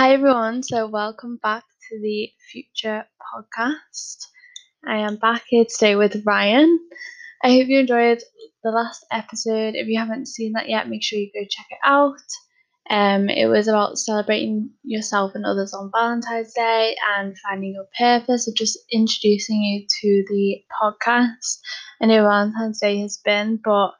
Hi 0.00 0.14
everyone, 0.14 0.62
so 0.62 0.86
welcome 0.86 1.38
back 1.42 1.62
to 1.90 2.00
the 2.00 2.30
Future 2.50 3.04
Podcast. 3.20 4.16
I 4.88 4.96
am 4.96 5.16
back 5.16 5.42
here 5.46 5.66
today 5.66 5.94
with 5.94 6.22
Ryan. 6.24 6.80
I 7.44 7.50
hope 7.50 7.66
you 7.68 7.80
enjoyed 7.80 8.22
the 8.64 8.70
last 8.70 9.04
episode. 9.12 9.74
If 9.74 9.88
you 9.88 9.98
haven't 9.98 10.28
seen 10.28 10.52
that 10.52 10.70
yet, 10.70 10.88
make 10.88 11.02
sure 11.02 11.18
you 11.18 11.30
go 11.34 11.42
check 11.42 11.66
it 11.68 11.80
out. 11.84 12.14
Um, 12.88 13.28
it 13.28 13.44
was 13.44 13.68
about 13.68 13.98
celebrating 13.98 14.70
yourself 14.84 15.32
and 15.34 15.44
others 15.44 15.74
on 15.74 15.90
Valentine's 15.94 16.54
Day 16.54 16.96
and 17.18 17.36
finding 17.36 17.74
your 17.74 17.88
purpose 17.98 18.48
of 18.48 18.54
just 18.54 18.78
introducing 18.90 19.60
you 19.62 19.86
to 20.00 20.24
the 20.30 20.62
podcast. 20.80 21.58
I 22.00 22.06
know 22.06 22.22
Valentine's 22.22 22.80
Day 22.80 23.02
has 23.02 23.20
been, 23.22 23.60
but 23.62 23.90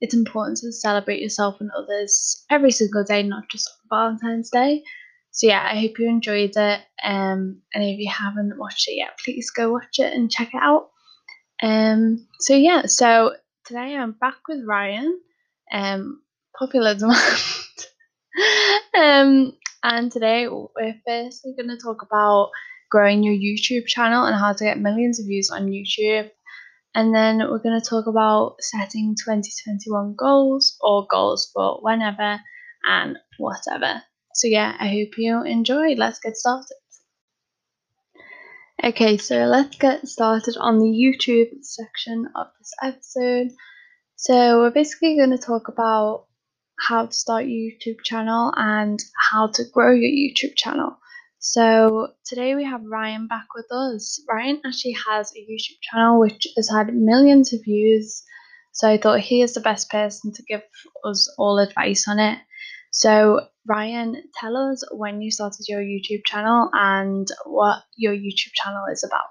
it's 0.00 0.14
important 0.14 0.58
to 0.58 0.72
celebrate 0.72 1.20
yourself 1.20 1.60
and 1.60 1.70
others 1.78 2.44
every 2.50 2.72
single 2.72 3.04
day, 3.04 3.22
not 3.22 3.44
just 3.48 3.70
Valentine's 3.88 4.50
Day. 4.50 4.82
So 5.34 5.48
yeah, 5.48 5.68
I 5.68 5.80
hope 5.80 5.98
you 5.98 6.08
enjoyed 6.08 6.52
it. 6.54 6.80
Um, 7.02 7.60
and 7.74 7.82
if 7.82 7.98
you 7.98 8.08
haven't 8.08 8.56
watched 8.56 8.88
it 8.88 8.94
yet, 8.94 9.18
please 9.22 9.50
go 9.50 9.72
watch 9.72 9.98
it 9.98 10.14
and 10.14 10.30
check 10.30 10.54
it 10.54 10.62
out. 10.62 10.90
Um, 11.60 12.28
so 12.38 12.54
yeah, 12.54 12.82
so 12.86 13.34
today 13.66 13.96
I'm 13.96 14.12
back 14.12 14.36
with 14.48 14.64
Ryan, 14.64 15.20
um, 15.72 16.22
popular 16.56 16.94
demand. 16.98 17.18
um, 18.96 19.52
and 19.82 20.12
today 20.12 20.46
we're 20.46 21.00
firstly 21.04 21.54
going 21.56 21.68
to 21.68 21.82
talk 21.82 22.02
about 22.02 22.50
growing 22.92 23.24
your 23.24 23.34
YouTube 23.34 23.86
channel 23.86 24.26
and 24.26 24.36
how 24.36 24.52
to 24.52 24.64
get 24.64 24.78
millions 24.78 25.18
of 25.18 25.26
views 25.26 25.50
on 25.50 25.66
YouTube. 25.66 26.30
And 26.94 27.12
then 27.12 27.38
we're 27.38 27.58
going 27.58 27.80
to 27.80 27.84
talk 27.84 28.06
about 28.06 28.58
setting 28.60 29.16
2021 29.24 30.14
goals 30.16 30.76
or 30.80 31.08
goals 31.10 31.50
for 31.52 31.80
whenever 31.82 32.38
and 32.88 33.18
whatever. 33.38 34.00
So 34.34 34.48
yeah, 34.48 34.76
I 34.78 34.88
hope 34.88 35.16
you 35.16 35.42
enjoy. 35.44 35.94
Let's 35.94 36.18
get 36.18 36.36
started. 36.36 36.76
Okay, 38.82 39.16
so 39.16 39.46
let's 39.46 39.76
get 39.76 40.06
started 40.08 40.56
on 40.58 40.78
the 40.78 40.86
YouTube 40.86 41.62
section 41.62 42.28
of 42.34 42.48
this 42.58 42.72
episode. 42.82 43.52
So 44.16 44.60
we're 44.60 44.72
basically 44.72 45.16
going 45.16 45.30
to 45.30 45.38
talk 45.38 45.68
about 45.68 46.26
how 46.88 47.06
to 47.06 47.12
start 47.12 47.44
YouTube 47.44 48.02
channel 48.04 48.52
and 48.56 48.98
how 49.30 49.46
to 49.52 49.64
grow 49.72 49.92
your 49.92 50.10
YouTube 50.10 50.56
channel. 50.56 50.98
So 51.38 52.08
today 52.26 52.56
we 52.56 52.64
have 52.64 52.82
Ryan 52.84 53.28
back 53.28 53.46
with 53.54 53.66
us. 53.70 54.20
Ryan 54.28 54.60
actually 54.66 54.96
has 55.08 55.30
a 55.32 55.40
YouTube 55.40 55.78
channel 55.82 56.18
which 56.18 56.46
has 56.56 56.68
had 56.68 56.92
millions 56.92 57.52
of 57.52 57.60
views. 57.64 58.24
So 58.72 58.90
I 58.90 58.98
thought 58.98 59.20
he 59.20 59.42
is 59.42 59.54
the 59.54 59.60
best 59.60 59.88
person 59.90 60.32
to 60.32 60.42
give 60.42 60.62
us 61.04 61.32
all 61.38 61.58
advice 61.58 62.08
on 62.08 62.18
it. 62.18 62.38
So 62.94 63.48
Ryan, 63.66 64.22
tell 64.38 64.56
us 64.56 64.84
when 64.92 65.20
you 65.20 65.32
started 65.32 65.66
your 65.68 65.80
YouTube 65.80 66.24
channel 66.24 66.70
and 66.72 67.26
what 67.44 67.82
your 67.96 68.14
YouTube 68.14 68.52
channel 68.54 68.84
is 68.90 69.02
about. 69.02 69.26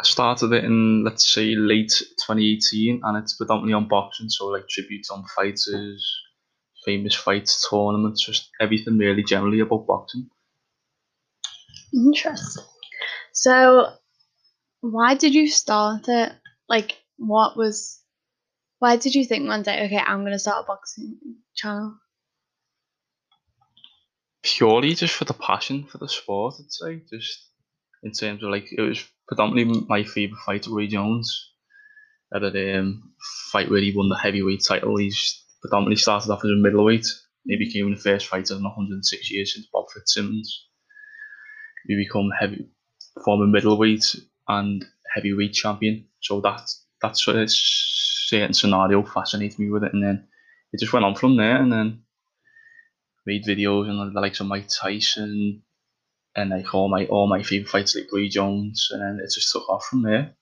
I 0.00 0.04
started 0.04 0.52
it 0.52 0.62
in 0.62 1.02
let's 1.02 1.28
say 1.28 1.56
late 1.56 1.92
2018, 2.24 3.00
and 3.02 3.18
it's 3.18 3.36
predominantly 3.36 3.72
on 3.72 3.88
boxing, 3.88 4.28
so 4.28 4.46
like 4.46 4.68
tributes 4.68 5.10
on 5.10 5.24
fighters, 5.34 6.16
famous 6.84 7.16
fights, 7.16 7.68
tournaments, 7.68 8.24
just 8.24 8.48
everything 8.60 8.98
really 8.98 9.24
generally 9.24 9.58
about 9.58 9.84
boxing. 9.88 10.30
Interesting. 11.92 12.64
So, 13.32 13.94
why 14.80 15.16
did 15.16 15.34
you 15.34 15.48
start 15.48 16.08
it? 16.08 16.32
Like, 16.68 16.98
what 17.16 17.56
was 17.56 18.00
why 18.78 18.96
did 18.96 19.14
you 19.14 19.24
think 19.24 19.46
one 19.46 19.62
day, 19.62 19.84
okay, 19.86 19.98
I'm 19.98 20.24
gonna 20.24 20.38
start 20.38 20.64
a 20.64 20.66
boxing 20.66 21.18
channel? 21.54 21.98
Purely 24.42 24.94
just 24.94 25.14
for 25.14 25.24
the 25.24 25.34
passion 25.34 25.84
for 25.84 25.98
the 25.98 26.08
sport, 26.08 26.54
I'd 26.60 26.72
say. 26.72 27.02
Just 27.10 27.48
in 28.02 28.12
terms 28.12 28.42
of 28.42 28.50
like, 28.50 28.68
it 28.70 28.80
was 28.80 29.04
predominantly 29.26 29.84
my 29.88 30.04
favourite 30.04 30.40
fighter, 30.44 30.70
Roy 30.70 30.86
Jones. 30.86 31.52
At 32.32 32.42
a 32.42 32.78
um, 32.78 33.14
fight 33.50 33.70
where 33.70 33.80
he 33.80 33.94
won 33.96 34.10
the 34.10 34.16
heavyweight 34.16 34.62
title, 34.62 34.96
he's 34.98 35.44
predominantly 35.62 35.96
started 35.96 36.30
off 36.30 36.44
as 36.44 36.50
a 36.50 36.56
middleweight. 36.56 37.06
He 37.46 37.56
became 37.56 37.90
the 37.90 38.00
first 38.00 38.26
fighter 38.26 38.54
in 38.54 38.62
106 38.62 39.30
years 39.30 39.54
since 39.54 39.66
Bob 39.72 39.86
Fitzsimmons. 39.90 40.66
He 41.86 41.96
become 41.96 42.28
heavy, 42.38 42.68
former 43.24 43.46
middleweight 43.46 44.14
and 44.46 44.84
heavyweight 45.14 45.54
champion. 45.54 46.06
So 46.20 46.42
that 46.42 46.70
that's 47.00 47.26
what 47.26 47.36
of 47.36 47.50
certain 48.28 48.54
scenario 48.54 49.02
fascinated 49.02 49.58
me 49.58 49.70
with 49.70 49.84
it, 49.84 49.92
and 49.94 50.02
then 50.02 50.26
it 50.72 50.80
just 50.80 50.92
went 50.92 51.04
on 51.04 51.14
from 51.14 51.36
there. 51.36 51.56
And 51.56 51.72
then 51.72 52.02
made 53.26 53.44
videos 53.44 53.88
and 53.88 54.16
the 54.16 54.20
likes 54.20 54.40
of 54.40 54.46
Mike 54.46 54.68
Tyson 54.68 55.62
and 56.34 56.50
like 56.50 56.72
all 56.74 56.88
my 56.88 57.04
all 57.06 57.28
my 57.28 57.42
favorite 57.42 57.68
fights 57.68 57.94
like 57.94 58.12
Roy 58.12 58.28
Jones, 58.28 58.88
and 58.90 59.02
then 59.02 59.24
it 59.24 59.30
just 59.32 59.52
took 59.52 59.68
off 59.68 59.84
from 59.84 60.02
there. 60.02 60.34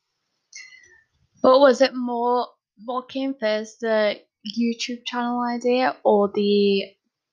But 1.43 1.61
was 1.61 1.81
it 1.81 1.95
more 1.95 2.49
what 2.85 3.09
came 3.09 3.35
first, 3.35 3.81
the 3.81 4.21
YouTube 4.59 5.05
channel 5.07 5.41
idea 5.43 5.97
or 6.05 6.31
the 6.35 6.85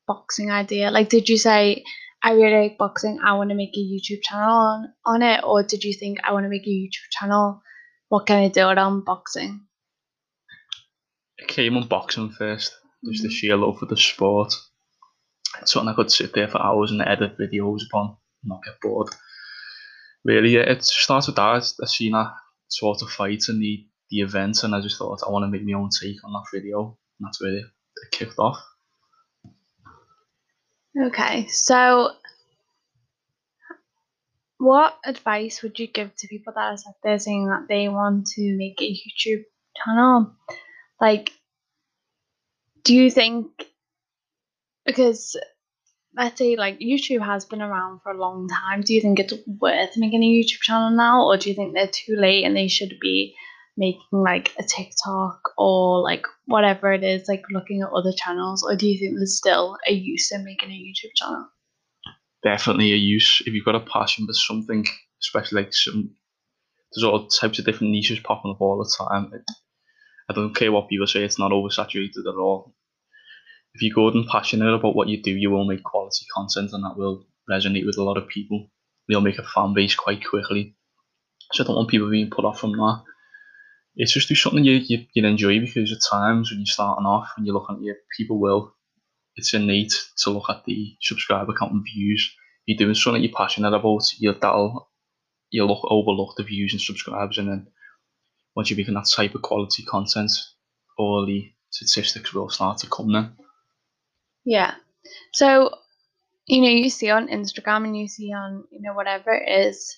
boxing 0.07 0.51
idea? 0.51 0.91
Like, 0.91 1.09
did 1.09 1.29
you 1.29 1.37
say 1.37 1.83
I 2.23 2.31
really 2.31 2.69
like 2.69 2.77
boxing, 2.77 3.19
I 3.23 3.33
want 3.33 3.49
to 3.49 3.55
make 3.55 3.75
a 3.75 3.79
YouTube 3.79 4.21
channel 4.23 4.55
on, 4.55 4.93
on 5.05 5.21
it, 5.21 5.43
or 5.43 5.61
did 5.63 5.83
you 5.83 5.93
think 5.93 6.19
I 6.23 6.31
want 6.31 6.45
to 6.45 6.49
make 6.49 6.65
a 6.65 6.69
YouTube 6.69 7.09
channel? 7.11 7.61
What 8.07 8.27
can 8.27 8.37
I 8.37 8.47
do 8.47 8.61
on 8.61 9.03
boxing? 9.03 9.61
Came 11.47 11.77
on 11.77 11.87
boxing 11.87 12.31
first, 12.31 12.75
just 13.05 13.23
the 13.23 13.29
mm. 13.29 13.31
sheer 13.31 13.57
love 13.57 13.79
for 13.79 13.85
the 13.85 13.97
sport. 13.97 14.53
It's 15.61 15.71
something 15.71 15.89
I 15.89 15.95
could 15.95 16.11
sit 16.11 16.33
there 16.33 16.47
for 16.47 16.61
hours 16.61 16.91
and 16.91 17.01
edit 17.01 17.37
videos 17.37 17.81
upon, 17.87 18.15
not 18.43 18.63
get 18.63 18.79
bored. 18.81 19.09
Really, 20.25 20.51
yeah, 20.55 20.61
it 20.61 20.83
started 20.83 21.31
with 21.31 21.35
that. 21.35 21.73
I 21.81 21.85
seen 21.85 22.13
that 22.13 22.33
sort 22.69 23.01
of 23.01 23.09
fight 23.09 23.43
and 23.49 23.61
the, 23.61 23.85
the 24.09 24.21
event, 24.21 24.63
and 24.63 24.73
I 24.73 24.81
just 24.81 24.97
thought 24.97 25.21
I 25.25 25.29
want 25.29 25.43
to 25.43 25.47
make 25.47 25.65
my 25.65 25.73
own 25.73 25.89
take 25.89 26.23
on 26.23 26.33
that 26.33 26.45
video. 26.51 26.97
And 27.19 27.27
that's 27.27 27.41
where 27.41 27.51
it, 27.51 27.65
it 27.65 28.11
kicked 28.11 28.39
off. 28.39 28.57
Okay, 31.07 31.47
so 31.47 32.11
what 34.57 34.97
advice 35.05 35.61
would 35.61 35.77
you 35.77 35.87
give 35.87 36.15
to 36.15 36.27
people 36.27 36.53
that 36.55 36.61
are 36.61 36.71
out 36.71 36.95
there 37.03 37.19
saying 37.19 37.47
that 37.47 37.67
they 37.67 37.89
want 37.89 38.27
to 38.27 38.57
make 38.57 38.81
a 38.81 38.93
YouTube 38.93 39.43
channel? 39.75 40.33
Like, 40.99 41.31
do 42.83 42.93
you 42.93 43.09
think 43.09 43.47
because 44.85 45.35
let's 46.15 46.37
say 46.37 46.55
like 46.55 46.79
YouTube 46.79 47.25
has 47.25 47.45
been 47.45 47.61
around 47.61 48.01
for 48.01 48.11
a 48.11 48.17
long 48.17 48.47
time, 48.47 48.81
do 48.81 48.93
you 48.93 49.01
think 49.01 49.19
it's 49.19 49.33
worth 49.47 49.97
making 49.97 50.23
a 50.23 50.27
YouTube 50.27 50.61
channel 50.61 50.91
now, 50.91 51.25
or 51.25 51.37
do 51.37 51.49
you 51.49 51.55
think 51.55 51.73
they're 51.73 51.87
too 51.87 52.15
late 52.15 52.43
and 52.43 52.55
they 52.55 52.67
should 52.67 52.95
be 53.01 53.35
making 53.75 54.01
like 54.11 54.53
a 54.59 54.63
TikTok 54.63 55.39
or 55.57 56.01
like 56.01 56.25
whatever 56.45 56.93
it 56.93 57.03
is, 57.03 57.27
like 57.27 57.43
looking 57.51 57.81
at 57.81 57.89
other 57.89 58.11
channels, 58.15 58.63
or 58.63 58.75
do 58.75 58.87
you 58.87 58.99
think 58.99 59.17
there's 59.17 59.37
still 59.37 59.77
a 59.87 59.93
use 59.93 60.31
in 60.31 60.43
making 60.43 60.69
a 60.69 60.73
YouTube 60.73 61.13
channel? 61.15 61.47
Definitely 62.43 62.91
a 62.91 62.97
use 62.97 63.41
if 63.45 63.53
you've 63.53 63.65
got 63.65 63.75
a 63.75 63.79
passion 63.79 64.27
for 64.27 64.33
something, 64.33 64.85
especially 65.21 65.63
like 65.63 65.73
some. 65.73 66.11
There's 66.93 67.03
all 67.05 67.27
types 67.27 67.57
of 67.57 67.65
different 67.65 67.91
niches 67.91 68.19
popping 68.19 68.51
up 68.51 68.61
all 68.61 68.77
the 68.77 69.05
time. 69.05 69.31
I 70.33 70.41
don't 70.41 70.55
care 70.55 70.71
what 70.71 70.89
people 70.89 71.07
say; 71.07 71.23
it's 71.23 71.39
not 71.39 71.51
oversaturated 71.51 72.27
at 72.27 72.35
all. 72.35 72.73
If 73.75 73.81
you're 73.81 73.93
good 73.93 74.15
and 74.15 74.27
passionate 74.27 74.73
about 74.73 74.95
what 74.95 75.07
you 75.07 75.21
do, 75.21 75.31
you 75.31 75.51
will 75.51 75.65
make 75.65 75.83
quality 75.83 76.25
content, 76.33 76.71
and 76.73 76.83
that 76.83 76.97
will 76.97 77.25
resonate 77.49 77.85
with 77.85 77.97
a 77.97 78.03
lot 78.03 78.17
of 78.17 78.27
people. 78.27 78.69
You'll 79.07 79.21
make 79.21 79.37
a 79.37 79.43
fan 79.43 79.73
base 79.73 79.95
quite 79.95 80.25
quickly. 80.25 80.75
So 81.51 81.63
I 81.63 81.67
don't 81.67 81.75
want 81.75 81.89
people 81.89 82.09
being 82.09 82.29
put 82.31 82.45
off 82.45 82.59
from 82.59 82.71
that. 82.71 83.03
It's 83.95 84.13
just 84.13 84.27
do 84.27 84.35
something 84.35 84.63
you, 84.63 84.81
you 84.87 85.05
you 85.13 85.25
enjoy 85.25 85.59
because 85.59 85.91
at 85.91 85.99
times 86.09 86.49
when 86.49 86.59
you're 86.59 86.65
starting 86.65 87.05
off 87.05 87.29
and 87.37 87.45
you're 87.45 87.53
looking 87.53 87.75
at 87.75 87.83
your 87.83 87.95
people 88.17 88.39
will, 88.39 88.73
it's 89.35 89.53
innate 89.53 89.93
to 90.23 90.31
look 90.31 90.49
at 90.49 90.65
the 90.65 90.95
subscriber 91.01 91.53
count 91.53 91.73
and 91.73 91.85
views. 91.85 92.33
If 92.65 92.79
you're 92.79 92.87
doing 92.87 92.95
something 92.95 93.21
you're 93.21 93.31
passionate 93.35 93.73
about, 93.73 94.01
you'll, 94.17 94.39
that'll 94.39 94.89
you'll 95.51 95.67
look 95.67 95.83
overlook 95.83 96.35
the 96.37 96.43
views 96.43 96.73
and 96.73 96.81
subscribers, 96.81 97.37
and 97.37 97.49
then 97.49 97.67
once 98.55 98.69
you're 98.69 98.77
making 98.77 98.93
that 98.93 99.09
type 99.15 99.35
of 99.35 99.41
quality 99.41 99.83
content, 99.83 100.31
all 100.97 101.25
the 101.25 101.51
statistics 101.69 102.33
will 102.33 102.49
start 102.49 102.77
to 102.79 102.87
come 102.87 103.11
then. 103.11 103.35
Yeah. 104.45 104.75
So, 105.33 105.75
you 106.47 106.61
know, 106.61 106.69
you 106.69 106.89
see 106.89 107.09
on 107.09 107.27
Instagram 107.27 107.85
and 107.85 107.97
you 107.97 108.07
see 108.07 108.31
on, 108.31 108.65
you 108.71 108.81
know, 108.81 108.93
whatever 108.93 109.33
it 109.33 109.67
is, 109.67 109.95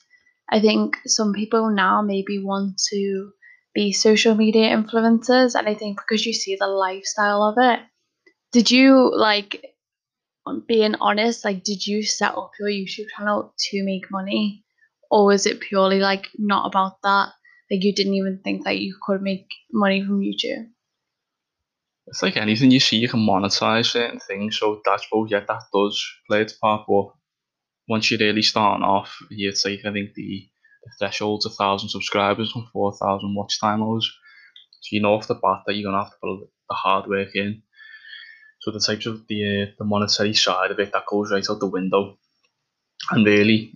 I 0.49 0.59
think 0.59 0.97
some 1.05 1.33
people 1.33 1.69
now 1.69 2.01
maybe 2.01 2.39
want 2.39 2.79
to 2.91 3.31
be 3.73 3.91
social 3.91 4.35
media 4.35 4.75
influencers. 4.75 5.55
And 5.55 5.67
I 5.67 5.73
think 5.73 5.99
because 5.99 6.25
you 6.25 6.33
see 6.33 6.55
the 6.55 6.67
lifestyle 6.67 7.43
of 7.43 7.55
it, 7.57 7.79
did 8.51 8.71
you 8.71 9.11
like, 9.13 9.65
being 10.67 10.95
honest, 11.01 11.43
like, 11.43 11.63
did 11.63 11.85
you 11.85 12.03
set 12.03 12.35
up 12.35 12.51
your 12.59 12.69
YouTube 12.69 13.07
channel 13.17 13.53
to 13.57 13.83
make 13.83 14.11
money? 14.11 14.63
Or 15.09 15.25
was 15.25 15.45
it 15.45 15.59
purely 15.59 15.99
like 15.99 16.27
not 16.37 16.67
about 16.67 17.01
that? 17.03 17.29
Like, 17.69 17.83
you 17.83 17.93
didn't 17.93 18.13
even 18.13 18.41
think 18.43 18.65
that 18.65 18.77
you 18.77 18.95
could 19.01 19.21
make 19.21 19.47
money 19.71 20.03
from 20.03 20.21
YouTube? 20.21 20.67
it's 22.07 22.21
like 22.21 22.37
anything 22.37 22.71
you 22.71 22.79
see, 22.79 22.97
you 22.97 23.09
can 23.09 23.25
monetize 23.25 23.87
certain 23.87 24.19
things. 24.19 24.57
So 24.57 24.81
that's 24.85 25.05
both, 25.11 25.29
yeah, 25.31 25.41
that 25.47 25.63
does 25.73 26.05
play 26.27 26.41
its 26.41 26.53
part. 26.53 26.85
But 26.87 27.07
once 27.87 28.09
you're 28.09 28.19
really 28.19 28.41
starting 28.41 28.83
off, 28.83 29.17
it's 29.31 29.65
like 29.65 29.79
I 29.85 29.91
think 29.91 30.13
the, 30.13 30.47
the 30.83 30.91
threshold's 30.99 31.45
a 31.45 31.49
thousand 31.49 31.89
subscribers 31.89 32.51
and 32.55 32.67
four 32.71 32.95
thousand 32.95 33.35
watch 33.35 33.59
time. 33.59 33.79
So 33.79 34.09
you 34.91 35.01
know 35.01 35.15
off 35.15 35.27
the 35.27 35.35
bat 35.35 35.63
that 35.65 35.73
you're 35.73 35.91
gonna 35.91 36.03
have 36.03 36.11
to 36.11 36.17
put 36.21 36.47
the 36.69 36.75
hard 36.75 37.07
work 37.07 37.35
in. 37.35 37.63
So 38.61 38.71
the 38.71 38.79
types 38.79 39.05
of 39.05 39.27
the 39.27 39.63
uh, 39.63 39.65
the 39.77 39.85
monetary 39.85 40.33
side 40.33 40.71
of 40.71 40.79
it 40.79 40.93
that 40.93 41.05
goes 41.07 41.31
right 41.31 41.45
out 41.49 41.59
the 41.59 41.67
window. 41.67 42.17
And 43.11 43.25
really, 43.25 43.73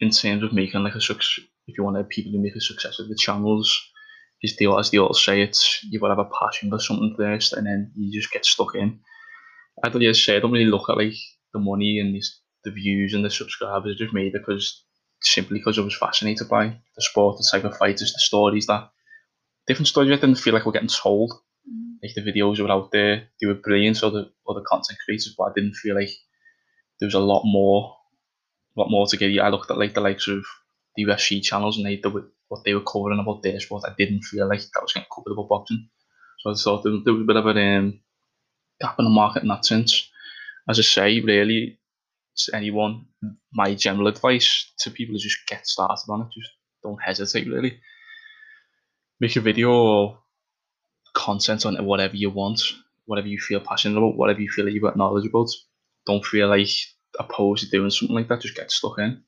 in 0.00 0.10
terms 0.10 0.42
of 0.42 0.52
making 0.52 0.82
like 0.82 0.94
a 0.94 1.00
success, 1.00 1.44
if 1.66 1.76
you 1.76 1.84
want 1.84 1.96
to 1.96 2.04
people 2.04 2.32
to 2.32 2.38
make 2.38 2.56
a 2.56 2.60
success 2.60 2.98
of 2.98 3.08
the 3.08 3.16
channels, 3.16 3.80
is 4.42 4.56
the 4.56 4.72
as 4.78 4.90
they 4.90 4.98
all 4.98 5.14
say, 5.14 5.42
it's 5.42 5.84
you've 5.84 6.00
got 6.00 6.08
to 6.08 6.16
have 6.16 6.26
a 6.26 6.44
passion 6.44 6.70
for 6.70 6.78
something 6.78 7.14
first, 7.16 7.52
and 7.52 7.66
then 7.66 7.92
you 7.96 8.12
just 8.18 8.32
get 8.32 8.44
stuck 8.44 8.74
in. 8.74 9.00
I 9.82 9.88
don't 9.88 10.02
just 10.02 10.24
say 10.24 10.36
I 10.36 10.40
don't 10.40 10.52
really 10.52 10.70
look 10.70 10.88
at 10.88 10.96
like 10.96 11.14
the 11.52 11.60
money 11.60 11.98
and 11.98 12.14
this, 12.14 12.40
the 12.64 12.70
views 12.70 13.14
and 13.14 13.24
the 13.24 13.30
subscribers. 13.30 13.96
I 13.96 14.04
just 14.04 14.14
made 14.14 14.32
because 14.32 14.84
simply 15.22 15.58
because 15.58 15.78
I 15.78 15.82
was 15.82 15.96
fascinated 15.96 16.48
by 16.48 16.68
the 16.68 17.02
sport, 17.02 17.36
the 17.38 17.48
type 17.50 17.64
of 17.64 17.76
fighters, 17.76 18.12
the 18.12 18.18
stories 18.18 18.66
that 18.66 18.90
different 19.66 19.88
stories 19.88 20.10
I 20.10 20.20
didn't 20.20 20.36
feel 20.36 20.54
like 20.54 20.66
we're 20.66 20.72
getting 20.72 20.88
told. 20.88 21.32
Mm. 21.68 21.96
Like 22.02 22.14
the 22.14 22.22
videos 22.22 22.60
were 22.60 22.70
out 22.70 22.90
there, 22.92 23.28
they 23.40 23.46
were 23.46 23.54
brilliant, 23.54 24.02
or 24.02 24.10
the 24.10 24.30
other 24.48 24.62
content 24.66 24.98
creators, 25.04 25.34
but 25.36 25.44
I 25.44 25.52
didn't 25.54 25.74
feel 25.74 25.94
like 25.94 26.10
there 26.98 27.06
was 27.06 27.14
a 27.14 27.20
lot 27.20 27.42
more, 27.44 27.96
a 28.76 28.80
lot 28.80 28.90
more 28.90 29.06
to 29.06 29.16
get. 29.16 29.38
I 29.38 29.48
looked 29.48 29.70
at 29.70 29.78
like 29.78 29.94
the 29.94 30.00
likes 30.00 30.28
of 30.28 30.44
the 31.06 31.12
UFC 31.12 31.42
channels 31.42 31.76
and 31.76 31.86
they, 31.86 31.96
they 31.96 32.08
were, 32.08 32.28
what 32.48 32.64
they 32.64 32.74
were 32.74 32.82
covering 32.82 33.20
about 33.20 33.42
their 33.42 33.60
sport. 33.60 33.84
I 33.86 33.94
didn't 33.96 34.22
feel 34.22 34.48
like 34.48 34.60
that 34.60 34.82
was 34.82 34.92
getting 34.92 35.08
covered 35.14 35.32
about 35.32 35.48
boxing. 35.48 35.88
So 36.40 36.50
I 36.50 36.54
thought 36.54 36.84
there, 36.84 36.92
there 37.04 37.14
was 37.14 37.22
a 37.22 37.26
bit 37.26 37.36
of 37.36 37.46
a 37.46 37.50
um, 37.50 38.00
gap 38.80 38.96
in 38.98 39.04
the 39.04 39.10
market 39.10 39.42
in 39.42 39.48
that 39.48 39.64
sense. 39.64 40.08
As 40.68 40.78
I 40.78 40.82
say, 40.82 41.20
really, 41.20 41.78
to 42.36 42.56
anyone, 42.56 43.06
my 43.52 43.74
general 43.74 44.08
advice 44.08 44.72
to 44.80 44.90
people 44.90 45.16
is 45.16 45.22
just 45.22 45.46
get 45.46 45.66
started 45.66 46.04
on 46.08 46.22
it. 46.22 46.28
Just 46.34 46.50
don't 46.82 47.02
hesitate, 47.02 47.48
really. 47.48 47.80
Make 49.20 49.36
a 49.36 49.40
video 49.40 49.70
or 49.72 50.18
content 51.14 51.66
on 51.66 51.84
whatever 51.84 52.16
you 52.16 52.30
want, 52.30 52.62
whatever 53.06 53.28
you 53.28 53.38
feel 53.38 53.60
passionate 53.60 53.98
about, 53.98 54.16
whatever 54.16 54.40
you 54.40 54.50
feel 54.50 54.68
you've 54.68 54.82
got 54.82 54.96
knowledge 54.96 55.26
about. 55.26 55.48
Don't 56.06 56.24
feel 56.24 56.48
like 56.48 56.70
opposed 57.18 57.64
to 57.64 57.70
doing 57.70 57.90
something 57.90 58.16
like 58.16 58.28
that. 58.28 58.40
Just 58.40 58.56
get 58.56 58.70
stuck 58.70 58.98
in. 58.98 59.22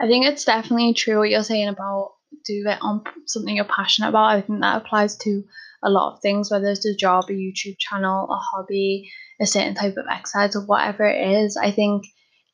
I 0.00 0.06
think 0.06 0.26
it's 0.26 0.44
definitely 0.44 0.94
true 0.94 1.18
what 1.18 1.30
you're 1.30 1.44
saying 1.44 1.68
about 1.68 2.12
do 2.44 2.64
it 2.66 2.78
on 2.80 3.02
something 3.26 3.54
you're 3.54 3.64
passionate 3.64 4.08
about. 4.08 4.36
I 4.36 4.40
think 4.40 4.60
that 4.60 4.82
applies 4.82 5.16
to 5.18 5.42
a 5.82 5.90
lot 5.90 6.14
of 6.14 6.20
things, 6.20 6.50
whether 6.50 6.68
it's 6.68 6.86
a 6.86 6.96
job, 6.96 7.24
a 7.28 7.32
YouTube 7.32 7.76
channel, 7.78 8.28
a 8.30 8.36
hobby, 8.36 9.10
a 9.40 9.46
certain 9.46 9.74
type 9.74 9.96
of 9.96 10.06
exercise, 10.10 10.56
or 10.56 10.64
whatever 10.64 11.04
it 11.04 11.44
is. 11.44 11.56
I 11.56 11.70
think 11.70 12.04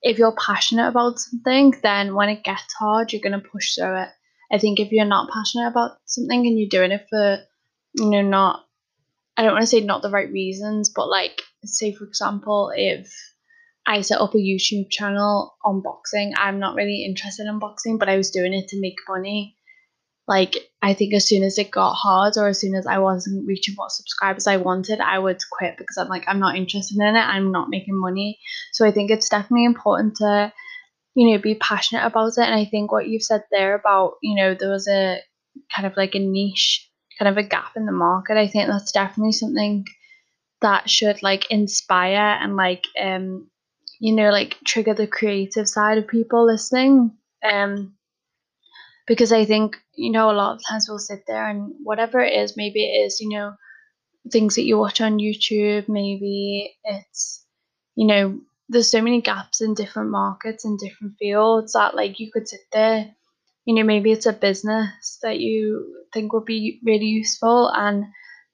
if 0.02 0.18
you're 0.18 0.36
passionate 0.36 0.88
about 0.88 1.18
something, 1.18 1.74
then 1.82 2.14
when 2.14 2.28
it 2.28 2.44
gets 2.44 2.72
hard, 2.74 3.12
you're 3.12 3.22
gonna 3.22 3.40
push 3.40 3.74
through 3.74 4.02
it. 4.02 4.08
I 4.50 4.58
think 4.58 4.78
if 4.78 4.92
you're 4.92 5.04
not 5.04 5.30
passionate 5.30 5.68
about 5.68 5.98
something 6.04 6.46
and 6.46 6.58
you're 6.58 6.68
doing 6.68 6.92
it 6.92 7.06
for, 7.10 7.38
you 7.94 8.10
know, 8.10 8.22
not, 8.22 8.64
I 9.36 9.42
don't 9.42 9.52
want 9.52 9.62
to 9.62 9.66
say 9.66 9.80
not 9.80 10.02
the 10.02 10.10
right 10.10 10.30
reasons, 10.30 10.90
but 10.94 11.08
like, 11.08 11.42
say 11.64 11.92
for 11.92 12.04
example, 12.04 12.72
if 12.74 13.12
I 13.86 14.00
set 14.00 14.20
up 14.20 14.34
a 14.34 14.38
YouTube 14.38 14.90
channel 14.90 15.56
on 15.64 15.80
boxing. 15.80 16.34
I'm 16.36 16.58
not 16.58 16.74
really 16.74 17.04
interested 17.04 17.46
in 17.46 17.58
boxing, 17.60 17.98
but 17.98 18.08
I 18.08 18.16
was 18.16 18.30
doing 18.30 18.52
it 18.52 18.68
to 18.68 18.80
make 18.80 18.96
money. 19.08 19.56
Like 20.26 20.56
I 20.82 20.92
think 20.92 21.14
as 21.14 21.28
soon 21.28 21.44
as 21.44 21.56
it 21.56 21.70
got 21.70 21.94
hard 21.94 22.34
or 22.36 22.48
as 22.48 22.60
soon 22.60 22.74
as 22.74 22.84
I 22.84 22.98
wasn't 22.98 23.46
reaching 23.46 23.76
what 23.76 23.92
subscribers 23.92 24.48
I 24.48 24.56
wanted, 24.56 24.98
I 25.00 25.20
would 25.20 25.38
quit 25.52 25.76
because 25.78 25.96
I'm 25.96 26.08
like 26.08 26.24
I'm 26.26 26.40
not 26.40 26.56
interested 26.56 26.96
in 26.96 27.14
it. 27.14 27.20
I'm 27.20 27.52
not 27.52 27.68
making 27.70 27.98
money. 27.98 28.40
So 28.72 28.84
I 28.84 28.90
think 28.90 29.10
it's 29.10 29.28
definitely 29.28 29.66
important 29.66 30.16
to 30.16 30.52
you 31.14 31.30
know 31.30 31.38
be 31.40 31.54
passionate 31.54 32.04
about 32.04 32.32
it 32.38 32.44
and 32.44 32.54
I 32.54 32.64
think 32.64 32.90
what 32.90 33.06
you've 33.06 33.22
said 33.22 33.44
there 33.52 33.76
about, 33.76 34.14
you 34.20 34.34
know, 34.34 34.54
there 34.54 34.70
was 34.70 34.88
a 34.88 35.20
kind 35.74 35.86
of 35.86 35.96
like 35.96 36.16
a 36.16 36.18
niche, 36.18 36.90
kind 37.20 37.28
of 37.28 37.36
a 37.36 37.48
gap 37.48 37.76
in 37.76 37.86
the 37.86 37.92
market. 37.92 38.36
I 38.36 38.48
think 38.48 38.66
that's 38.68 38.90
definitely 38.90 39.32
something 39.32 39.84
that 40.60 40.90
should 40.90 41.22
like 41.22 41.50
inspire 41.52 42.36
and 42.40 42.56
like 42.56 42.84
um 43.00 43.48
you 44.00 44.14
know, 44.14 44.30
like 44.30 44.56
trigger 44.64 44.94
the 44.94 45.06
creative 45.06 45.68
side 45.68 45.98
of 45.98 46.08
people 46.08 46.46
listening. 46.46 47.12
Um, 47.42 47.96
because 49.06 49.32
I 49.32 49.44
think, 49.44 49.76
you 49.94 50.10
know, 50.10 50.30
a 50.30 50.32
lot 50.32 50.56
of 50.56 50.62
times 50.68 50.86
we'll 50.88 50.98
sit 50.98 51.24
there 51.26 51.48
and 51.48 51.72
whatever 51.82 52.20
it 52.20 52.32
is, 52.32 52.56
maybe 52.56 52.84
it 52.84 53.06
is, 53.06 53.20
you 53.20 53.28
know, 53.28 53.54
things 54.32 54.56
that 54.56 54.64
you 54.64 54.78
watch 54.78 55.00
on 55.00 55.18
YouTube, 55.18 55.88
maybe 55.88 56.76
it's, 56.84 57.44
you 57.94 58.06
know, 58.06 58.40
there's 58.68 58.90
so 58.90 59.00
many 59.00 59.22
gaps 59.22 59.60
in 59.60 59.74
different 59.74 60.10
markets 60.10 60.64
and 60.64 60.78
different 60.78 61.14
fields 61.18 61.74
that 61.74 61.94
like 61.94 62.18
you 62.18 62.30
could 62.32 62.48
sit 62.48 62.62
there, 62.72 63.08
you 63.64 63.74
know, 63.74 63.84
maybe 63.84 64.10
it's 64.10 64.26
a 64.26 64.32
business 64.32 65.18
that 65.22 65.38
you 65.38 66.04
think 66.12 66.32
would 66.32 66.44
be 66.44 66.80
really 66.84 67.06
useful 67.06 67.70
and 67.74 68.04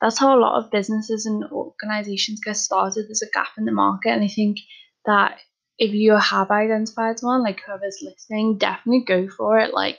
that's 0.03 0.19
how 0.19 0.37
a 0.37 0.41
lot 0.41 0.62
of 0.62 0.71
businesses 0.71 1.25
and 1.27 1.45
organizations 1.50 2.41
get 2.45 2.56
started. 2.56 3.06
There's 3.06 3.23
a 3.23 3.31
gap 3.31 3.53
in 3.56 3.65
the 3.65 3.73
market 3.73 4.11
and 4.11 4.25
I 4.25 4.29
think 4.29 4.59
that 5.06 5.38
if 5.78 5.93
you 5.93 6.16
have 6.16 6.50
identified 6.50 7.16
one, 7.20 7.43
like 7.43 7.60
whoever's 7.60 7.99
listening, 8.02 8.58
definitely 8.58 9.04
go 9.06 9.28
for 9.28 9.58
it. 9.58 9.75
Like 9.75 9.99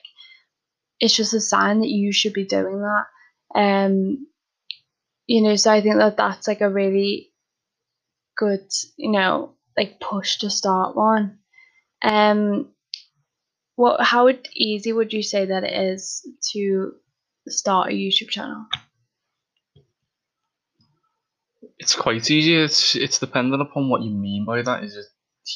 it's 0.99 1.15
just 1.15 1.33
a 1.33 1.41
sign 1.41 1.79
that 1.79 1.89
you 1.89 2.13
should 2.13 2.33
be 2.33 2.45
doing 2.45 2.81
that. 2.81 3.05
Um, 3.55 4.27
you 5.27 5.41
know, 5.41 5.55
so 5.55 5.71
I 5.71 5.81
think 5.81 5.97
that 5.97 6.17
that's 6.17 6.47
like 6.47 6.61
a 6.61 6.69
really 6.69 7.31
good, 8.37 8.67
you 8.97 9.11
know, 9.11 9.55
like 9.77 9.99
push 9.99 10.37
to 10.39 10.49
start 10.49 10.95
one. 10.95 11.39
Um, 12.03 12.69
what 13.75 14.01
how 14.01 14.29
easy 14.55 14.93
would 14.93 15.13
you 15.13 15.23
say 15.23 15.45
that 15.45 15.63
it 15.63 15.73
is 15.73 16.27
to 16.51 16.93
start 17.47 17.89
a 17.89 17.93
YouTube 17.93 18.29
channel? 18.29 18.65
It's 21.83 21.97
quite 21.97 22.31
easy. 22.31 22.55
It's 22.55 22.95
it's 22.95 23.19
dependent 23.19 23.61
upon 23.61 23.89
what 23.89 24.03
you 24.03 24.09
mean 24.09 24.45
by 24.45 24.61
that. 24.61 24.85
Is 24.85 24.95
it 24.95 25.05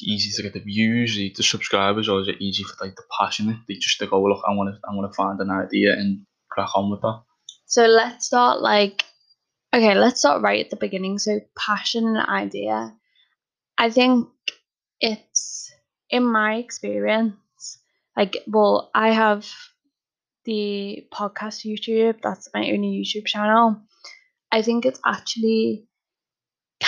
easy 0.02 0.30
to 0.36 0.42
get 0.42 0.52
the 0.52 0.60
views, 0.60 1.16
the 1.16 1.42
subscribers, 1.42 2.06
or 2.06 2.20
is 2.20 2.28
it 2.28 2.38
easy 2.38 2.64
for 2.64 2.84
like 2.84 2.96
the 2.96 3.02
passionate? 3.18 3.56
They 3.66 3.76
just 3.76 3.98
to 4.00 4.06
go 4.06 4.18
oh, 4.18 4.28
look. 4.28 4.44
I 4.46 4.52
want 4.52 4.74
to 4.74 4.78
I 4.86 4.94
want 4.94 5.10
to 5.10 5.16
find 5.16 5.40
an 5.40 5.50
idea 5.50 5.94
and 5.94 6.26
crack 6.50 6.68
on 6.74 6.90
with 6.90 7.00
that. 7.00 7.22
So 7.64 7.86
let's 7.86 8.26
start 8.26 8.60
like 8.60 9.06
okay. 9.74 9.94
Let's 9.94 10.18
start 10.18 10.42
right 10.42 10.62
at 10.62 10.68
the 10.68 10.76
beginning. 10.76 11.18
So 11.18 11.40
passion 11.56 12.06
and 12.06 12.28
idea. 12.28 12.94
I 13.78 13.88
think 13.88 14.28
it's 15.00 15.72
in 16.10 16.24
my 16.24 16.56
experience. 16.56 17.78
Like, 18.14 18.36
well, 18.46 18.90
I 18.94 19.12
have 19.12 19.48
the 20.44 21.06
podcast 21.10 21.64
YouTube. 21.64 22.20
That's 22.22 22.50
my 22.52 22.70
only 22.70 23.02
YouTube 23.02 23.24
channel. 23.24 23.80
I 24.52 24.60
think 24.60 24.84
it's 24.84 25.00
actually 25.06 25.87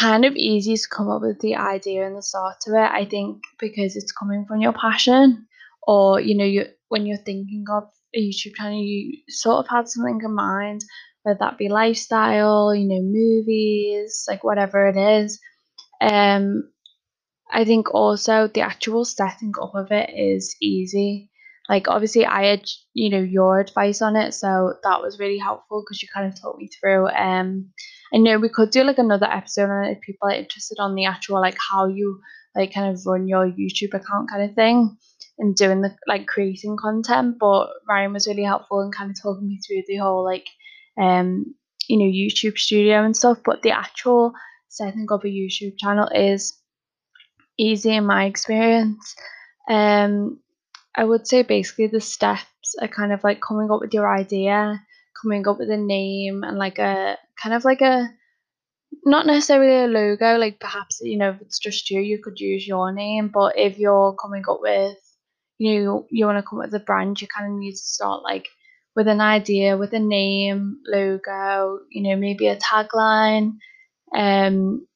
kind 0.00 0.24
of 0.24 0.34
easy 0.34 0.76
to 0.76 0.88
come 0.90 1.10
up 1.10 1.20
with 1.20 1.40
the 1.40 1.56
idea 1.56 2.06
and 2.06 2.16
the 2.16 2.22
start 2.22 2.56
of 2.66 2.74
it. 2.74 2.90
I 2.90 3.04
think 3.04 3.42
because 3.58 3.96
it's 3.96 4.12
coming 4.12 4.46
from 4.46 4.60
your 4.60 4.72
passion, 4.72 5.46
or 5.82 6.20
you 6.20 6.36
know, 6.36 6.44
you 6.44 6.66
when 6.88 7.06
you're 7.06 7.18
thinking 7.18 7.64
of 7.70 7.84
a 8.14 8.18
YouTube 8.18 8.54
channel, 8.54 8.82
you 8.82 9.18
sort 9.28 9.58
of 9.58 9.68
have 9.68 9.88
something 9.88 10.20
in 10.24 10.34
mind, 10.34 10.80
whether 11.22 11.38
that 11.40 11.58
be 11.58 11.68
lifestyle, 11.68 12.74
you 12.74 12.88
know, 12.88 13.02
movies, 13.02 14.24
like 14.26 14.42
whatever 14.42 14.88
it 14.88 14.96
is. 14.96 15.38
Um, 16.00 16.70
I 17.52 17.64
think 17.64 17.92
also 17.92 18.48
the 18.48 18.62
actual 18.62 19.04
setting 19.04 19.52
up 19.60 19.74
of 19.74 19.90
it 19.90 20.10
is 20.16 20.56
easy. 20.62 21.30
Like 21.68 21.88
obviously, 21.88 22.24
I 22.24 22.46
had 22.46 22.64
you 22.94 23.10
know 23.10 23.20
your 23.20 23.60
advice 23.60 24.00
on 24.00 24.16
it, 24.16 24.32
so 24.32 24.74
that 24.82 25.02
was 25.02 25.18
really 25.18 25.38
helpful 25.38 25.82
because 25.82 26.02
you 26.02 26.08
kind 26.12 26.26
of 26.26 26.40
taught 26.40 26.58
me 26.58 26.68
through. 26.80 27.08
Um, 27.08 27.70
I 28.12 28.18
know 28.18 28.38
we 28.38 28.48
could 28.48 28.70
do 28.70 28.82
like 28.82 28.98
another 28.98 29.26
episode 29.26 29.70
on 29.70 29.84
it 29.84 29.92
if 29.92 30.00
people 30.00 30.28
are 30.28 30.34
interested 30.34 30.78
on 30.78 30.94
the 30.94 31.04
actual 31.04 31.40
like 31.40 31.56
how 31.70 31.86
you 31.86 32.20
like 32.54 32.74
kind 32.74 32.92
of 32.92 33.06
run 33.06 33.28
your 33.28 33.46
YouTube 33.46 33.94
account 33.94 34.28
kind 34.30 34.42
of 34.42 34.54
thing 34.54 34.96
and 35.38 35.54
doing 35.54 35.80
the 35.80 35.94
like 36.06 36.26
creating 36.26 36.76
content. 36.76 37.36
But 37.38 37.68
Ryan 37.88 38.12
was 38.12 38.26
really 38.26 38.44
helpful 38.44 38.80
in 38.80 38.90
kind 38.90 39.10
of 39.10 39.20
talking 39.20 39.48
me 39.48 39.60
through 39.66 39.82
the 39.86 39.96
whole 39.96 40.24
like 40.24 40.46
um 41.00 41.54
you 41.88 41.98
know 41.98 42.04
YouTube 42.04 42.58
studio 42.58 43.04
and 43.04 43.16
stuff. 43.16 43.38
But 43.44 43.62
the 43.62 43.70
actual 43.70 44.32
setting 44.68 45.06
up 45.10 45.24
a 45.24 45.28
YouTube 45.28 45.78
channel 45.78 46.08
is 46.14 46.58
easy 47.58 47.94
in 47.94 48.06
my 48.06 48.24
experience. 48.24 49.14
Um 49.68 50.40
I 50.96 51.04
would 51.04 51.26
say 51.26 51.42
basically 51.42 51.86
the 51.86 52.00
steps 52.00 52.74
are 52.80 52.88
kind 52.88 53.12
of 53.12 53.22
like 53.22 53.40
coming 53.40 53.70
up 53.70 53.80
with 53.80 53.94
your 53.94 54.12
idea, 54.12 54.82
coming 55.20 55.46
up 55.46 55.58
with 55.58 55.70
a 55.70 55.76
name 55.76 56.42
and 56.44 56.58
like 56.58 56.78
a 56.78 57.16
kind 57.42 57.54
of 57.54 57.64
like 57.64 57.80
a 57.80 58.08
not 59.04 59.26
necessarily 59.26 59.84
a 59.84 59.86
logo, 59.86 60.36
like 60.36 60.60
perhaps 60.60 61.00
you 61.02 61.18
know 61.18 61.30
if 61.30 61.40
it's 61.40 61.58
just 61.58 61.90
you, 61.90 62.00
you 62.00 62.20
could 62.22 62.40
use 62.40 62.66
your 62.66 62.92
name. 62.92 63.30
But 63.32 63.58
if 63.58 63.78
you're 63.78 64.14
coming 64.14 64.44
up 64.48 64.60
with, 64.60 64.96
you 65.58 65.84
know, 65.84 66.06
you 66.10 66.26
want 66.26 66.38
to 66.38 66.48
come 66.48 66.60
up 66.60 66.66
with 66.66 66.74
a 66.74 66.84
brand, 66.84 67.20
you 67.20 67.28
kind 67.28 67.52
of 67.52 67.58
need 67.58 67.72
to 67.72 67.76
start 67.78 68.22
like 68.22 68.46
with 68.96 69.08
an 69.08 69.20
idea, 69.20 69.76
with 69.76 69.92
a 69.92 69.98
name, 70.00 70.78
logo, 70.86 71.78
you 71.90 72.02
know, 72.02 72.16
maybe 72.16 72.48
a 72.48 72.56
tagline. 72.56 73.52
Um, 74.14 74.86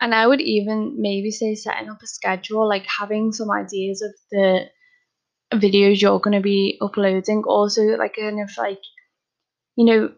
and 0.00 0.14
I 0.14 0.26
would 0.26 0.40
even 0.40 0.96
maybe 0.98 1.30
say 1.30 1.54
setting 1.54 1.88
up 1.88 2.02
a 2.02 2.06
schedule, 2.06 2.68
like 2.68 2.84
having 2.86 3.32
some 3.32 3.50
ideas 3.50 4.02
of 4.02 4.12
the 4.30 4.66
videos 5.52 6.00
you're 6.00 6.18
going 6.20 6.36
to 6.36 6.42
be 6.42 6.78
uploading. 6.80 7.44
Also, 7.46 7.82
like 7.82 8.16
kind 8.16 8.40
of 8.42 8.50
like, 8.58 8.80
you 9.76 9.84
know, 9.84 10.12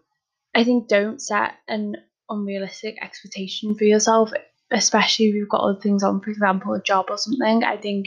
I 0.55 0.65
think 0.65 0.89
don't 0.89 1.21
set 1.21 1.55
an 1.69 1.97
unrealistic 2.29 2.97
expectation 3.03 3.75
for 3.75 3.85
yourself, 3.85 4.33
especially 4.71 5.27
if 5.27 5.35
you've 5.35 5.49
got 5.49 5.63
other 5.63 5.81
things 5.81 6.03
on, 6.03 6.21
for 6.21 6.31
example, 6.31 6.75
a 6.75 6.83
job 6.83 7.07
or 7.11 7.19
something. 7.19 7.65
I 7.65 7.77
think 7.77 8.07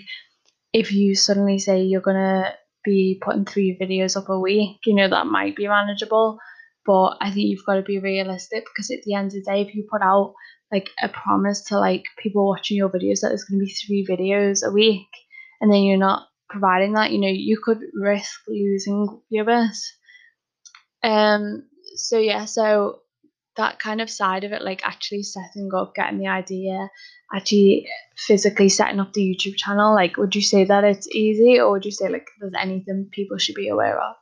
if 0.73 0.91
you 0.91 1.15
suddenly 1.15 1.59
say 1.59 1.81
you're 1.81 2.01
gonna 2.01 2.53
be 2.83 3.19
putting 3.23 3.45
three 3.45 3.77
videos 3.79 4.17
up 4.17 4.29
a 4.29 4.39
week, 4.39 4.77
you 4.85 4.95
know, 4.95 5.09
that 5.09 5.27
might 5.27 5.55
be 5.55 5.67
manageable. 5.67 6.39
But 6.85 7.17
I 7.21 7.29
think 7.31 7.47
you've 7.47 7.65
got 7.65 7.75
to 7.75 7.81
be 7.81 7.99
realistic 7.99 8.65
because 8.65 8.89
at 8.89 9.03
the 9.03 9.13
end 9.13 9.27
of 9.27 9.33
the 9.33 9.41
day, 9.41 9.61
if 9.61 9.75
you 9.75 9.85
put 9.91 10.01
out 10.01 10.33
like 10.71 10.89
a 11.01 11.09
promise 11.09 11.61
to 11.65 11.79
like 11.79 12.03
people 12.17 12.47
watching 12.47 12.77
your 12.77 12.89
videos 12.89 13.21
that 13.21 13.29
there's 13.29 13.43
going 13.43 13.59
to 13.59 13.65
be 13.65 13.73
three 13.73 14.07
videos 14.09 14.65
a 14.65 14.71
week 14.71 15.07
and 15.61 15.71
then 15.71 15.83
you're 15.83 15.97
not 15.97 16.27
providing 16.49 16.93
that, 16.93 17.11
you 17.11 17.19
know, 17.19 17.27
you 17.27 17.59
could 17.63 17.79
risk 17.93 18.39
losing 18.47 19.21
viewers. 19.31 19.93
Um, 21.03 21.63
so 21.95 22.17
yeah, 22.17 22.45
so 22.45 22.99
that 23.57 23.79
kind 23.79 24.01
of 24.01 24.09
side 24.09 24.43
of 24.43 24.51
it, 24.51 24.61
like 24.61 24.81
actually 24.83 25.23
setting 25.23 25.69
up, 25.75 25.95
getting 25.95 26.19
the 26.19 26.27
idea, 26.27 26.89
actually 27.33 27.87
physically 28.17 28.69
setting 28.69 28.99
up 28.99 29.13
the 29.13 29.21
YouTube 29.21 29.55
channel, 29.55 29.93
like 29.93 30.17
would 30.17 30.35
you 30.35 30.41
say 30.41 30.63
that 30.63 30.83
it's 30.83 31.07
easy 31.09 31.59
or 31.59 31.71
would 31.71 31.85
you 31.85 31.91
say 31.91 32.09
like 32.09 32.27
there's 32.39 32.53
anything 32.59 33.09
people 33.11 33.37
should 33.37 33.55
be 33.55 33.69
aware 33.69 33.99
of? 33.99 34.15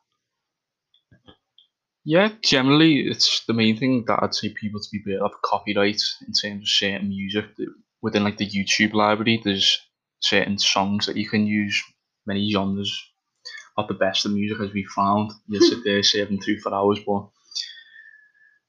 Yeah, 2.04 2.30
generally 2.42 3.02
it's 3.02 3.44
the 3.48 3.54
main 3.54 3.78
thing 3.78 4.06
that 4.08 4.20
I'd 4.24 4.34
say 4.34 4.50
people 4.50 4.80
to 4.80 4.90
be 4.92 5.02
aware 5.06 5.26
of 5.26 5.42
copyright 5.44 6.02
in 6.26 6.34
terms 6.34 6.64
of 6.64 6.68
certain 6.68 7.10
music 7.10 7.46
within 8.02 8.24
like 8.24 8.38
the 8.38 8.50
YouTube 8.50 8.94
library. 8.94 9.42
There's 9.44 9.78
certain 10.22 10.58
songs 10.58 11.06
that 11.06 11.18
you 11.18 11.28
can 11.28 11.46
use, 11.46 11.84
many 12.26 12.50
genres. 12.50 12.98
Not 13.78 13.88
the 13.88 13.94
best 13.94 14.26
of 14.26 14.32
music 14.32 14.60
as 14.60 14.74
we 14.74 14.84
found. 14.86 15.32
You 15.48 15.62
sit 15.62 15.84
there 15.84 16.02
saving 16.02 16.42
through 16.42 16.62
for 16.62 16.74
hours, 16.74 17.00
but 17.06 17.30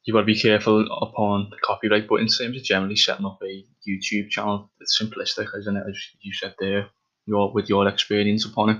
you've 0.04 0.14
got 0.14 0.20
to 0.20 0.26
be 0.26 0.38
careful 0.38 0.86
upon 1.00 1.48
the 1.50 1.56
copyright. 1.64 2.06
But 2.08 2.20
in 2.20 2.28
terms 2.28 2.56
of 2.56 2.62
generally 2.62 2.96
setting 2.96 3.24
up 3.24 3.40
a 3.42 3.64
YouTube 3.88 4.28
channel, 4.28 4.70
it's 4.80 5.00
simplistic, 5.00 5.48
isn't 5.58 5.76
it? 5.76 5.84
As 5.88 5.96
you 6.20 6.32
said 6.34 6.54
there, 6.58 6.88
your 7.26 7.52
with 7.52 7.68
your 7.68 7.88
experience 7.88 8.44
upon 8.44 8.70
it. 8.70 8.78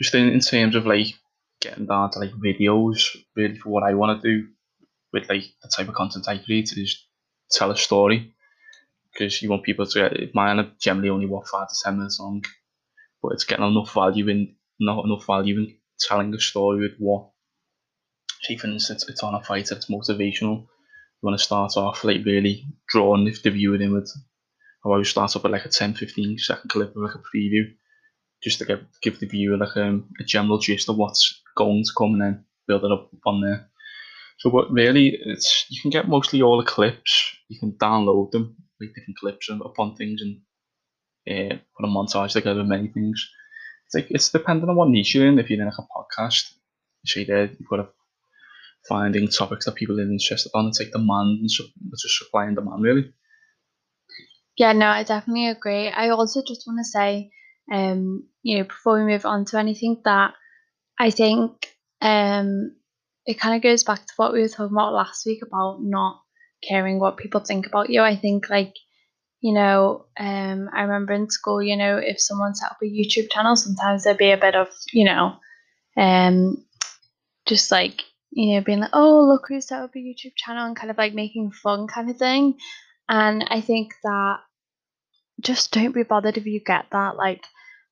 Just 0.00 0.14
in, 0.14 0.28
in 0.28 0.40
terms 0.40 0.74
of 0.74 0.86
like 0.86 1.14
getting 1.60 1.86
down 1.86 2.10
to 2.10 2.18
like 2.18 2.32
videos, 2.32 3.16
really 3.36 3.56
for 3.56 3.70
what 3.70 3.84
I 3.84 3.94
want 3.94 4.20
to 4.20 4.28
do 4.28 4.48
with 5.12 5.28
like 5.28 5.44
the 5.62 5.68
type 5.68 5.88
of 5.88 5.94
content 5.94 6.28
I 6.28 6.38
create 6.38 6.72
is 6.76 7.04
tell 7.50 7.70
a 7.70 7.76
story. 7.76 8.34
Because 9.12 9.42
you 9.42 9.50
want 9.50 9.64
people 9.64 9.86
to 9.86 10.10
get 10.10 10.34
mine 10.34 10.58
are 10.58 10.70
generally 10.80 11.08
only 11.08 11.26
what 11.26 11.48
five 11.48 11.68
to 11.68 11.74
ten 11.82 11.98
minutes 11.98 12.20
long, 12.20 12.44
but 13.22 13.32
it's 13.32 13.44
getting 13.44 13.66
enough 13.66 13.92
value 13.92 14.28
in 14.28 14.54
not 14.80 15.04
enough 15.04 15.26
value 15.26 15.56
in 15.56 15.76
telling 15.98 16.34
a 16.34 16.40
story 16.40 16.80
with 16.80 16.96
what 16.98 17.30
say 18.42 18.56
for 18.56 18.68
instance 18.68 19.08
it's 19.08 19.22
on 19.22 19.34
a 19.34 19.42
fight 19.42 19.70
it's 19.70 19.90
motivational. 19.90 20.66
You 21.20 21.26
want 21.26 21.38
to 21.38 21.44
start 21.44 21.76
off 21.76 22.04
like 22.04 22.24
really 22.24 22.64
drawing 22.88 23.26
if 23.26 23.42
the 23.42 23.50
viewer 23.50 23.80
in 23.80 23.92
with 23.92 24.10
I 24.84 24.88
always 24.88 25.08
start 25.08 25.34
up 25.34 25.42
with 25.42 25.52
like 25.52 25.64
a 25.64 25.68
10 25.68 25.94
15 25.94 26.38
second 26.38 26.70
clip 26.70 26.94
of 26.94 27.02
like 27.02 27.14
a 27.14 27.18
preview 27.18 27.64
just 28.42 28.58
to 28.60 28.64
give, 28.64 28.86
give 29.02 29.18
the 29.18 29.26
viewer 29.26 29.56
like 29.56 29.76
um, 29.76 30.08
a 30.20 30.24
general 30.24 30.58
gist 30.58 30.88
of 30.88 30.96
what's 30.96 31.42
going 31.56 31.82
to 31.82 31.92
come 31.96 32.12
and 32.12 32.22
then 32.22 32.44
build 32.66 32.84
it 32.84 32.92
up 32.92 33.10
on 33.26 33.40
there. 33.40 33.68
So 34.38 34.50
what 34.50 34.70
really 34.70 35.18
it's 35.20 35.66
you 35.68 35.80
can 35.82 35.90
get 35.90 36.08
mostly 36.08 36.42
all 36.42 36.58
the 36.58 36.64
clips, 36.64 37.36
you 37.48 37.58
can 37.58 37.72
download 37.72 38.30
them, 38.30 38.56
like 38.80 38.90
different 38.94 39.18
clips 39.18 39.50
upon 39.50 39.96
things 39.96 40.22
and 40.22 40.40
uh, 41.28 41.56
put 41.76 41.86
a 41.86 41.88
montage 41.88 42.32
together 42.32 42.60
of 42.60 42.66
many 42.66 42.88
things. 42.88 43.28
It's 43.88 43.94
like 43.94 44.10
it's 44.10 44.30
dependent 44.30 44.68
on 44.68 44.76
what 44.76 44.90
niche 44.90 45.14
you're 45.14 45.26
in. 45.26 45.38
If 45.38 45.48
you're 45.48 45.60
in 45.60 45.66
like 45.66 45.74
a 45.78 45.82
podcast, 45.82 46.52
see 47.06 47.24
there 47.24 47.46
you've 47.46 47.68
got 47.68 47.76
to 47.76 47.88
finding 48.86 49.28
topics 49.28 49.64
that 49.64 49.76
people 49.76 49.98
are 49.98 50.02
interested 50.02 50.50
on. 50.54 50.66
It's 50.66 50.78
like 50.78 50.92
demand 50.92 51.40
it's 51.42 51.56
just 52.02 52.18
supply 52.18 52.44
and 52.44 52.56
demand 52.56 52.82
really. 52.82 53.12
Yeah, 54.58 54.72
no, 54.72 54.88
I 54.88 55.04
definitely 55.04 55.48
agree. 55.48 55.88
I 55.88 56.10
also 56.10 56.42
just 56.46 56.66
want 56.66 56.80
to 56.80 56.84
say, 56.84 57.30
um, 57.72 58.26
you 58.42 58.58
know, 58.58 58.64
before 58.64 58.98
we 58.98 59.10
move 59.10 59.24
on 59.24 59.44
to 59.46 59.58
anything, 59.58 60.02
that 60.04 60.34
I 60.98 61.10
think 61.10 61.74
um, 62.02 62.74
it 63.24 63.38
kind 63.38 63.54
of 63.54 63.62
goes 63.62 63.84
back 63.84 64.04
to 64.04 64.12
what 64.16 64.32
we 64.32 64.40
were 64.40 64.48
talking 64.48 64.74
about 64.74 64.92
last 64.92 65.24
week 65.24 65.42
about 65.42 65.78
not 65.80 66.20
caring 66.66 66.98
what 66.98 67.16
people 67.16 67.40
think 67.40 67.66
about 67.66 67.88
you. 67.88 68.02
I 68.02 68.16
think 68.16 68.50
like 68.50 68.74
you 69.40 69.54
know, 69.54 70.06
um, 70.18 70.68
I 70.72 70.82
remember 70.82 71.12
in 71.12 71.30
school, 71.30 71.62
you 71.62 71.76
know, 71.76 71.96
if 71.96 72.20
someone 72.20 72.54
set 72.54 72.70
up 72.70 72.78
a 72.82 72.86
YouTube 72.86 73.30
channel, 73.30 73.56
sometimes 73.56 74.04
there'd 74.04 74.18
be 74.18 74.30
a 74.30 74.36
bit 74.36 74.54
of, 74.54 74.68
you 74.92 75.04
know, 75.04 75.36
um, 75.96 76.64
just 77.46 77.70
like 77.70 78.02
you 78.30 78.54
know, 78.54 78.60
being 78.60 78.80
like, 78.80 78.90
oh, 78.92 79.26
look 79.26 79.46
who 79.48 79.60
set 79.60 79.82
up 79.82 79.94
a 79.94 79.98
YouTube 79.98 80.34
channel 80.36 80.66
and 80.66 80.76
kind 80.76 80.90
of 80.90 80.98
like 80.98 81.14
making 81.14 81.50
fun 81.50 81.86
kind 81.86 82.10
of 82.10 82.16
thing. 82.16 82.56
And 83.08 83.44
I 83.48 83.60
think 83.60 83.94
that 84.04 84.36
just 85.40 85.72
don't 85.72 85.94
be 85.94 86.02
bothered 86.02 86.36
if 86.36 86.46
you 86.46 86.60
get 86.60 86.86
that. 86.92 87.16
Like, 87.16 87.42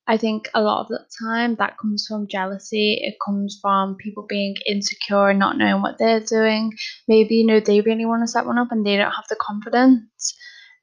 I 0.06 0.18
think 0.18 0.48
a 0.54 0.62
lot 0.62 0.82
of 0.82 0.88
the 0.88 1.04
time 1.20 1.56
that 1.56 1.78
comes 1.78 2.06
from 2.06 2.28
jealousy. 2.28 3.00
It 3.02 3.16
comes 3.24 3.58
from 3.60 3.96
people 3.96 4.26
being 4.28 4.54
insecure 4.66 5.30
and 5.30 5.38
not 5.38 5.58
knowing 5.58 5.82
what 5.82 5.98
they're 5.98 6.20
doing. 6.20 6.72
Maybe, 7.08 7.36
you 7.36 7.46
know, 7.46 7.60
they 7.60 7.80
really 7.80 8.06
want 8.06 8.22
to 8.22 8.28
set 8.28 8.46
one 8.46 8.58
up 8.58 8.68
and 8.70 8.86
they 8.86 8.96
don't 8.96 9.10
have 9.10 9.26
the 9.28 9.36
confidence. 9.40 10.36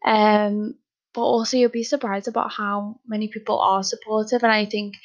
Um, 0.06 0.76
but 1.14 1.22
also 1.22 1.58
you'll 1.58 1.70
be 1.70 1.84
surprised 1.84 2.28
about 2.28 2.52
how 2.52 3.00
many 3.08 3.28
people 3.28 3.60
are 3.60 3.84
supportive. 3.84 4.44
And 4.44 4.52
I 4.52 4.66
think 4.66 4.96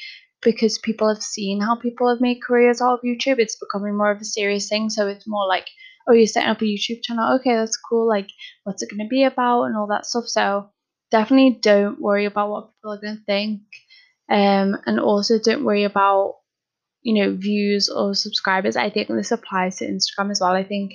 because 0.43 0.79
people 0.79 1.09
have 1.13 1.23
seen 1.23 1.61
how 1.61 1.77
people 1.77 2.09
have 2.09 2.21
made 2.21 2.43
careers 2.43 2.81
out 2.81 2.95
of 2.95 3.01
YouTube, 3.05 3.39
it's 3.39 3.57
becoming 3.59 3.97
more 3.97 4.11
of 4.11 4.21
a 4.21 4.25
serious 4.25 4.69
thing. 4.69 4.89
So 4.91 5.09
it's 5.09 5.27
more 5.27 5.47
like, 5.47 5.67
oh, 6.09 6.13
you're 6.13 6.27
setting 6.27 6.49
up 6.49 6.63
a 6.63 6.65
YouTube 6.65 7.03
channel. 7.03 7.37
Okay, 7.37 7.55
that's 7.55 7.77
cool. 7.77 8.09
Like, 8.09 8.29
what's 8.65 8.83
it 8.83 8.91
going 8.91 9.05
to 9.05 9.09
be 9.09 9.25
about 9.25 9.65
and 9.65 9.77
all 9.77 9.89
that 9.89 10.07
stuff. 10.07 10.25
So 10.27 10.71
definitely 11.11 11.59
don't 11.61 12.01
worry 12.01 12.25
about 12.25 12.51
what 12.51 12.71
people 12.75 12.93
are 12.95 13.01
going 13.01 13.19
to 13.19 13.25
think. 13.25 13.61
Um, 14.31 14.77
and 14.87 15.01
also 15.01 15.39
don't 15.39 15.65
worry 15.65 15.85
about, 15.85 16.37
you 17.03 17.15
know, 17.15 17.35
views 17.35 17.89
or 17.89 18.15
subscribers. 18.15 18.77
I 18.77 18.91
think 18.91 19.09
this 19.09 19.31
applies 19.31 19.77
to 19.77 19.87
Instagram 19.87 20.31
as 20.31 20.41
well. 20.41 20.53
I 20.53 20.65
think. 20.65 20.93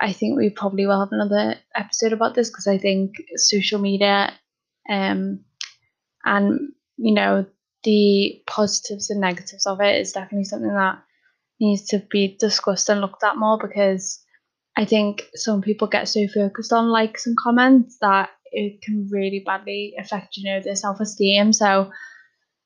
I 0.00 0.12
think 0.12 0.36
we 0.36 0.50
probably 0.50 0.86
will 0.86 1.00
have 1.00 1.12
another 1.12 1.56
episode 1.74 2.12
about 2.12 2.34
this 2.34 2.50
because 2.50 2.66
I 2.66 2.78
think 2.78 3.14
social 3.36 3.80
media 3.80 4.32
um, 4.88 5.44
and 6.24 6.72
you 6.96 7.14
know 7.14 7.46
the 7.84 8.42
positives 8.46 9.10
and 9.10 9.20
negatives 9.20 9.66
of 9.66 9.80
it 9.80 10.00
is 10.00 10.12
definitely 10.12 10.44
something 10.44 10.74
that 10.74 11.02
needs 11.60 11.86
to 11.88 12.02
be 12.10 12.36
discussed 12.38 12.88
and 12.88 13.00
looked 13.00 13.22
at 13.22 13.36
more 13.36 13.58
because 13.58 14.20
I 14.76 14.84
think 14.84 15.28
some 15.34 15.62
people 15.62 15.86
get 15.86 16.08
so 16.08 16.26
focused 16.26 16.72
on 16.72 16.88
likes 16.88 17.26
and 17.26 17.36
comments 17.36 17.98
that 18.00 18.30
it 18.50 18.82
can 18.82 19.08
really 19.10 19.42
badly 19.44 19.94
affect, 19.98 20.36
you 20.36 20.50
know, 20.50 20.60
their 20.60 20.76
self 20.76 21.00
esteem. 21.00 21.52
So 21.52 21.90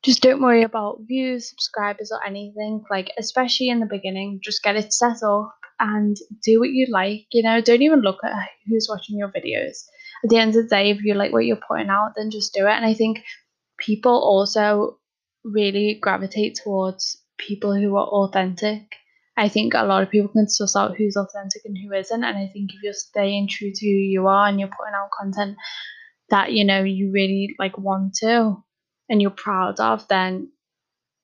just 0.04 0.22
don't 0.22 0.40
worry 0.40 0.62
about 0.62 1.00
views, 1.06 1.50
subscribers, 1.50 2.10
or 2.12 2.24
anything. 2.24 2.84
Like, 2.90 3.10
especially 3.18 3.68
in 3.68 3.80
the 3.80 3.86
beginning, 3.86 4.40
just 4.42 4.62
get 4.62 4.76
it 4.76 4.92
set 4.92 5.22
up 5.22 5.54
and 5.80 6.16
do 6.42 6.60
what 6.60 6.70
you 6.70 6.86
like. 6.90 7.26
You 7.32 7.42
know, 7.42 7.60
don't 7.60 7.82
even 7.82 8.00
look 8.00 8.18
at 8.24 8.32
who's 8.66 8.88
watching 8.90 9.18
your 9.18 9.28
videos. 9.28 9.84
At 10.24 10.30
the 10.30 10.38
end 10.38 10.56
of 10.56 10.64
the 10.64 10.68
day, 10.68 10.90
if 10.90 11.02
you 11.02 11.14
like 11.14 11.32
what 11.32 11.46
you're 11.46 11.56
putting 11.56 11.90
out, 11.90 12.12
then 12.16 12.30
just 12.30 12.52
do 12.52 12.66
it. 12.66 12.72
And 12.72 12.84
I 12.84 12.94
think 12.94 13.22
people 13.78 14.12
also 14.12 14.98
really 15.44 15.98
gravitate 16.00 16.58
towards 16.62 17.18
people 17.38 17.74
who 17.74 17.96
are 17.96 18.06
authentic. 18.06 18.82
I 19.36 19.48
think 19.48 19.74
a 19.74 19.84
lot 19.84 20.02
of 20.02 20.10
people 20.10 20.28
can 20.28 20.48
suss 20.48 20.74
out 20.74 20.96
who's 20.96 21.16
authentic 21.16 21.62
and 21.64 21.78
who 21.78 21.92
isn't. 21.92 22.24
And 22.24 22.36
I 22.36 22.50
think 22.52 22.74
if 22.74 22.82
you're 22.82 22.92
staying 22.92 23.48
true 23.48 23.70
to 23.72 23.86
who 23.86 23.92
you 23.92 24.26
are 24.26 24.48
and 24.48 24.58
you're 24.58 24.68
putting 24.68 24.94
out 24.94 25.10
content 25.16 25.56
that, 26.30 26.52
you 26.52 26.64
know, 26.64 26.82
you 26.82 27.12
really 27.12 27.54
like 27.58 27.78
want 27.78 28.14
to 28.16 28.56
and 29.08 29.22
you're 29.22 29.30
proud 29.30 29.78
of, 29.78 30.08
then, 30.08 30.50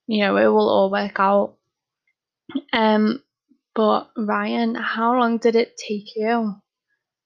you 0.06 0.24
know, 0.24 0.36
it 0.36 0.46
will 0.46 0.68
all 0.68 0.90
work 0.92 1.18
out. 1.18 1.56
Um, 2.72 3.23
but 3.74 4.10
Ryan, 4.16 4.74
how 4.74 5.18
long 5.18 5.38
did 5.38 5.56
it 5.56 5.76
take 5.76 6.14
you? 6.16 6.54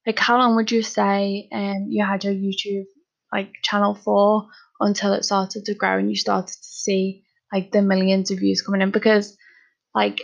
Like 0.06 0.18
how 0.18 0.38
long 0.38 0.56
would 0.56 0.70
you 0.72 0.82
say 0.82 1.48
um 1.52 1.86
you 1.90 2.04
had 2.04 2.24
your 2.24 2.34
YouTube 2.34 2.86
like 3.32 3.52
channel 3.62 3.94
for 3.94 4.48
until 4.80 5.12
it 5.14 5.24
started 5.24 5.64
to 5.66 5.74
grow 5.74 5.98
and 5.98 6.10
you 6.10 6.16
started 6.16 6.48
to 6.48 6.58
see 6.62 7.24
like 7.52 7.72
the 7.72 7.82
millions 7.82 8.30
of 8.30 8.38
views 8.40 8.62
coming 8.62 8.82
in 8.82 8.90
because 8.92 9.36
like 9.94 10.20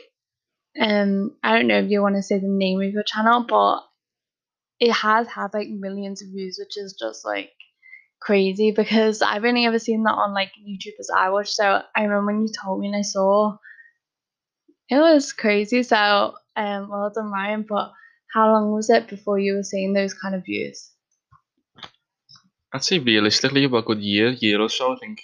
um 0.81 1.37
I 1.43 1.55
don't 1.57 1.69
know 1.69 1.79
if 1.81 1.91
you 1.91 2.03
want 2.03 2.17
to 2.17 2.23
say 2.23 2.39
the 2.39 2.49
name 2.49 2.81
of 2.83 2.93
your 2.93 3.05
channel 3.05 3.45
but 3.49 3.83
it 4.81 4.93
has 4.93 5.27
had 5.29 5.49
like 5.55 5.69
millions 5.69 6.23
of 6.23 6.29
views 6.29 6.57
which 6.59 6.77
is 6.77 6.95
just 6.99 7.25
like 7.25 7.51
crazy 8.21 8.73
because 8.73 9.23
I've 9.23 9.45
only 9.45 9.67
ever 9.67 9.79
seen 9.79 10.03
that 10.05 10.13
on 10.15 10.35
like 10.35 10.53
YouTubers 10.67 11.15
I 11.15 11.31
watch 11.31 11.51
so 11.51 11.83
I 11.97 12.03
remember 12.05 12.27
when 12.33 12.43
you 12.43 12.49
told 12.63 12.81
me 12.81 12.89
and 12.89 12.97
I 12.97 13.03
saw 13.03 13.57
It 14.91 14.97
was 14.97 15.33
crazy. 15.33 15.83
So, 15.83 16.35
um, 16.57 16.89
well 16.89 17.11
done, 17.15 17.31
Ryan. 17.31 17.65
But 17.69 17.93
how 18.33 18.53
long 18.53 18.73
was 18.73 18.91
it 18.91 19.09
before 19.09 19.39
you 19.39 19.55
were 19.55 19.63
seeing 19.63 19.93
those 19.93 20.15
kind 20.15 20.35
of 20.35 20.45
views? 20.45 20.91
I'd 22.73 22.85
say 22.85 22.99
realistically 22.99 23.65
about 23.65 23.79
a 23.79 23.83
good 23.83 24.01
year, 24.01 24.31
year 24.31 24.61
or 24.61 24.69
so. 24.69 24.93
I 24.93 24.97
think 24.99 25.21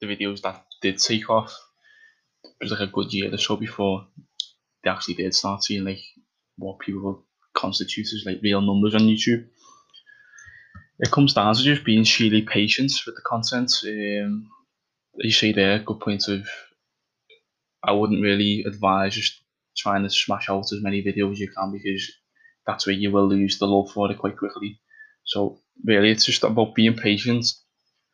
the 0.00 0.06
videos 0.06 0.42
that 0.42 0.64
did 0.82 0.98
take 0.98 1.30
off 1.30 1.56
it 2.44 2.52
was 2.60 2.72
like 2.72 2.80
a 2.80 2.92
good 2.92 3.12
year 3.12 3.32
or 3.32 3.38
so 3.38 3.56
before 3.56 4.06
they 4.82 4.90
actually 4.90 5.14
did 5.14 5.34
start 5.34 5.62
seeing 5.64 5.84
like 5.84 6.00
what 6.58 6.78
people 6.80 7.24
constitute 7.54 8.06
as 8.06 8.24
like 8.26 8.40
real 8.42 8.60
numbers 8.60 8.94
on 8.94 9.02
YouTube. 9.02 9.46
It 10.98 11.10
comes 11.10 11.34
down 11.34 11.54
to 11.54 11.62
just 11.62 11.84
being 11.84 12.04
sheerly 12.04 12.42
patient 12.42 12.92
with 13.06 13.16
the 13.16 13.22
content. 13.22 13.72
Um, 13.84 14.48
you 15.16 15.32
say 15.32 15.52
there, 15.52 15.78
good 15.78 16.00
point 16.00 16.28
of 16.28 16.46
I 17.84 17.92
wouldn't 17.92 18.22
really 18.22 18.64
advise 18.66 19.14
just 19.14 19.40
trying 19.76 20.02
to 20.02 20.10
smash 20.10 20.48
out 20.48 20.72
as 20.72 20.82
many 20.82 21.02
videos 21.02 21.32
as 21.32 21.40
you 21.40 21.48
can 21.48 21.72
because 21.72 22.12
that's 22.66 22.86
where 22.86 22.94
you 22.94 23.10
will 23.10 23.26
lose 23.26 23.58
the 23.58 23.66
love 23.66 23.90
for 23.90 24.10
it 24.10 24.18
quite 24.18 24.36
quickly. 24.36 24.80
So 25.24 25.60
really, 25.84 26.10
it's 26.10 26.24
just 26.24 26.44
about 26.44 26.74
being 26.74 26.94
patient 26.94 27.46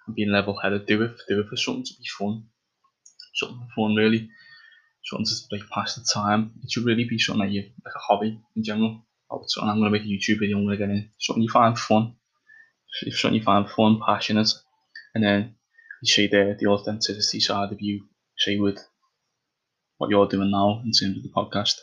and 0.07 0.17
being 0.17 0.31
level-headed. 0.31 0.87
Do 0.87 1.03
it, 1.03 1.17
do 1.29 1.41
it 1.41 1.49
for 1.49 1.57
something 1.57 1.85
to 1.85 1.95
be 1.99 2.07
fun, 2.19 2.45
something 3.35 3.69
fun 3.77 3.95
really, 3.95 4.29
something 5.05 5.27
to 5.27 5.35
like 5.57 5.69
pass 5.71 5.97
the 5.97 6.07
time. 6.13 6.53
It 6.63 6.71
should 6.71 6.85
really 6.85 7.05
be 7.05 7.19
something 7.19 7.47
that 7.47 7.53
you 7.53 7.63
like 7.85 7.95
a 7.95 7.99
hobby 7.99 8.41
in 8.57 8.65
general. 8.65 9.03
Oh, 9.31 9.43
something 9.47 9.71
I'm 9.71 9.79
gonna 9.79 9.91
make 9.91 10.03
a 10.03 10.07
YouTube 10.07 10.41
video. 10.41 10.59
I'm 10.59 10.65
gonna 10.65 10.79
get 10.79 10.89
in 10.89 11.11
something 11.19 11.43
you 11.43 11.51
find 11.51 11.79
fun. 11.79 12.15
If 13.03 13.19
something 13.19 13.39
you 13.39 13.45
find 13.45 13.69
fun, 13.69 14.01
passionate, 14.05 14.51
and 15.15 15.23
then 15.23 15.55
you 16.03 16.09
see 16.11 16.27
the 16.27 16.57
the 16.59 16.67
authenticity 16.67 17.41
side 17.41 17.71
of 17.73 17.81
you, 17.81 18.07
say 18.39 18.57
with 18.57 18.79
what 19.99 20.11
you're 20.11 20.29
doing 20.29 20.51
now 20.51 20.81
in 20.85 20.93
terms 20.93 21.19
of 21.19 21.23
the 21.23 21.33
podcast. 21.37 21.75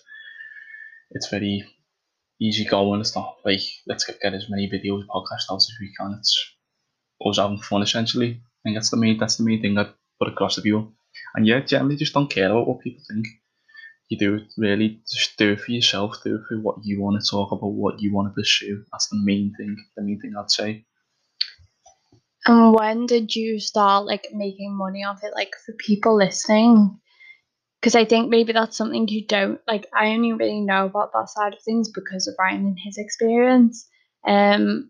It's 1.12 1.30
very 1.30 1.64
easy 2.42 2.66
going. 2.66 3.02
It's 3.02 3.16
not 3.16 3.38
like 3.46 3.62
let's 3.88 4.06
get, 4.06 4.20
get 4.20 4.34
as 4.34 4.50
many 4.50 4.70
videos, 4.70 5.06
podcast 5.08 5.52
out 5.52 5.58
as 5.58 5.72
we 5.80 5.94
can. 6.00 6.16
It's 6.18 6.56
us 7.26 7.38
having 7.38 7.60
fun 7.60 7.84
essentially. 7.84 8.42
I 8.42 8.60
think 8.64 8.76
that's 8.76 8.90
the 8.90 8.98
main 8.98 9.18
that's 9.18 9.38
the 9.38 9.44
main 9.44 9.62
thing 9.62 9.78
I 9.78 9.90
put 10.20 10.30
across 10.30 10.56
the 10.56 10.62
view. 10.62 10.94
And 11.36 11.46
yeah, 11.46 11.60
generally 11.60 11.96
just 11.96 12.14
don't 12.14 12.30
care 12.30 12.50
about 12.50 12.68
what 12.68 12.82
people 12.82 13.04
think. 13.08 13.28
You 14.10 14.18
do 14.18 14.36
it 14.36 14.44
really 14.58 15.02
just 15.12 15.38
do 15.38 15.54
it 15.54 15.62
for 15.62 15.72
yourself, 15.72 16.18
do 16.24 16.36
it 16.36 16.42
for 16.48 16.60
what 16.60 16.78
you 16.84 17.02
want 17.02 17.22
to 17.22 17.30
talk 17.30 17.52
about, 17.52 17.68
what 17.68 18.02
you 18.02 18.14
want 18.14 18.30
to 18.30 18.34
pursue. 18.34 18.84
That's 18.92 19.08
the 19.10 19.18
main 19.18 19.54
thing, 19.58 19.76
the 19.96 20.04
main 20.04 20.20
thing 20.20 20.34
I'd 20.38 20.52
say. 20.52 20.86
And 22.48 22.76
when 22.76 23.08
did 23.08 23.36
you 23.36 23.60
start 23.60 24.06
like 24.06 24.28
making 24.32 24.78
money 24.78 25.04
off 25.04 25.24
it, 25.24 25.34
like 25.34 25.54
for 25.66 25.74
people 25.74 26.16
listening? 26.16 27.00
Because 27.86 27.96
I 27.96 28.06
think 28.06 28.32
maybe 28.32 28.52
that's 28.52 28.76
something 28.76 29.08
you 29.08 29.28
don't 29.28 29.62
like. 29.68 29.86
I 29.94 30.08
only 30.08 30.34
really 30.34 30.60
know 30.60 30.88
about 30.88 31.14
that 31.14 31.30
side 31.30 31.54
of 31.54 31.62
things 31.62 31.88
because 31.88 32.28
of 32.28 32.34
Ryan 32.40 32.66
and 32.66 32.78
his 32.84 32.98
experience. 32.98 33.88
Um, 34.28 34.90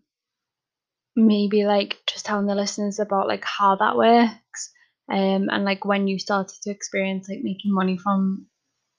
maybe 1.14 1.66
like 1.66 1.98
just 2.06 2.24
telling 2.24 2.46
the 2.46 2.54
listeners 2.54 2.98
about 2.98 3.28
like 3.28 3.44
how 3.44 3.76
that 3.76 3.98
works, 3.98 4.72
um, 5.12 5.50
and 5.50 5.66
like 5.66 5.84
when 5.84 6.08
you 6.08 6.18
started 6.18 6.56
to 6.62 6.70
experience 6.70 7.28
like 7.28 7.40
making 7.42 7.74
money 7.74 7.98
from 7.98 8.46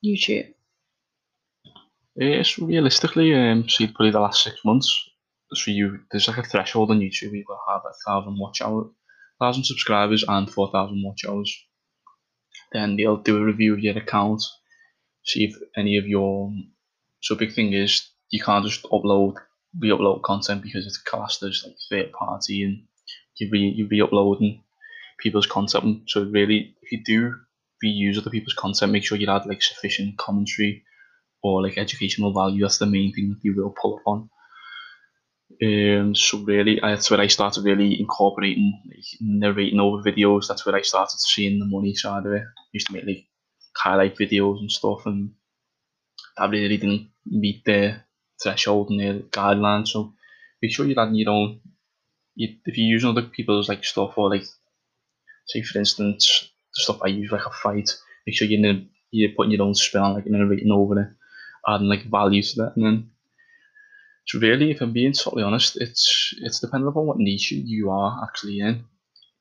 YouTube. 0.05 0.53
It's 2.17 2.59
realistically, 2.59 3.33
um, 3.33 3.67
so 3.67 3.87
probably 3.87 4.11
the 4.11 4.19
last 4.19 4.43
six 4.43 4.57
months. 4.63 5.09
So 5.55 5.71
you, 5.71 6.01
there's 6.11 6.27
like 6.27 6.37
a 6.37 6.43
threshold 6.43 6.91
on 6.91 6.99
YouTube. 6.99 7.31
You've 7.31 7.47
got 7.47 7.55
to 7.65 7.73
have 7.73 7.81
a 7.83 7.95
thousand 8.05 8.37
watch 8.37 8.61
hours, 8.61 8.91
thousand 9.39 9.63
subscribers, 9.63 10.23
and 10.27 10.47
four 10.47 10.69
thousand 10.71 11.01
watch 11.03 11.25
hours. 11.27 11.51
Then 12.71 12.95
they'll 12.95 13.17
do 13.17 13.37
a 13.37 13.45
review 13.45 13.73
of 13.73 13.79
your 13.79 13.97
account, 13.97 14.43
see 15.23 15.45
if 15.45 15.55
any 15.75 15.97
of 15.97 16.07
your. 16.07 16.53
So 17.21 17.35
big 17.35 17.53
thing 17.53 17.73
is 17.73 18.09
you 18.29 18.41
can't 18.43 18.65
just 18.65 18.83
upload, 18.83 19.35
re-upload 19.79 20.23
content 20.23 20.61
because 20.61 20.85
it's 20.85 20.97
classed 20.97 21.43
as 21.43 21.63
like 21.65 21.75
third 21.89 22.11
party, 22.11 22.63
and 22.63 22.83
you 23.37 23.49
re 23.51 23.59
you 23.59 23.87
re-uploading 23.87 24.63
people's 25.19 25.47
content. 25.47 26.03
So 26.07 26.23
really, 26.23 26.75
if 26.81 26.91
you 26.91 27.03
do 27.03 27.35
reuse 27.83 28.17
other 28.17 28.29
people's 28.29 28.53
content, 28.53 28.91
make 28.91 29.03
sure 29.03 29.17
you 29.17 29.29
add 29.29 29.45
like 29.45 29.61
sufficient 29.61 30.17
commentary 30.17 30.83
or 31.43 31.61
like 31.61 31.77
educational 31.77 32.33
value. 32.33 32.61
That's 32.61 32.79
the 32.79 32.85
main 32.85 33.13
thing 33.13 33.29
that 33.29 33.43
you 33.43 33.55
will 33.55 33.73
pull 33.79 33.95
up 33.95 34.01
on. 34.05 34.29
Um, 35.63 36.13
so 36.13 36.37
really, 36.39 36.79
that's 36.81 37.09
where 37.09 37.19
I 37.19 37.27
started 37.27 37.63
really 37.63 37.99
incorporating 37.99 38.79
like, 38.87 39.05
narrating 39.19 39.79
over 39.79 40.03
videos. 40.03 40.47
That's 40.47 40.65
where 40.65 40.75
I 40.75 40.81
started 40.81 41.19
seeing 41.19 41.59
the 41.59 41.65
money 41.65 41.95
side 41.95 42.25
of 42.25 42.33
it. 42.33 42.43
I 42.43 42.63
used 42.73 42.87
to 42.87 42.93
make 42.93 43.05
like 43.05 43.25
highlight 43.75 44.17
videos 44.17 44.59
and 44.59 44.71
stuff, 44.71 45.05
and 45.05 45.31
that 46.37 46.51
really 46.51 46.77
didn't 46.77 47.09
meet 47.25 47.65
the 47.65 48.01
threshold 48.41 48.91
and 48.91 48.99
the 48.99 49.23
guidelines. 49.29 49.87
So 49.87 50.13
make 50.61 50.71
sure 50.71 50.85
you're 50.85 50.99
adding 50.99 51.15
your 51.15 51.31
own. 51.31 51.59
You, 52.35 52.55
if 52.65 52.77
you're 52.77 52.87
using 52.87 53.09
other 53.09 53.23
people's 53.23 53.67
like 53.67 53.83
stuff 53.83 54.15
or 54.15 54.29
like, 54.29 54.43
say 55.47 55.63
for 55.63 55.79
instance, 55.79 56.51
the 56.75 56.83
stuff 56.83 57.01
I 57.03 57.07
use 57.07 57.31
like 57.31 57.47
a 57.47 57.49
fight, 57.49 57.89
make 58.27 58.35
sure 58.35 58.47
you're 58.47 58.81
you're 59.09 59.31
putting 59.35 59.53
your 59.53 59.63
own 59.63 59.73
spin 59.73 60.01
on 60.01 60.13
like 60.13 60.27
narrating 60.27 60.71
over 60.71 61.01
it, 61.01 61.07
adding 61.67 61.87
like 61.87 62.03
value 62.03 62.43
to 62.43 62.55
that, 62.57 62.73
and 62.75 62.85
then 62.85 63.09
really, 64.33 64.71
if 64.71 64.81
I'm 64.81 64.93
being 64.93 65.13
totally 65.13 65.43
honest, 65.43 65.77
it's 65.77 66.33
it's 66.41 66.59
dependent 66.59 66.89
upon 66.89 67.05
what 67.05 67.17
niche 67.17 67.51
you 67.51 67.89
are 67.91 68.23
actually 68.23 68.59
in. 68.59 68.85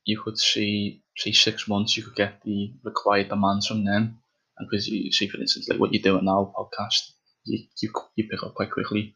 You 0.05 0.20
could 0.22 0.38
see 0.38 1.03
say 1.16 1.33
six 1.33 1.68
months, 1.68 1.96
you 1.96 2.05
could 2.05 2.14
get 2.14 2.42
the 2.44 2.72
required 2.85 3.29
demands 3.29 3.66
from 3.66 3.85
them, 3.85 4.18
and 4.59 4.68
because 4.68 4.87
you 4.88 5.11
see, 5.12 5.29
for 5.29 5.40
instance, 5.40 5.68
like 5.68 5.81
what 5.81 5.92
you're 5.92 6.03
doing 6.03 6.25
now, 6.25 6.53
podcast, 6.57 7.12
you 7.44 7.66
you 7.83 7.90
you 8.16 8.29
pick 8.29 8.42
up 8.42 8.55
quite 8.55 8.70
quickly, 8.70 9.14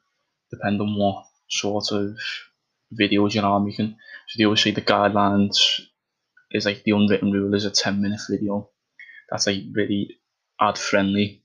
depend 0.51 0.81
on 0.81 0.97
what 0.97 1.27
sort 1.49 1.93
of 1.93 2.17
videos 2.93 3.35
you 3.35 3.43
are 3.43 3.61
making. 3.61 3.97
So 4.29 4.39
they 4.39 4.45
always 4.45 4.63
say 4.63 4.73
the 4.73 4.83
guidelines 4.83 5.81
is 6.51 6.67
like 6.67 6.83
the 6.85 6.93
unwritten 6.93 7.31
rule 7.33 7.55
is 7.55 7.65
a 7.65 7.71
ten 7.71 8.03
minute 8.03 8.21
video. 8.29 8.71
That's 9.31 9.47
like 9.47 9.63
really 9.73 10.17
ad 10.61 10.79
friendly, 10.79 11.45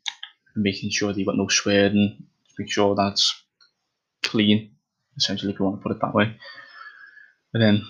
making 0.55 0.89
sure 0.89 1.11
that 1.13 1.19
you've 1.19 1.27
got 1.27 1.37
no 1.37 1.47
swearing, 1.47 2.25
make 2.57 2.71
sure 2.71 2.95
that's 2.95 3.44
clean, 4.27 4.75
essentially, 5.17 5.53
if 5.53 5.59
you 5.59 5.65
want 5.65 5.79
to 5.79 5.83
put 5.83 5.95
it 5.95 6.01
that 6.01 6.13
way. 6.13 6.35
And 7.53 7.63
then 7.63 7.85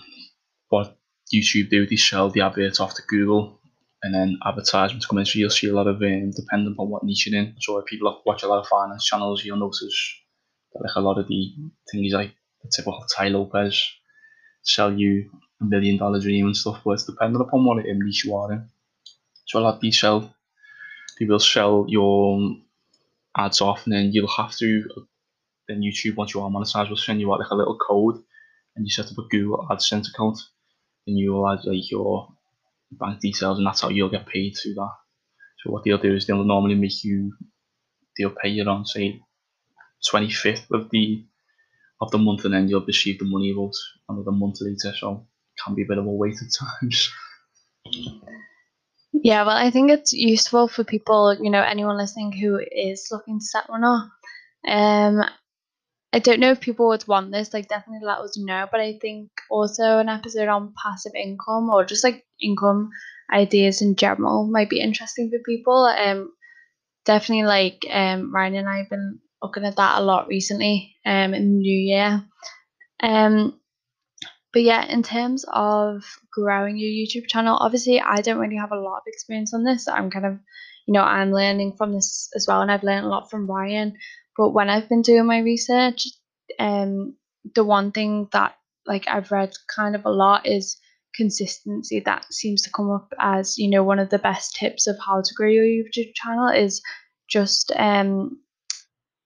what 0.70 0.98
YouTube 1.34 1.70
do, 1.70 1.88
they 1.88 1.96
sell 1.96 2.30
the 2.30 2.42
adverts 2.42 2.80
off 2.80 2.96
to 2.96 3.02
Google, 3.08 3.60
and 4.04 4.14
then 4.14 4.38
advertisements 4.46 5.06
come 5.06 5.18
in. 5.18 5.26
So 5.26 5.40
you'll 5.40 5.50
see 5.50 5.70
a 5.70 5.74
lot 5.74 5.88
of 5.88 5.96
um, 5.96 6.32
depending 6.32 6.76
on 6.78 6.90
what 6.90 7.04
niche 7.04 7.28
you're 7.28 7.40
in. 7.40 7.56
So 7.60 7.80
if 7.80 7.86
people 7.86 8.22
watch 8.26 8.44
a 8.44 8.48
lot 8.48 8.60
of 8.60 8.68
finance 8.68 9.06
channels, 9.06 9.44
you'll 9.44 9.58
notice 9.58 10.16
that 10.74 10.82
like 10.82 10.96
a 10.96 11.02
lot 11.02 11.18
of 11.18 11.28
the 11.28 11.54
things 11.92 12.14
like 12.14 12.34
the 12.62 12.70
typical 12.70 13.06
Tai 13.16 13.30
Lopez 13.30 13.84
sell 14.64 14.94
you 14.94 15.32
a 15.62 15.66
million 15.66 15.98
dollar 15.98 16.20
dream 16.20 16.46
and 16.48 16.58
stuff, 16.58 16.82
but 16.84 16.92
it's 16.92 17.06
dependent 17.06 17.42
upon 17.42 17.66
what 17.66 17.84
niche 17.84 18.26
you 18.26 18.36
are 18.36 18.52
in. 18.52 18.70
So 19.48 19.60
a 19.60 19.62
lot 19.62 19.76
of 19.76 19.82
these 19.82 20.00
sell, 20.00 20.36
they 21.20 21.26
will 21.26 21.40
sell 21.40 21.86
your 21.88 22.56
ads 23.38 23.62
off, 23.62 23.86
and 23.86 23.94
then 23.94 24.12
you'll 24.12 24.28
have 24.28 24.56
to 24.58 24.84
then 25.68 25.82
YouTube, 25.82 26.16
once 26.16 26.34
you 26.34 26.42
are 26.42 26.50
monetized, 26.50 26.90
will 26.90 26.98
send 26.98 27.20
you 27.20 27.34
out 27.34 27.40
like 27.40 27.52
a 27.52 27.56
little 27.56 27.78
code 27.78 28.22
and 28.76 28.86
you 28.86 28.92
set 28.92 29.12
up 29.12 29.18
a 29.18 29.28
Google 29.30 29.68
AdSense 29.70 30.10
account. 30.10 30.38
and 31.08 31.18
you 31.18 31.34
will 31.34 31.50
add 31.50 31.66
like 31.66 31.90
your 31.92 32.28
bank 32.92 33.20
details 33.20 33.58
and 33.58 33.68
that's 33.68 33.82
how 33.82 33.90
you'll 33.90 34.10
get 34.10 34.28
paid 34.28 34.56
through 34.56 34.76
that. 34.76 34.94
So 35.64 35.72
what 35.72 35.84
they'll 35.84 35.98
do 35.98 36.16
is 36.16 36.28
they'll 36.28 36.44
normally 36.44 36.76
make 36.76 37.04
you 37.04 37.34
they'll 38.18 38.36
pay 38.42 38.50
you 38.50 38.64
on 38.64 38.86
say 38.86 39.20
twenty 40.10 40.30
fifth 40.30 40.68
of 40.72 40.90
the 40.92 41.26
of 42.02 42.12
the 42.12 42.18
month 42.18 42.46
and 42.46 42.54
then 42.54 42.68
you'll 42.68 42.86
receive 42.86 43.20
the 43.20 43.26
money 43.26 43.52
about 43.52 43.74
another 44.10 44.32
month 44.32 44.58
later. 44.62 44.96
So 44.98 45.26
it 45.56 45.64
can 45.64 45.76
be 45.76 45.84
a 45.84 45.88
bit 45.88 45.98
of 45.98 46.06
a 46.06 46.10
wait 46.10 46.36
at 46.36 46.50
times. 46.82 47.12
Yeah, 49.24 49.44
well, 49.46 49.56
I 49.56 49.72
think 49.72 49.92
it's 49.92 50.12
useful 50.12 50.68
for 50.68 50.84
people, 50.84 51.36
you 51.42 51.50
know, 51.50 51.62
anyone 51.62 51.98
listening 51.98 52.34
who 52.34 52.60
is 52.60 53.08
looking 53.12 53.40
to 53.40 53.46
set 53.46 53.70
one 53.70 53.84
up. 53.84 54.10
Um, 54.68 55.24
I 56.16 56.20
don't 56.20 56.40
know 56.40 56.52
if 56.52 56.62
people 56.62 56.88
would 56.88 57.06
want 57.10 57.34
this, 57.34 57.54
like 57.54 57.68
definitely 57.68 58.08
let 58.08 58.20
us 58.20 58.38
know. 58.38 58.68
But 58.72 58.80
I 58.80 58.98
think 59.02 59.30
also 59.50 60.00
an 60.00 60.08
episode 60.08 60.48
on 60.48 60.74
passive 60.82 61.12
income 61.14 61.70
or 61.70 61.84
just 61.84 62.06
like 62.06 62.24
income 62.42 62.90
ideas 63.34 63.82
in 63.82 63.98
general 63.98 64.48
might 64.48 64.70
be 64.70 64.80
interesting 64.80 65.30
for 65.30 65.40
people. 65.46 65.86
Um 65.86 66.32
definitely 67.04 67.44
like 67.44 67.86
um 67.92 68.34
Ryan 68.34 68.56
and 68.56 68.70
I 68.70 68.78
have 68.78 68.90
been 68.90 69.20
looking 69.44 69.66
at 69.66 69.76
that 69.76 70.00
a 70.00 70.04
lot 70.04 70.30
recently, 70.30 70.96
um 71.06 71.34
in 71.34 71.52
the 71.52 71.60
new 71.60 71.80
year. 71.80 72.24
Um 73.02 73.60
but 74.54 74.64
yeah, 74.64 74.86
in 74.86 75.04
terms 75.04 75.44
of 75.52 76.02
growing 76.32 76.78
your 76.78 76.90
YouTube 76.90 77.28
channel, 77.28 77.58
obviously 77.60 78.00
I 78.00 78.22
don't 78.22 78.40
really 78.40 78.56
have 78.56 78.72
a 78.72 78.80
lot 78.80 79.00
of 79.00 79.04
experience 79.08 79.54
on 79.54 79.66
this. 79.66 79.86
I'm 79.86 80.10
kind 80.10 80.26
of, 80.26 80.40
you 80.88 80.94
know, 80.94 81.02
I'm 81.04 81.34
learning 81.34 81.76
from 81.78 81.92
this 81.92 82.30
as 82.38 82.48
well, 82.48 82.62
and 82.62 82.72
I've 82.72 82.84
learned 82.84 83.06
a 83.06 83.10
lot 83.10 83.30
from 83.30 83.48
Ryan. 83.52 83.98
But 84.38 84.52
when 84.52 84.70
I've 84.70 84.90
been 84.90 85.02
doing 85.02 85.26
my 85.26 85.40
research, 85.40 86.08
um, 86.60 87.16
the 87.56 87.64
one 87.64 87.92
thing 87.92 88.28
that 88.34 88.56
like 88.86 89.08
I've 89.08 89.32
read 89.32 89.54
kind 89.74 89.96
of 89.96 90.06
a 90.06 90.12
lot 90.12 90.46
is 90.46 90.78
consistency. 91.16 92.02
That 92.02 92.26
seems 92.34 92.62
to 92.64 92.72
come 92.72 92.92
up 92.92 93.14
as 93.20 93.58
you 93.58 93.70
know 93.70 93.84
one 93.84 94.00
of 94.00 94.10
the 94.10 94.20
best 94.20 94.56
tips 94.56 94.88
of 94.88 94.98
how 95.06 95.22
to 95.22 95.34
grow 95.36 95.50
your 95.50 95.66
YouTube 95.66 96.14
channel 96.16 96.50
is 96.50 96.82
just 97.30 97.72
um 97.76 98.40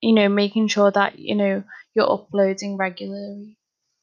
you 0.00 0.14
know 0.14 0.28
making 0.28 0.68
sure 0.68 0.90
that 0.90 1.18
you 1.18 1.34
know 1.34 1.62
you're 1.94 2.10
uploading 2.10 2.76
regularly 2.76 3.56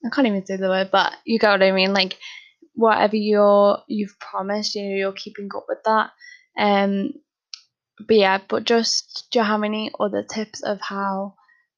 i 0.06 0.10
can't 0.10 0.28
even 0.28 0.46
say 0.46 0.58
the 0.58 0.67
word 0.67 0.89
but 0.91 1.13
you 1.26 1.39
get 1.39 1.52
what 1.52 1.63
i 1.63 1.72
mean 1.72 1.93
like 1.93 2.17
whatever 2.76 3.15
you're 3.15 3.80
you've 3.88 4.17
promised 4.20 4.76
you 4.76 4.84
know 4.84 4.96
you're 4.96 5.12
keeping 5.13 5.50
up 5.56 5.65
with 5.67 5.80
that 5.86 6.12
um 6.60 7.12
but 7.99 8.15
yeah 8.15 8.39
but 8.47 8.63
just 8.63 9.27
do 9.31 9.39
you 9.39 9.45
have 9.45 9.63
any 9.63 9.91
other 9.99 10.23
tips 10.23 10.62
of 10.63 10.79
how 10.81 11.33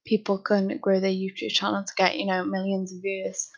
people 0.06 0.38
can 0.38 0.78
grow 0.78 1.00
their 1.00 1.12
youtube 1.12 1.52
channel 1.52 1.84
to 1.84 1.94
get 1.96 2.18
you 2.18 2.26
know 2.26 2.44
millions 2.44 2.94
of 2.94 3.02
views 3.02 3.50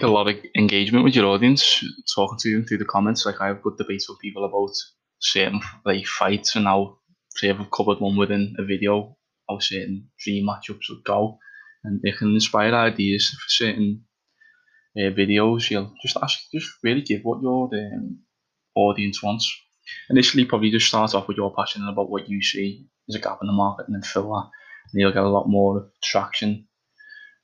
a 0.00 0.06
lot 0.06 0.28
of 0.28 0.36
engagement 0.56 1.04
with 1.04 1.14
your 1.14 1.26
audience, 1.26 1.84
talking 2.14 2.38
to 2.38 2.50
them 2.52 2.64
through 2.64 2.78
the 2.78 2.84
comments. 2.84 3.26
Like 3.26 3.40
I 3.40 3.48
have 3.48 3.62
good 3.62 3.76
debates 3.76 4.08
with 4.08 4.20
people 4.20 4.44
about 4.44 4.74
certain 5.18 5.60
like 5.84 6.06
fights 6.06 6.56
and 6.56 6.64
how 6.64 6.98
say 7.36 7.50
I've 7.50 7.70
covered 7.70 8.00
one 8.00 8.16
within 8.16 8.54
a 8.58 8.64
video, 8.64 9.16
how 9.48 9.58
certain 9.58 10.08
dream 10.18 10.46
matchups 10.46 10.88
would 10.88 11.04
go, 11.04 11.38
and 11.84 12.00
they 12.02 12.12
can 12.12 12.34
inspire 12.34 12.74
ideas 12.74 13.28
for 13.28 13.48
certain 13.48 14.04
uh, 14.96 15.10
videos. 15.10 15.70
You'll 15.70 15.92
just 16.02 16.16
ask, 16.22 16.38
just 16.52 16.70
really 16.82 17.02
give 17.02 17.22
what 17.22 17.42
your 17.42 17.68
um, 17.74 18.20
audience 18.74 19.22
wants. 19.22 19.52
Initially, 20.10 20.44
probably 20.44 20.70
just 20.70 20.86
start 20.86 21.14
off 21.14 21.28
with 21.28 21.36
your 21.36 21.54
passion 21.54 21.86
about 21.88 22.10
what 22.10 22.28
you 22.28 22.42
see 22.42 22.86
as 23.08 23.14
a 23.14 23.18
gap 23.18 23.38
in 23.40 23.46
the 23.46 23.52
market, 23.52 23.86
and 23.86 23.94
then 23.94 24.02
fill 24.02 24.30
that, 24.32 24.50
and 24.92 25.00
you'll 25.00 25.12
get 25.12 25.24
a 25.24 25.28
lot 25.28 25.48
more 25.48 25.90
traction. 26.02 26.66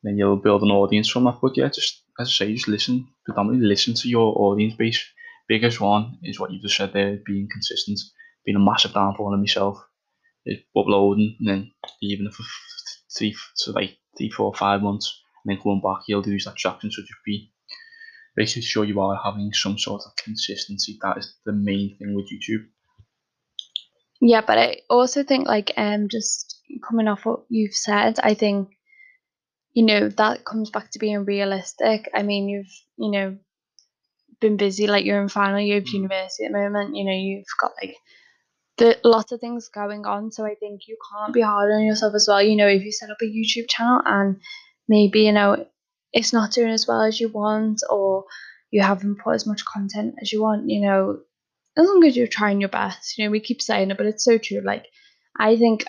Then 0.02 0.16
you'll 0.16 0.36
build 0.36 0.62
an 0.62 0.70
audience 0.70 1.08
from 1.08 1.24
that. 1.24 1.38
But 1.42 1.56
yeah, 1.56 1.68
just 1.68 2.02
as 2.20 2.28
I 2.28 2.32
say, 2.32 2.54
just 2.54 2.68
listen, 2.68 3.08
predominantly 3.24 3.66
listen 3.66 3.94
to 3.94 4.08
your 4.08 4.32
audience 4.38 4.74
base. 4.74 5.04
Biggest 5.48 5.80
one 5.80 6.18
is 6.22 6.38
what 6.38 6.52
you 6.52 6.60
just 6.60 6.76
said 6.76 6.92
there, 6.92 7.18
being 7.24 7.48
consistent, 7.50 7.98
being 8.44 8.56
a 8.56 8.60
massive 8.60 8.92
downfall 8.92 9.32
on 9.32 9.40
myself. 9.40 9.84
Is 10.46 10.60
uploading 10.74 11.36
and 11.40 11.48
then 11.48 11.72
even 12.00 12.30
for 12.30 12.42
three 13.14 13.36
to 13.58 13.72
like 13.72 13.98
three, 14.16 14.30
four, 14.30 14.54
five 14.54 14.80
months, 14.80 15.20
and 15.44 15.50
then 15.50 15.62
coming 15.62 15.82
back, 15.82 16.04
you'll 16.06 16.22
lose 16.22 16.46
that 16.46 16.56
traction. 16.56 16.90
So 16.90 17.02
just 17.02 17.12
be 17.26 17.52
basically 18.38 18.62
sure 18.62 18.84
you 18.84 19.00
are 19.00 19.20
having 19.22 19.52
some 19.52 19.76
sort 19.76 20.02
of 20.06 20.14
consistency. 20.16 20.96
That 21.02 21.18
is 21.18 21.34
the 21.44 21.52
main 21.52 21.96
thing 21.98 22.14
with 22.14 22.26
YouTube. 22.26 22.66
Yeah, 24.20 24.42
but 24.46 24.58
I 24.58 24.76
also 24.88 25.24
think 25.24 25.46
like 25.46 25.72
um 25.76 26.08
just 26.08 26.60
coming 26.88 27.08
off 27.08 27.26
what 27.26 27.40
you've 27.48 27.74
said, 27.74 28.18
I 28.22 28.34
think 28.34 28.68
you 29.72 29.84
know 29.84 30.08
that 30.08 30.44
comes 30.44 30.70
back 30.70 30.90
to 30.92 30.98
being 31.00 31.24
realistic. 31.24 32.08
I 32.14 32.22
mean, 32.22 32.48
you've 32.48 32.74
you 32.96 33.10
know 33.10 33.36
been 34.40 34.56
busy, 34.56 34.86
like 34.86 35.04
you're 35.04 35.20
in 35.20 35.28
final 35.28 35.60
year 35.60 35.78
of 35.78 35.84
mm. 35.84 35.94
university 35.94 36.44
at 36.44 36.52
the 36.52 36.58
moment. 36.58 36.96
You 36.96 37.04
know, 37.04 37.12
you've 37.12 37.44
got 37.60 37.72
like 37.82 37.96
the 38.76 38.96
lots 39.02 39.32
of 39.32 39.40
things 39.40 39.68
going 39.68 40.06
on, 40.06 40.30
so 40.30 40.46
I 40.46 40.54
think 40.54 40.82
you 40.86 40.96
can't 41.10 41.34
be 41.34 41.40
hard 41.40 41.72
on 41.72 41.84
yourself 41.84 42.14
as 42.14 42.26
well. 42.28 42.40
You 42.40 42.56
know, 42.56 42.68
if 42.68 42.82
you 42.84 42.92
set 42.92 43.10
up 43.10 43.18
a 43.20 43.24
YouTube 43.24 43.68
channel 43.68 44.00
and 44.04 44.40
maybe 44.88 45.22
you 45.22 45.32
know 45.32 45.66
it's 46.12 46.32
not 46.32 46.52
doing 46.52 46.70
as 46.70 46.86
well 46.86 47.02
as 47.02 47.20
you 47.20 47.28
want, 47.28 47.82
or 47.88 48.24
you 48.70 48.82
haven't 48.82 49.18
put 49.18 49.34
as 49.34 49.46
much 49.46 49.64
content 49.64 50.14
as 50.20 50.32
you 50.32 50.42
want, 50.42 50.68
you 50.68 50.80
know, 50.80 51.18
as 51.76 51.86
long 51.86 52.04
as 52.04 52.16
you're 52.16 52.26
trying 52.26 52.60
your 52.60 52.68
best, 52.68 53.16
you 53.16 53.24
know, 53.24 53.30
we 53.30 53.40
keep 53.40 53.62
saying 53.62 53.90
it, 53.90 53.96
but 53.96 54.06
it's 54.06 54.24
so 54.24 54.38
true. 54.38 54.60
Like, 54.64 54.86
I 55.38 55.56
think 55.56 55.84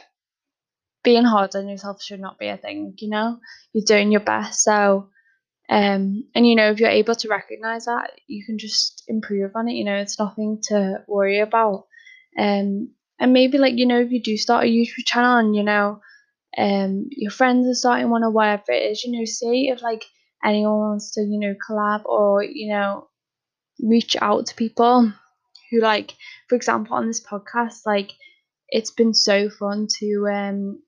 being 1.04 1.24
hard 1.24 1.56
on 1.56 1.68
yourself 1.68 2.02
should 2.02 2.20
not 2.20 2.38
be 2.38 2.48
a 2.48 2.58
thing, 2.58 2.94
you 3.00 3.10
know? 3.10 3.40
You're 3.74 3.86
doing 3.86 4.12
your 4.12 4.22
best. 4.22 4.64
So, 4.64 5.10
um, 5.70 6.26
and 6.36 6.48
you 6.48 6.56
know, 6.56 6.72
if 6.72 6.80
you're 6.80 6.90
able 6.90 7.16
to 7.16 7.28
recognize 7.28 7.86
that, 7.86 8.12
you 8.28 8.46
can 8.46 8.58
just 8.58 9.04
improve 9.08 9.52
on 9.56 9.68
it, 9.68 9.74
you 9.74 9.86
know, 9.86 9.96
it's 9.96 10.20
nothing 10.20 10.60
to 10.64 11.04
worry 11.08 11.40
about. 11.40 11.86
Um, 12.38 12.92
and 13.20 13.34
maybe 13.34 13.58
like, 13.58 13.74
you 13.78 13.86
know, 13.86 14.00
if 14.00 14.12
you 14.12 14.22
do 14.22 14.38
start 14.38 14.66
a 14.66 14.68
YouTube 14.68 15.06
channel 15.06 15.38
and, 15.38 15.56
you 15.56 15.64
know, 15.64 16.02
um, 16.58 17.08
your 17.12 17.32
friends 17.32 17.68
are 17.68 17.74
starting 17.74 18.10
one 18.10 18.24
or 18.24 18.32
whatever 18.32 18.72
it 18.72 18.92
is, 18.92 19.04
you 19.04 19.18
know, 19.18 19.26
see 19.26 19.70
if 19.70 19.82
like 19.82 20.06
anyone 20.44 20.80
wants 20.80 21.12
to, 21.14 21.22
you 21.22 21.40
know, 21.40 21.56
collab 21.70 22.06
or, 22.06 22.44
you 22.44 22.72
know, 22.72 23.08
reach 23.82 24.16
out 24.22 24.48
to 24.48 24.56
people 24.56 25.14
who 25.72 25.80
like, 25.80 26.14
for 26.48 26.56
example, 26.56 26.96
on 26.96 27.08
this 27.08 27.22
podcast, 27.26 27.86
like, 27.86 28.12
it's 28.70 28.92
been 28.92 29.14
so 29.14 29.50
fun 29.50 29.88
to 30.00 30.28
um 30.32 30.80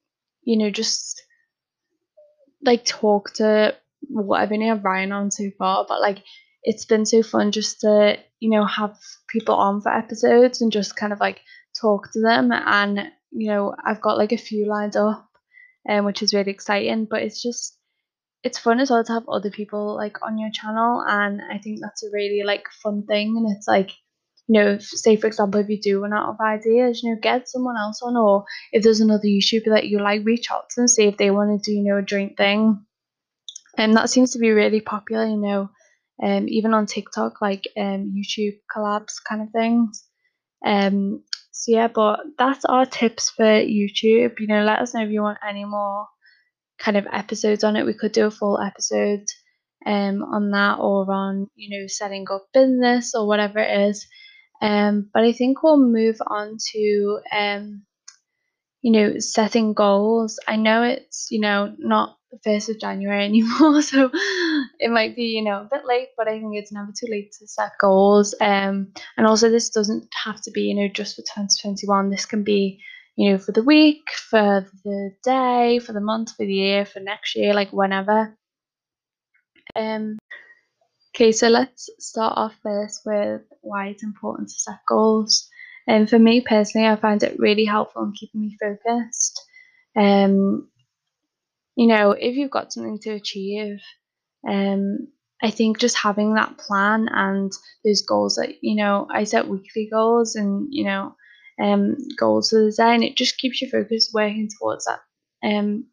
you 0.44 0.58
know, 0.58 0.70
just 0.72 1.24
like 2.64 2.86
talk 2.86 3.34
to 3.36 3.76
what 4.08 4.42
I've 4.42 4.50
been 4.50 4.62
have 4.62 4.84
Ryan 4.84 5.12
on 5.12 5.32
so 5.32 5.50
far, 5.58 5.86
but 5.88 6.02
like 6.02 6.20
it's 6.64 6.86
been 6.86 7.06
so 7.06 7.24
fun 7.24 7.52
just 7.52 7.82
to, 7.82 8.18
you 8.40 8.50
know, 8.50 8.66
have 8.66 8.98
people 9.28 9.56
on 9.56 9.82
for 9.82 9.92
episodes 9.92 10.62
and 10.62 10.72
just 10.72 10.96
kind 10.96 11.14
of 11.14 11.20
like 11.20 11.42
talk 11.80 12.12
to 12.14 12.22
them 12.22 12.52
and 12.52 13.12
you 13.32 13.48
know, 13.50 13.76
I've 13.84 14.02
got 14.02 14.18
like 14.18 14.32
a 14.32 14.38
few 14.38 14.68
lined 14.68 14.98
up 14.98 15.31
um 15.90 16.06
which 16.06 16.22
is 16.22 16.34
really 16.34 16.52
exciting, 16.52 17.06
but 17.10 17.22
it's 17.24 17.42
just 17.42 17.78
it's 18.44 18.58
fun 18.58 18.80
as 18.80 18.90
well 18.90 19.04
to 19.04 19.14
have 19.14 19.30
other 19.30 19.52
people 19.52 19.96
like 19.96 20.18
on 20.24 20.40
your 20.40 20.50
channel 20.52 21.04
and 21.08 21.42
I 21.52 21.60
think 21.60 21.80
that's 21.82 22.04
a 22.04 22.10
really 22.12 22.44
like 22.44 22.66
fun 22.84 23.04
thing 23.06 23.36
and 23.38 23.56
it's 23.56 23.68
like 23.68 23.92
you 24.52 24.60
know, 24.60 24.72
if, 24.72 24.84
say 24.84 25.16
for 25.16 25.28
example, 25.28 25.62
if 25.62 25.70
you 25.70 25.80
do 25.80 26.02
run 26.02 26.12
out 26.12 26.28
of 26.28 26.40
ideas, 26.42 27.02
you 27.02 27.12
know, 27.12 27.20
get 27.22 27.48
someone 27.48 27.78
else 27.78 28.02
on, 28.02 28.18
or 28.18 28.44
if 28.74 28.84
there's 28.84 29.00
another 29.00 29.26
YouTuber 29.26 29.68
that 29.68 29.88
you 29.88 30.00
like, 30.00 30.26
reach 30.26 30.52
out 30.52 30.70
to 30.70 30.82
them, 30.82 30.88
see 30.90 31.06
if 31.06 31.16
they 31.16 31.32
want 31.32 31.64
to 31.64 31.72
do, 31.72 31.78
you 31.78 31.84
know, 31.84 31.98
a 32.00 32.02
joint 32.02 32.36
thing. 32.36 32.86
And 33.78 33.96
that 33.96 34.10
seems 34.10 34.32
to 34.32 34.40
be 34.40 34.52
really 34.52 34.82
popular, 34.82 35.26
you 35.26 35.38
know, 35.38 35.70
um, 36.22 36.50
even 36.50 36.74
on 36.74 36.86
TikTok, 36.86 37.42
like 37.42 37.64
um, 37.78 38.14
YouTube 38.14 38.58
collabs 38.76 39.24
kind 39.28 39.42
of 39.42 39.50
things. 39.52 40.04
Um, 40.66 41.24
so 41.52 41.72
yeah, 41.72 41.88
but 41.88 42.22
that's 42.38 42.66
our 42.66 42.86
tips 42.86 43.30
for 43.32 43.44
YouTube. 43.46 44.40
You 44.40 44.48
know, 44.48 44.64
let 44.64 44.80
us 44.80 44.94
know 44.94 45.04
if 45.04 45.12
you 45.12 45.22
want 45.22 45.40
any 45.48 45.66
more 45.66 46.08
kind 46.80 46.98
of 46.98 47.08
episodes 47.12 47.64
on 47.64 47.76
it. 47.76 47.86
We 47.86 47.94
could 47.94 48.12
do 48.14 48.28
a 48.28 48.32
full 48.32 48.60
episode 48.60 49.26
um 49.86 50.24
on 50.24 50.52
that 50.52 50.78
or 50.80 51.12
on, 51.12 51.48
you 51.56 51.70
know, 51.80 51.88
setting 51.88 52.26
up 52.32 52.48
business 52.54 53.14
or 53.16 53.28
whatever 53.28 53.60
it 53.60 53.90
is. 53.90 54.08
Um, 54.62 55.10
but 55.14 55.24
I 55.24 55.32
think 55.34 55.64
we'll 55.64 55.80
move 55.80 56.18
on 56.28 56.58
to, 56.74 57.20
um, 57.32 57.84
you 58.82 58.92
know, 58.92 59.20
setting 59.20 59.74
goals. 59.74 60.40
I 60.48 60.56
know 60.56 60.84
it's, 60.84 61.28
you 61.32 61.40
know, 61.40 61.74
not 61.78 62.18
the 62.32 62.40
1st 62.46 62.70
of 62.70 62.80
January 62.80 63.26
anymore, 63.26 63.82
so 63.82 64.10
it 64.80 64.90
might 64.92 65.16
be, 65.16 65.24
you 65.24 65.44
know, 65.44 65.62
a 65.62 65.70
bit 65.70 65.86
late, 65.86 66.10
but 66.18 66.28
I 66.28 66.40
think 66.40 66.56
it's 66.56 66.72
never 66.72 66.92
too 66.92 67.08
late 67.10 67.34
to 67.40 67.48
set 67.48 67.74
goals. 67.80 68.34
Um, 68.42 68.94
and 69.18 69.28
also, 69.28 69.50
this 69.50 69.70
doesn't 69.70 70.08
have 70.24 70.42
to 70.42 70.52
be, 70.52 70.62
you 70.62 70.76
know, 70.76 70.88
just 70.88 71.16
for 71.16 71.22
2021. 71.22 72.10
This 72.10 72.26
can 72.26 72.44
be, 72.44 72.80
you 73.16 73.32
know, 73.32 73.38
for 73.38 73.52
the 73.52 73.64
week, 73.64 74.04
for 74.30 74.66
the 74.84 75.12
day, 75.24 75.80
for 75.80 75.94
the 75.94 76.02
month, 76.02 76.36
for 76.36 76.46
the 76.46 76.54
year, 76.54 76.86
for 76.86 77.00
next 77.00 77.36
year, 77.36 77.54
like 77.54 77.72
whenever. 77.72 78.36
Um, 79.76 80.18
Okay, 81.14 81.34
so 81.34 81.50
let's 81.50 81.90
start 82.00 82.38
off 82.38 82.56
first 82.64 83.02
with 83.06 83.42
why 83.62 83.88
it's 83.88 84.02
important 84.04 84.48
to 84.48 84.56
set 84.56 84.80
goals. 84.88 85.50
And 85.88 86.10
for 86.10 86.20
me 86.20 86.42
personally, 86.42 86.88
I 86.88 86.96
find 86.96 87.22
it 87.24 87.40
really 87.40 87.66
helpful 87.66 88.04
in 88.04 88.14
keeping 88.14 88.42
me 88.42 88.58
focused. 88.60 89.42
Um, 89.96 90.70
you 91.76 91.88
know, 91.88 92.12
if 92.12 92.36
you've 92.36 92.52
got 92.52 92.74
something 92.74 93.00
to 93.00 93.12
achieve, 93.12 93.80
um, 94.48 95.08
I 95.44 95.52
think 95.52 95.80
just 95.80 95.98
having 95.98 96.36
that 96.36 96.58
plan 96.58 97.08
and 97.12 97.52
those 97.84 98.04
goals 98.04 98.36
that 98.36 98.56
you 98.62 98.76
know, 98.76 99.08
I 99.12 99.24
set 99.24 99.48
weekly 99.48 99.90
goals 99.92 100.36
and 100.36 100.68
you 100.70 100.86
know, 100.86 101.16
um, 101.62 101.98
goals 102.20 102.50
for 102.50 102.66
the 102.66 102.72
day, 102.72 102.94
and 102.96 103.04
it 103.04 103.18
just 103.18 103.38
keeps 103.38 103.62
you 103.62 103.70
focused, 103.70 104.14
working 104.14 104.50
towards 104.60 104.86
that. 104.86 105.00
Um, 105.44 105.86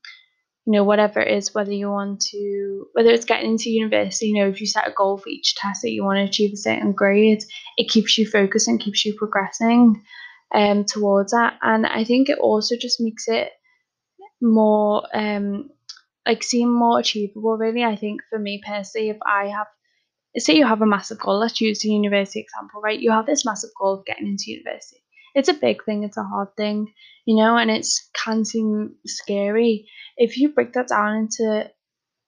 you 0.69 0.73
know, 0.73 0.85
whatever 0.85 1.19
it 1.19 1.35
is, 1.35 1.55
whether 1.55 1.73
you 1.73 1.89
want 1.89 2.21
to, 2.21 2.87
whether 2.93 3.09
it's 3.09 3.25
getting 3.25 3.53
into 3.53 3.71
university, 3.71 4.27
you 4.27 4.35
know, 4.35 4.51
if 4.51 4.61
you 4.61 4.67
set 4.67 4.87
a 4.87 4.93
goal 4.95 5.17
for 5.17 5.31
each 5.31 5.55
test 5.55 5.81
that 5.81 5.93
you 5.93 6.05
want 6.05 6.19
to 6.19 6.25
achieve 6.25 6.53
a 6.53 6.57
certain 6.59 6.93
grade, 6.93 7.43
it 7.79 7.89
keeps 7.89 8.19
you 8.19 8.27
focused 8.27 8.69
and 8.69 8.79
keeps 8.79 9.03
you 9.03 9.15
progressing 9.17 10.05
um, 10.55 10.85
towards 10.85 11.33
that. 11.33 11.55
And 11.63 11.87
I 11.87 12.05
think 12.05 12.29
it 12.29 12.37
also 12.39 12.77
just 12.77 13.01
makes 13.01 13.29
it 13.29 13.49
more, 14.43 15.05
um, 15.15 15.71
like, 16.27 16.43
seem 16.43 16.71
more 16.71 16.99
achievable, 16.99 17.57
really. 17.57 17.83
I 17.83 17.97
think 17.97 18.21
for 18.29 18.39
me 18.39 18.61
personally, 18.63 19.09
if 19.09 19.17
I 19.25 19.47
have, 19.47 19.69
say 20.37 20.53
you 20.53 20.67
have 20.67 20.83
a 20.83 20.87
massive 20.87 21.19
goal, 21.19 21.39
let's 21.39 21.63
use 21.63 21.81
the 21.81 21.89
university 21.89 22.41
example, 22.41 22.83
right? 22.83 23.01
You 23.01 23.13
have 23.13 23.25
this 23.25 23.47
massive 23.47 23.71
goal 23.81 23.95
of 24.01 24.05
getting 24.05 24.27
into 24.27 24.45
university. 24.49 25.03
It's 25.35 25.49
a 25.49 25.55
big 25.55 25.85
thing, 25.85 26.05
it's 26.05 26.17
a 26.17 26.23
hard 26.23 26.49
thing, 26.57 26.93
you 27.27 27.37
know, 27.37 27.57
and 27.57 27.71
it's 27.71 28.09
can 28.25 28.45
seem 28.45 28.95
scary 29.07 29.88
if 30.17 30.37
you 30.37 30.51
break 30.51 30.73
that 30.73 30.88
down 30.88 31.17
into 31.17 31.71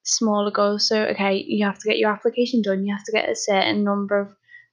smaller 0.04 0.50
goals, 0.50 0.88
so 0.88 1.02
okay, 1.04 1.44
you 1.46 1.66
have 1.66 1.78
to 1.78 1.88
get 1.88 1.98
your 1.98 2.12
application 2.12 2.62
done, 2.62 2.84
you 2.84 2.94
have 2.94 3.04
to 3.04 3.12
get 3.12 3.28
a 3.28 3.36
certain 3.36 3.84
number 3.84 4.20
of 4.20 4.28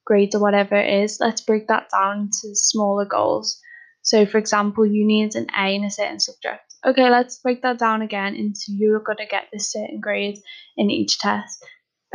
grades 0.06 0.34
or 0.34 0.40
whatever 0.40 0.76
it 0.76 1.02
is, 1.04 1.18
let's 1.20 1.40
break 1.40 1.68
that 1.68 1.88
down 1.90 2.20
into 2.20 2.54
smaller 2.54 3.04
goals. 3.04 3.60
So, 4.02 4.24
for 4.24 4.38
example, 4.38 4.86
you 4.86 5.06
need 5.06 5.34
an 5.34 5.48
A 5.58 5.74
in 5.74 5.84
a 5.84 5.90
certain 5.90 6.20
subject. 6.20 6.62
Okay, 6.86 7.10
let's 7.10 7.38
break 7.40 7.62
that 7.62 7.78
down 7.78 8.00
again 8.00 8.34
into 8.34 8.66
you're 8.68 9.00
going 9.00 9.18
to 9.18 9.26
get 9.26 9.48
this 9.52 9.72
certain 9.72 10.00
grade 10.00 10.38
in 10.76 10.90
each 10.90 11.18
test. 11.18 11.62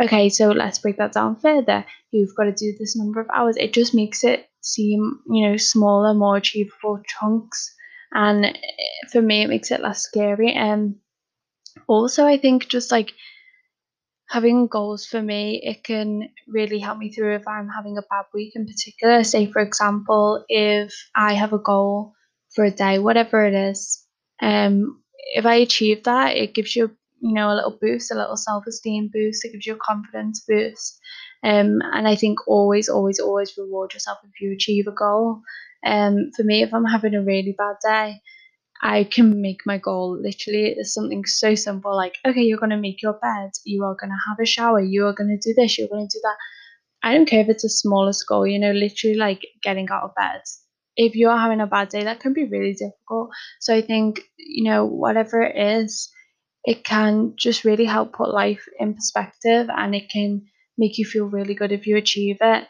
Okay, 0.02 0.30
so 0.30 0.50
let's 0.50 0.80
break 0.80 0.98
that 0.98 1.12
down 1.12 1.36
further. 1.36 1.86
You've 2.12 2.36
got 2.36 2.46
to 2.46 2.52
do 2.52 2.74
this 2.80 2.96
number 2.96 3.20
of 3.20 3.28
hours. 3.30 3.58
It 3.58 3.74
just 3.74 3.94
makes 3.94 4.24
it 4.24 4.48
seem, 4.64 5.22
you 5.30 5.50
know, 5.50 5.58
smaller, 5.58 6.14
more 6.16 6.38
achievable 6.38 7.02
chunks. 7.08 7.76
And 8.14 8.46
eh, 8.46 8.54
for 9.12 9.22
me 9.22 9.44
it 9.44 9.50
makes 9.50 9.72
it 9.72 9.82
less 9.82 10.02
scary. 10.04 10.54
And 10.54 10.96
also 11.88 12.26
i 12.26 12.38
think 12.38 12.68
just 12.70 12.92
like 12.92 13.14
having 14.30 14.68
goals 14.68 15.06
for 15.06 15.22
me 15.22 15.62
it 15.64 15.84
can 15.84 16.30
really 16.48 16.80
help 16.80 16.98
me 16.98 17.12
through 17.12 17.36
if 17.36 17.48
i'm 17.48 17.70
having 17.70 17.98
a 17.98 18.02
bad 18.10 18.26
week 18.34 18.54
in 18.56 18.66
particular. 18.66 19.24
Say 19.24 19.52
for 19.52 19.62
example 19.62 20.44
if 20.50 20.94
i 21.16 21.34
have 21.34 21.54
a 21.54 21.60
goal 21.60 22.14
for 22.56 22.66
a 22.66 22.72
day 22.72 23.00
whatever 23.00 23.46
it 23.46 23.54
is 23.54 24.06
um 24.42 25.02
if 25.36 25.46
i 25.46 25.56
achieve 25.56 26.04
that 26.04 26.36
it 26.38 26.54
gives 26.54 26.76
you 26.76 26.92
you 27.22 27.34
know 27.34 27.52
a 27.52 27.56
little 27.56 27.78
boost 27.82 28.12
a 28.12 28.16
little 28.16 28.38
self-esteem 28.38 29.10
boost. 29.14 29.46
It 29.46 29.54
gives 29.54 29.66
you 29.66 29.76
a 29.76 29.78
confidence 29.92 30.44
boost 30.48 31.00
um 31.44 31.82
and 31.94 32.08
i 32.08 32.16
think 32.16 32.48
always 32.48 32.90
always 32.90 33.20
always 33.20 33.58
reward 33.58 33.94
yourself 33.94 34.20
if 34.24 34.42
you 34.42 34.54
achieve 34.54 34.88
a 34.88 34.92
goal. 34.92 35.42
Um 35.86 36.32
for 36.36 36.44
me 36.44 36.64
if 36.64 36.74
i'm 36.74 36.86
having 36.86 37.16
a 37.16 37.24
really 37.24 37.56
bad 37.58 37.78
day 37.86 38.22
I 38.82 39.06
can 39.06 39.42
make 39.42 39.62
my 39.66 39.78
goal 39.80 40.20
literally 40.22 40.76
it's 40.78 40.94
something 40.94 41.26
so 41.26 41.56
simple 41.56 41.96
like 41.96 42.16
okay 42.28 42.42
you're 42.42 42.60
going 42.60 42.70
to 42.72 42.78
make 42.78 43.02
your 43.02 43.14
bed 43.14 43.52
you 43.66 43.84
are 43.86 43.96
going 44.00 44.12
to 44.12 44.24
have 44.30 44.40
a 44.42 44.46
shower 44.46 44.82
you 44.82 45.08
are 45.08 45.14
going 45.14 45.38
to 45.38 45.50
do 45.50 45.54
this 45.56 45.78
you're 45.78 45.88
going 45.90 46.08
to 46.08 46.18
do 46.18 46.22
that. 46.24 46.38
I 47.04 47.14
don't 47.16 47.28
care 47.28 47.42
if 47.42 47.50
it's 47.50 47.64
the 47.64 47.70
smallest 47.70 48.28
goal 48.28 48.48
you 48.48 48.60
know 48.60 48.72
literally 48.72 49.18
like 49.18 49.48
getting 49.64 49.90
out 49.92 50.04
of 50.04 50.16
bed. 50.16 50.42
If 50.98 51.16
you're 51.16 51.38
having 51.38 51.62
a 51.62 51.68
bad 51.68 51.90
day 51.90 52.04
that 52.06 52.20
can 52.22 52.34
be 52.34 52.46
really 52.46 52.74
difficult. 52.74 53.32
So 53.62 53.76
I 53.76 53.82
think 53.82 54.22
you 54.38 54.66
know 54.66 54.86
whatever 54.86 55.44
it 55.44 55.58
is 55.58 56.12
it 56.66 56.84
can 56.84 57.34
just 57.38 57.66
really 57.66 57.86
help 57.86 58.14
put 58.14 58.34
life 58.34 58.66
in 58.80 58.94
perspective 58.94 59.68
and 59.76 59.96
it 59.96 60.10
can 60.12 60.46
make 60.78 60.98
you 60.98 61.06
feel 61.06 61.26
really 61.26 61.56
good 61.56 61.72
if 61.72 61.88
you 61.88 61.98
achieve 61.98 62.38
it 62.42 62.68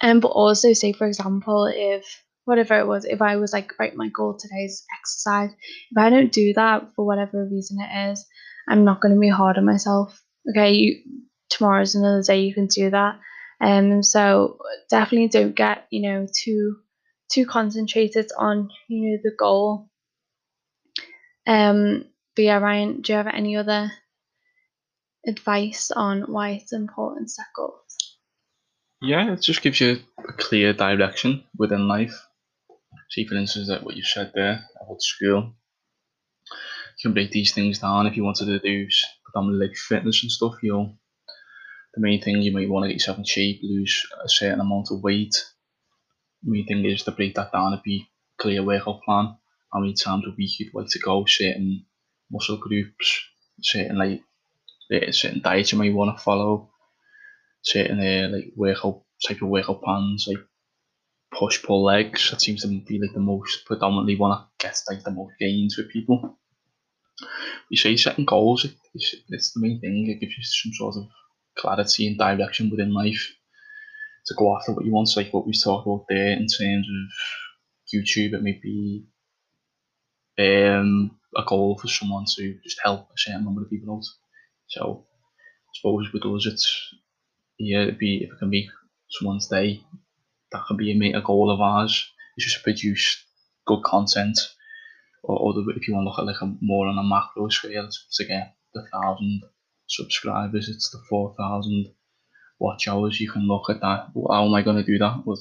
and 0.00 0.20
but 0.20 0.28
also 0.28 0.72
say 0.72 0.92
for 0.92 1.06
example 1.06 1.66
if 1.74 2.22
whatever 2.44 2.76
it 2.76 2.88
was, 2.88 3.04
if 3.04 3.22
I 3.22 3.36
was 3.36 3.52
like, 3.52 3.78
right, 3.78 3.94
my 3.94 4.08
goal 4.08 4.36
today 4.36 4.64
is 4.64 4.84
exercise, 4.98 5.50
if 5.52 5.96
I 5.96 6.10
don't 6.10 6.32
do 6.32 6.52
that 6.54 6.88
for 6.96 7.06
whatever 7.06 7.46
reason 7.48 7.78
it 7.80 8.10
is, 8.10 8.26
I'm 8.68 8.82
not 8.84 9.00
going 9.00 9.14
to 9.14 9.20
be 9.20 9.28
hard 9.28 9.58
on 9.58 9.64
myself. 9.64 10.20
Okay, 10.50 10.72
you, 10.72 11.02
tomorrow's 11.50 11.94
another 11.94 12.22
day 12.26 12.40
you 12.40 12.52
can 12.52 12.66
do 12.66 12.90
that. 12.90 13.20
Um, 13.60 14.02
so 14.02 14.58
definitely 14.90 15.28
don't 15.28 15.54
get 15.54 15.86
you 15.90 16.02
know 16.02 16.26
too 16.44 16.78
too 17.32 17.46
concentrated 17.46 18.28
on 18.36 18.68
you 18.88 19.12
know 19.12 19.18
the 19.22 19.36
goal. 19.38 19.88
Um, 21.46 22.04
but 22.34 22.42
yeah, 22.42 22.58
Ryan, 22.58 23.00
do 23.02 23.12
you 23.12 23.16
have 23.16 23.26
any 23.26 23.56
other 23.56 23.92
advice 25.26 25.90
on 25.90 26.22
why 26.22 26.50
it's 26.50 26.72
important 26.72 27.30
set 27.30 27.46
goals? 27.56 28.18
Yeah, 29.00 29.32
it 29.32 29.42
just 29.42 29.62
gives 29.62 29.80
you 29.80 29.98
a 30.18 30.32
clear 30.32 30.72
direction 30.72 31.44
within 31.56 31.88
life. 31.88 32.14
See, 33.10 33.26
for 33.26 33.34
instance, 33.34 33.68
like 33.68 33.82
what 33.82 33.96
you 33.96 34.04
said 34.04 34.32
there 34.34 34.64
about 34.80 35.02
school. 35.02 35.54
You 36.98 37.08
can 37.08 37.14
break 37.14 37.30
these 37.30 37.52
things 37.52 37.78
down 37.80 38.06
if 38.06 38.16
you 38.16 38.24
wanted 38.24 38.46
to 38.46 38.58
do 38.58 38.86
predominantly 39.24 39.68
like 39.68 39.76
fitness 39.76 40.22
and 40.22 40.30
stuff. 40.30 40.54
You 40.62 40.72
know, 40.72 40.98
the 41.94 42.00
main 42.00 42.22
thing 42.22 42.40
you 42.42 42.52
might 42.52 42.68
want 42.68 42.84
to 42.84 42.88
get 42.88 42.94
yourself 42.94 43.18
in 43.18 43.24
shape, 43.24 43.60
lose 43.62 44.06
a 44.24 44.28
certain 44.28 44.60
amount 44.60 44.88
of 44.90 45.02
weight. 45.02 45.34
The 46.42 46.50
main 46.50 46.66
thing 46.66 46.84
is 46.84 47.02
to 47.04 47.10
break 47.10 47.34
that 47.34 47.52
down 47.52 47.72
and 47.72 47.82
be 47.82 48.08
clear 48.38 48.62
workout 48.62 49.02
plan. 49.02 49.36
How 49.72 49.80
many 49.80 49.94
times 49.94 50.24
a 50.26 50.34
week 50.36 50.60
you'd 50.60 50.74
like 50.74 50.88
to 50.88 50.98
go, 50.98 51.24
certain 51.26 51.86
muscle 52.30 52.58
groups, 52.58 53.24
certain 53.62 53.98
like 53.98 54.22
certain 55.10 55.40
diets 55.42 55.72
you 55.72 55.78
might 55.78 55.94
want 55.94 56.16
to 56.16 56.22
follow, 56.22 56.70
certain 57.62 58.00
uh, 58.00 58.28
like 58.36 58.52
workout 58.56 59.02
type 59.26 59.42
of 59.42 59.48
workout 59.48 59.82
plans, 59.82 60.26
like 60.28 60.44
push 61.32 61.62
pull 61.62 61.84
legs. 61.84 62.30
That 62.30 62.40
seems 62.40 62.62
to 62.62 62.68
be 62.68 62.98
like 63.00 63.14
the 63.14 63.20
most 63.20 63.64
predominantly 63.66 64.16
one 64.16 64.30
that 64.30 64.46
gets 64.58 64.84
like 64.88 65.02
the 65.02 65.10
most 65.10 65.34
gains 65.38 65.76
with 65.76 65.90
people. 65.90 66.38
You 67.70 67.76
say 67.76 67.96
setting 67.96 68.24
goals, 68.24 68.64
it's, 68.94 69.14
it's 69.28 69.52
the 69.52 69.60
main 69.60 69.80
thing. 69.80 70.08
It 70.08 70.20
gives 70.20 70.36
you 70.36 70.44
some 70.44 70.72
sort 70.72 70.96
of 70.96 71.08
clarity 71.56 72.06
and 72.06 72.18
direction 72.18 72.70
within 72.70 72.92
life 72.92 73.32
to 74.26 74.34
go 74.34 74.56
after 74.56 74.72
what 74.72 74.84
you 74.84 74.92
want. 74.92 75.08
So 75.08 75.20
like 75.20 75.32
what 75.32 75.46
we 75.46 75.52
talked 75.52 75.86
about 75.86 76.06
there 76.08 76.32
in 76.32 76.46
terms 76.46 76.86
of 76.88 77.94
YouTube, 77.94 78.34
it 78.34 78.42
may 78.42 78.58
be 78.62 79.04
um, 80.38 81.18
a 81.36 81.44
goal 81.46 81.78
for 81.78 81.88
someone 81.88 82.24
to 82.36 82.58
just 82.62 82.80
help 82.82 83.08
a 83.08 83.18
certain 83.18 83.44
number 83.44 83.62
of 83.62 83.70
people 83.70 83.94
out. 83.94 84.04
So 84.74 85.04
I 85.68 85.70
suppose 85.74 86.12
with 86.12 86.26
us, 86.26 86.46
it's 86.46 86.94
yeah, 87.58 87.82
it'd 87.82 87.98
be 87.98 88.24
if 88.24 88.32
it 88.32 88.38
can 88.38 88.50
be 88.50 88.68
someone's 89.10 89.48
day, 89.48 89.82
that 90.52 90.64
can 90.66 90.76
be 90.76 90.90
a, 90.90 91.18
a 91.18 91.22
goal 91.22 91.50
of 91.50 91.60
ours. 91.60 92.10
Is 92.36 92.44
just 92.44 92.62
produce 92.62 93.24
good 93.66 93.82
content, 93.84 94.38
or, 95.22 95.38
or 95.38 95.72
if 95.76 95.86
you 95.86 95.94
want 95.94 96.04
to 96.06 96.08
look 96.08 96.18
at 96.18 96.24
like 96.24 96.40
a 96.40 96.54
more 96.62 96.86
on 96.86 96.98
a 96.98 97.02
macro 97.02 97.48
scale, 97.48 97.84
it's 97.84 98.06
to 98.16 98.24
get 98.24 98.54
the 98.72 98.82
thousand 98.90 99.42
subscribers, 99.86 100.70
it's 100.70 100.90
the 100.90 101.02
four 101.10 101.34
thousand 101.38 101.92
watch 102.58 102.88
hours. 102.88 103.20
You 103.20 103.30
can 103.30 103.46
look 103.46 103.68
at 103.68 103.80
that. 103.80 104.06
Oh, 104.16 104.26
How 104.30 104.44
oh 104.44 104.46
am 104.46 104.54
I 104.54 104.62
going 104.62 104.76
to 104.76 104.82
do 104.92 104.98
that? 104.98 105.22
Well, 105.26 105.38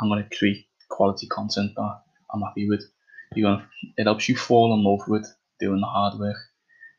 I'm 0.00 0.08
going 0.08 0.22
to 0.28 0.36
create 0.36 0.66
quality 0.90 1.26
content 1.28 1.72
that 1.76 2.00
I'm 2.32 2.42
happy 2.42 2.68
with. 2.68 2.84
You're 3.34 3.50
gonna, 3.50 3.68
it 3.96 4.04
helps 4.04 4.28
you 4.28 4.36
fall 4.36 4.74
in 4.74 4.84
love 4.84 5.08
with 5.08 5.26
doing 5.60 5.80
the 5.80 5.86
hard 5.86 6.18
work. 6.18 6.36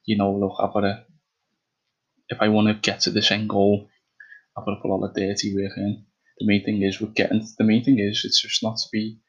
You 0.05 0.17
know, 0.17 0.31
look, 0.31 0.55
I've 0.59 0.73
got 0.73 0.81
to, 0.81 1.03
if 2.29 2.37
I 2.41 2.49
want 2.49 2.67
to 2.67 2.73
get 2.73 3.01
to 3.01 3.11
this 3.11 3.31
end 3.31 3.49
goal, 3.49 3.87
I've 4.57 4.65
got 4.65 4.75
to 4.75 4.81
put 4.81 4.89
all 4.89 4.99
the 4.99 5.19
dirty 5.19 5.55
work 5.55 5.77
in 5.77 6.05
the 6.39 6.45
main 6.45 6.63
thing 6.63 6.81
is 6.81 7.01
we're 7.01 7.07
getting 7.07 7.45
the 7.57 7.63
main 7.63 7.83
thing 7.83 7.99
is 7.99 8.23
it's 8.23 8.41
just 8.41 8.61
not 8.61 8.77
to 8.77 8.87
be 8.91 9.19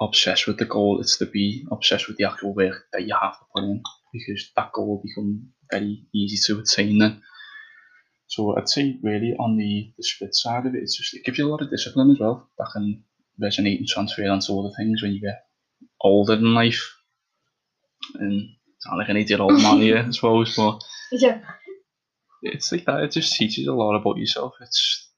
obsessed 0.00 0.46
with 0.46 0.58
the 0.58 0.64
goal, 0.64 1.00
it's 1.00 1.18
to 1.18 1.26
be 1.26 1.64
obsessed 1.70 2.08
with 2.08 2.16
the 2.16 2.24
actual 2.24 2.54
work 2.54 2.86
that 2.92 3.06
you 3.06 3.14
have 3.20 3.38
to 3.38 3.44
put 3.54 3.64
in 3.64 3.82
because 4.12 4.50
that 4.56 4.72
goal 4.72 4.88
will 4.88 5.02
become 5.02 5.48
very 5.70 6.04
easy 6.14 6.36
to 6.46 6.60
attain 6.60 6.98
then. 6.98 7.22
So 8.26 8.56
I'd 8.56 8.68
say 8.68 8.98
really 9.02 9.34
on 9.38 9.56
the, 9.56 9.92
the 9.96 10.02
split 10.02 10.34
side 10.34 10.66
of 10.66 10.74
it, 10.74 10.82
it's 10.82 10.96
just 10.96 11.14
it 11.14 11.24
gives 11.24 11.38
you 11.38 11.46
a 11.46 11.50
lot 11.50 11.62
of 11.62 11.70
discipline 11.70 12.10
as 12.10 12.18
well 12.18 12.48
that 12.58 12.70
can 12.72 13.04
resonate 13.40 13.78
and 13.78 13.86
transfer 13.86 14.28
onto 14.28 14.58
other 14.58 14.74
things 14.76 15.02
when 15.02 15.12
you 15.12 15.20
get 15.20 15.44
older 16.00 16.34
in 16.34 16.54
life. 16.54 16.94
And 18.14 18.48
sound 18.80 18.98
like 18.98 19.10
an 19.10 19.16
idiot 19.16 19.40
old 19.40 19.62
man 19.62 19.78
here, 19.78 20.04
I 20.06 20.10
suppose, 20.10 20.56
but 20.56 20.82
yeah. 21.12 21.40
it's 22.42 22.72
like 22.72 22.84
that, 22.86 23.02
it 23.02 23.12
just 23.12 23.34
teaches 23.34 23.66
a 23.66 23.72
lot 23.72 23.94
about 23.94 24.18
yourself. 24.18 24.54
It's 24.60 25.10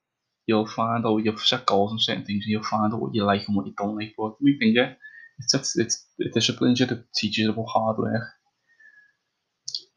you'll 0.47 0.67
find 0.67 1.07
out 1.07 1.25
you've 1.25 1.41
set 1.41 1.67
goals 1.67 1.91
and 1.91 2.01
certain 2.01 2.25
things 2.25 2.45
and 2.45 2.51
you'll 2.51 2.63
find 2.63 2.93
out 2.93 3.01
what 3.01 3.15
you 3.15 3.25
like 3.25 3.47
and 3.47 3.57
what 3.57 3.67
you 3.67 3.75
don't 3.77 3.97
like. 3.97 4.15
But 4.17 4.41
we 4.43 4.59
think 4.59 4.77
yeah, 4.77 4.95
it's 5.39 5.55
it's, 5.55 5.79
it's 5.79 6.07
it 6.19 6.35
disciplines 6.35 6.81
you, 6.81 6.87
it 6.87 7.05
teaches 7.15 7.39
you 7.39 7.51
about 7.51 7.67
hard 7.67 7.99
work. 7.99 8.23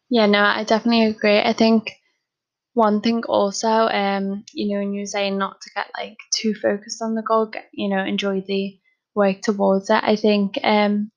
Yeah, 0.10 0.26
no, 0.26 0.40
I 0.40 0.64
definitely 0.64 1.06
agree. 1.06 1.40
I 1.40 1.54
think 1.54 1.92
one 2.74 3.02
thing 3.02 3.24
also, 3.28 3.68
um, 3.68 4.46
you 4.54 4.74
know, 4.74 4.80
when 4.80 4.94
you're 4.94 5.06
saying 5.06 5.38
not 5.38 5.60
to 5.62 5.72
get 5.76 5.88
like 5.98 6.16
too 6.34 6.54
focused 6.54 7.02
on 7.02 7.16
the 7.16 7.24
goal, 7.24 7.48
get, 7.48 7.66
you 7.74 7.90
know, 7.90 8.04
enjoy 8.04 8.42
the 8.48 8.80
work 9.16 9.42
towards 9.42 9.90
it. 9.90 10.02
I 10.02 10.16
think, 10.16 10.60
um, 10.64 11.12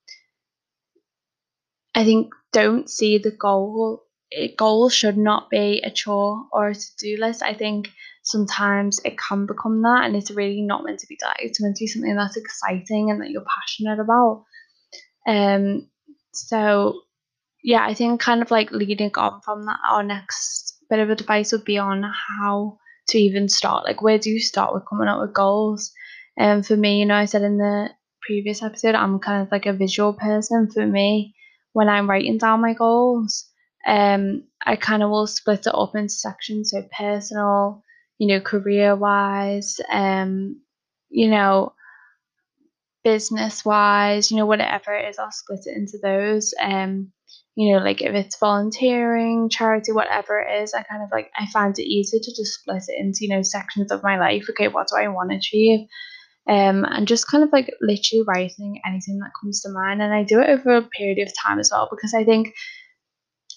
I 1.95 2.05
think 2.05 2.33
don't 2.53 2.89
see 2.89 3.19
the 3.19 3.31
goal. 3.31 4.03
It, 4.31 4.57
goal 4.57 4.89
should 4.89 5.17
not 5.17 5.51
be 5.51 5.81
a 5.85 5.91
chore 5.91 6.47
or 6.53 6.69
a 6.69 6.75
to 6.75 6.87
do 6.99 7.17
list. 7.19 7.43
I 7.43 7.55
think 7.55 7.89
sometimes 8.23 9.01
it 9.05 9.19
can 9.19 9.47
become 9.47 9.83
that 9.83 10.05
and 10.05 10.15
it's 10.15 10.31
really 10.31 10.63
not 10.63 10.85
meant 10.85 11.01
to 11.01 11.07
be 11.07 11.19
that. 11.21 11.37
It's 11.41 11.61
meant 11.61 11.77
to 11.77 11.83
be 11.83 11.89
something 11.89 12.15
that's 12.15 12.37
exciting 12.37 13.11
and 13.11 13.21
that 13.21 13.31
you're 13.31 13.45
passionate 13.45 14.01
about. 14.01 14.45
Um 15.27 15.89
so 16.33 17.03
yeah, 17.63 17.85
I 17.85 17.95
think 17.95 18.21
kind 18.21 18.43
of 18.43 18.51
like 18.51 18.71
leading 18.71 19.11
on 19.17 19.41
from 19.43 19.67
that 19.67 19.79
our 19.89 20.03
next 20.03 20.79
bit 20.89 20.99
of 20.99 21.11
advice 21.11 21.53
would 21.53 21.65
be 21.65 21.79
on 21.79 22.03
how 22.39 22.79
to 23.09 23.19
even 23.19 23.49
start. 23.49 23.85
Like 23.85 24.03
where 24.03 24.19
do 24.19 24.31
you 24.31 24.41
start 24.41 24.75
with 24.75 24.89
coming 24.89 25.09
up 25.09 25.21
with 25.21 25.35
goals? 25.35 25.93
And 26.37 26.59
um, 26.59 26.63
for 26.63 26.77
me, 26.77 27.01
you 27.01 27.07
know, 27.07 27.17
I 27.17 27.27
said 27.27 27.43
in 27.43 27.59
the 27.59 27.91
previous 28.23 28.63
episode, 28.63 28.95
I'm 28.95 29.19
kind 29.19 29.43
of 29.43 29.53
like 29.53 29.67
a 29.67 29.73
visual 29.73 30.13
person. 30.13 30.71
For 30.71 30.87
me, 30.87 31.35
when 31.73 31.89
I'm 31.89 32.09
writing 32.09 32.39
down 32.39 32.63
my 32.63 32.73
goals, 32.73 33.50
um, 33.87 34.45
I 34.65 34.77
kind 34.77 35.03
of 35.03 35.11
will 35.11 35.27
split 35.27 35.67
it 35.67 35.75
up 35.75 35.95
into 35.95 36.13
sections. 36.13 36.71
So 36.71 36.83
personal, 36.97 37.83
you 38.19 38.29
know, 38.29 38.41
career 38.41 38.95
wise, 38.95 39.81
um, 39.91 40.61
you 41.09 41.29
know, 41.29 41.75
business 43.03 43.65
wise, 43.65 44.31
you 44.31 44.37
know, 44.37 44.47
whatever 44.47 44.93
it 44.95 45.09
is, 45.09 45.19
I'll 45.19 45.33
split 45.33 45.61
it 45.67 45.77
into 45.77 45.99
those. 46.03 46.53
Um, 46.61 47.13
you 47.57 47.73
know, 47.73 47.83
like 47.83 48.01
if 48.01 48.15
it's 48.15 48.39
volunteering, 48.39 49.49
charity, 49.51 49.93
whatever 49.93 50.39
it 50.41 50.63
is, 50.63 50.73
I 50.73 50.83
kind 50.83 51.03
of 51.03 51.11
like 51.11 51.31
I 51.39 51.47
find 51.47 51.79
it 51.79 51.83
easy 51.83 52.19
to 52.19 52.31
just 52.31 52.61
split 52.61 52.83
it 52.89 52.99
into, 52.99 53.19
you 53.23 53.29
know, 53.29 53.43
sections 53.43 53.91
of 53.91 54.03
my 54.03 54.19
life. 54.19 54.47
Okay, 54.51 54.69
what 54.69 54.89
do 54.89 54.97
I 54.97 55.09
want 55.09 55.31
to 55.31 55.37
achieve? 55.37 55.81
Um, 56.49 56.85
and 56.85 57.07
just 57.07 57.29
kind 57.29 57.45
of 57.45 57.51
like 57.53 57.73
literally 57.81 58.25
writing 58.27 58.81
anything 58.87 59.19
that 59.19 59.33
comes 59.41 59.61
to 59.63 59.71
mind. 59.71 60.01
And 60.03 60.13
I 60.13 60.23
do 60.23 60.41
it 60.41 60.49
over 60.49 60.77
a 60.77 60.83
period 60.83 61.27
of 61.27 61.33
time 61.35 61.59
as 61.59 61.71
well 61.73 61.89
because 61.91 62.15
I 62.15 62.25
think 62.25 62.55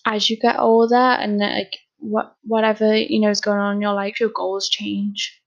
as 0.06 0.30
you 0.30 0.38
get 0.38 0.60
older 0.60 0.96
and 0.96 1.40
like 1.40 1.78
what 2.00 2.36
whatever 2.44 2.96
you 2.96 3.22
know 3.22 3.30
is 3.30 3.42
going 3.42 3.60
on 3.60 3.76
in 3.76 3.82
your 3.82 3.94
life, 3.94 4.20
your 4.20 4.30
goals 4.30 4.70
change. 4.70 5.40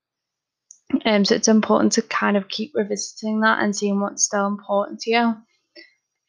Um, 1.05 1.25
so 1.25 1.35
it's 1.35 1.49
important 1.49 1.91
to 1.93 2.01
kind 2.01 2.37
of 2.37 2.47
keep 2.47 2.71
revisiting 2.73 3.41
that 3.41 3.61
and 3.61 3.75
seeing 3.75 3.99
what's 3.99 4.25
still 4.25 4.47
important 4.47 5.01
to 5.01 5.11
you. 5.11 5.35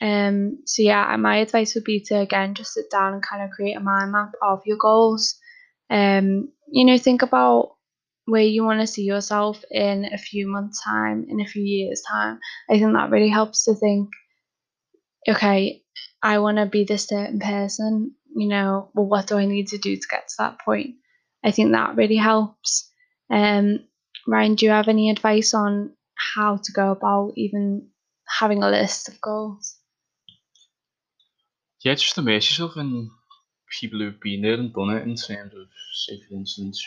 Um, 0.01 0.59
so 0.67 0.83
yeah, 0.83 1.17
my 1.17 1.39
advice 1.39 1.75
would 1.75 1.85
be 1.85 2.01
to 2.07 2.21
again 2.21 2.55
just 2.55 2.75
sit 2.75 2.91
down 2.91 3.15
and 3.15 3.23
kind 3.23 3.43
of 3.43 3.51
create 3.51 3.77
a 3.77 3.81
mind 3.81 4.13
map 4.13 4.33
of 4.43 4.63
your 4.67 4.77
goals. 4.77 5.37
Um, 5.91 6.51
you 6.71 6.85
know, 6.85 6.99
think 6.99 7.23
about 7.23 7.77
where 8.27 8.43
you 8.43 8.63
want 8.63 8.81
to 8.81 8.87
see 8.87 9.03
yourself 9.03 9.65
in 9.71 10.05
a 10.13 10.19
few 10.19 10.47
months' 10.47 10.83
time, 10.85 11.27
in 11.29 11.41
a 11.41 11.47
few 11.47 11.63
years' 11.63 12.03
time. 12.09 12.39
I 12.71 12.79
think 12.79 12.93
that 12.93 13.11
really 13.11 13.31
helps 13.31 13.65
to 13.65 13.75
think, 13.75 14.11
okay, 15.27 15.83
I 16.23 16.39
want 16.39 16.59
to 16.59 16.67
be 16.67 16.85
this 16.85 17.07
certain 17.07 17.41
person, 17.41 18.15
you 18.41 18.49
know, 18.49 18.91
well, 18.95 19.07
what 19.07 19.27
do 19.27 19.37
I 19.37 19.47
need 19.47 19.69
to 19.69 19.79
do 19.79 19.97
to 19.97 20.09
get 20.09 20.29
to 20.29 20.35
that 20.39 20.61
point? 20.61 20.97
I 21.45 21.51
think 21.51 21.73
that 21.73 21.97
really 21.97 22.17
helps. 22.17 22.91
Um, 23.31 23.85
Ryan, 24.27 24.55
do 24.55 24.67
you 24.67 24.73
have 24.73 24.89
any 24.89 25.11
advice 25.11 25.55
on 25.55 25.95
how 26.35 26.57
to 26.57 26.73
go 26.73 26.91
about 26.91 27.33
even 27.37 27.89
having 28.27 28.63
a 28.63 28.71
list 28.71 29.09
of 29.09 29.21
goals? 29.21 29.79
yeah, 31.81 31.95
just 31.95 32.19
immerse 32.19 32.51
yourself 32.51 32.77
in 32.77 33.11
people 33.81 33.99
who've 34.01 34.21
been 34.21 34.43
there 34.43 34.55
and 34.55 34.73
done 34.73 34.91
it 34.91 35.03
in 35.03 35.15
terms 35.15 35.55
of, 35.55 35.69
say, 35.95 36.21
for 36.29 36.35
instance, 36.35 36.85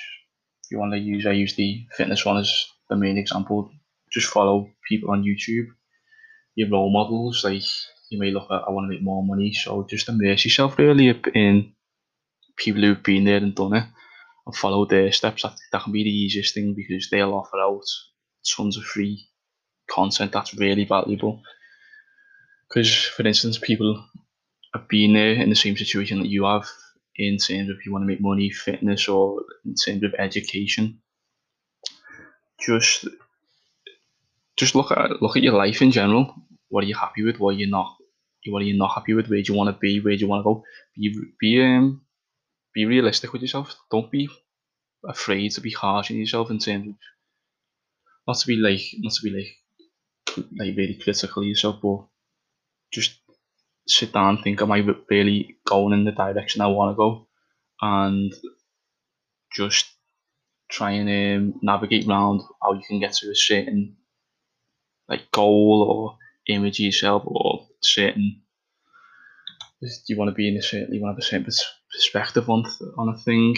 if 0.63 0.71
you 0.71 0.79
want 0.79 0.93
to 0.93 0.99
use, 0.99 1.25
I 1.25 1.31
use 1.31 1.55
the 1.55 1.85
fitness 1.95 2.25
one 2.25 2.37
as 2.37 2.65
the 2.89 2.95
main 2.95 3.17
example. 3.17 3.71
Just 4.11 4.27
follow 4.27 4.69
people 4.87 5.11
on 5.11 5.23
YouTube, 5.23 5.67
your 6.55 6.69
role 6.69 6.91
models. 6.91 7.43
Like 7.43 7.63
you 8.11 8.19
may 8.19 8.29
look 8.29 8.51
at, 8.51 8.63
I 8.67 8.71
want 8.71 8.85
to 8.85 8.89
make 8.89 9.01
more 9.01 9.23
money, 9.23 9.53
so 9.53 9.87
just 9.89 10.09
immerse 10.09 10.43
yourself 10.43 10.77
really 10.77 11.17
in 11.33 11.73
people 12.57 12.81
who've 12.81 13.01
been 13.01 13.23
there 13.23 13.37
and 13.37 13.55
done 13.55 13.73
it, 13.73 13.85
and 14.45 14.55
follow 14.55 14.85
their 14.85 15.11
steps. 15.13 15.43
That 15.43 15.55
that 15.71 15.83
can 15.83 15.93
be 15.93 16.03
the 16.03 16.09
easiest 16.09 16.53
thing 16.53 16.75
because 16.75 17.09
they'll 17.09 17.33
offer 17.33 17.57
out 17.57 17.85
tons 18.45 18.77
of 18.77 18.83
free 18.83 19.29
content 19.89 20.33
that's 20.33 20.53
really 20.53 20.83
valuable. 20.83 21.41
Because, 22.67 22.93
for 22.93 23.25
instance, 23.25 23.57
people 23.57 24.05
have 24.73 24.87
been 24.89 25.13
there 25.13 25.33
in 25.33 25.49
the 25.49 25.55
same 25.55 25.77
situation 25.77 26.19
that 26.19 26.29
you 26.29 26.43
have 26.45 26.67
in 27.15 27.37
terms 27.37 27.69
of 27.69 27.77
you 27.85 27.93
want 27.93 28.03
to 28.03 28.07
make 28.07 28.21
money, 28.21 28.49
fitness, 28.49 29.07
or 29.07 29.41
in 29.65 29.75
terms 29.75 30.03
of 30.03 30.13
education. 30.19 30.99
Just 32.59 33.07
just 34.57 34.75
look 34.75 34.91
at 34.91 35.21
look 35.21 35.37
at 35.37 35.43
your 35.43 35.53
life 35.53 35.81
in 35.81 35.91
general. 35.91 36.35
What 36.67 36.83
are 36.83 36.87
you 36.87 36.95
happy 36.95 37.23
with? 37.23 37.39
What 37.39 37.55
are 37.55 37.57
you 37.57 37.67
not? 37.67 37.95
What 38.47 38.61
are 38.61 38.65
you 38.65 38.77
not 38.77 38.93
happy 38.95 39.13
with? 39.13 39.29
Where 39.29 39.41
do 39.41 39.51
you 39.53 39.57
want 39.57 39.73
to 39.75 39.79
be? 39.79 39.99
Where 39.99 40.15
do 40.15 40.21
you 40.21 40.27
want 40.27 40.41
to 40.41 40.43
go? 40.43 40.63
Be 40.95 41.15
be 41.39 41.61
um 41.63 42.01
be 42.73 42.85
realistic 42.85 43.33
with 43.33 43.41
yourself. 43.41 43.75
Don't 43.91 44.11
be 44.11 44.29
afraid 45.07 45.51
to 45.53 45.61
be 45.61 45.71
harsh 45.71 46.11
on 46.11 46.17
yourself 46.17 46.51
in 46.51 46.59
terms 46.59 46.95
not 48.27 48.37
to 48.39 48.47
be 48.47 48.55
like 48.55 48.81
not 48.99 49.13
to 49.13 49.21
be 49.23 49.29
like 49.29 49.51
like 50.57 50.75
very 50.75 50.95
critical 51.01 51.41
of 51.43 51.47
yourself, 51.47 51.77
but 51.81 52.05
just 52.91 53.19
sit 53.87 54.13
down 54.13 54.35
and 54.35 54.43
think, 54.43 54.61
am 54.61 54.71
I 54.71 54.85
really 55.09 55.57
going 55.67 55.93
in 55.93 56.05
the 56.05 56.11
direction 56.11 56.61
I 56.61 56.67
want 56.67 56.93
to 56.93 56.97
go? 56.97 57.27
And 57.81 58.33
just 59.53 59.85
try 60.69 60.91
and 60.91 61.09
um, 61.53 61.59
navigate 61.63 62.07
around 62.07 62.41
how 62.61 62.73
you 62.73 62.83
can 62.87 62.99
get 62.99 63.13
to 63.13 63.31
a 63.31 63.35
certain 63.35 63.97
like 65.07 65.29
goal 65.31 65.85
or 65.89 66.17
image 66.53 66.79
yourself 66.79 67.23
or 67.25 67.60
certain 67.81 68.41
you 70.07 70.17
want 70.17 70.29
to 70.29 70.35
be 70.35 70.47
in 70.47 70.57
a 70.57 70.61
certain 70.61 70.93
you 70.93 71.01
want 71.01 71.15
to 71.15 71.15
have 71.15 71.45
a 71.45 71.51
certain 71.51 71.67
perspective 71.91 72.49
on 72.49 72.63
on 72.97 73.09
a 73.09 73.17
thing 73.17 73.55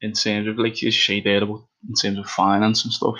in 0.00 0.12
terms 0.12 0.48
of 0.48 0.58
like 0.58 0.80
you 0.82 0.90
say 0.90 1.20
there 1.20 1.42
about 1.42 1.64
in 1.88 1.94
terms 1.94 2.18
of 2.18 2.26
finance 2.26 2.84
and 2.84 2.92
stuff. 2.92 3.16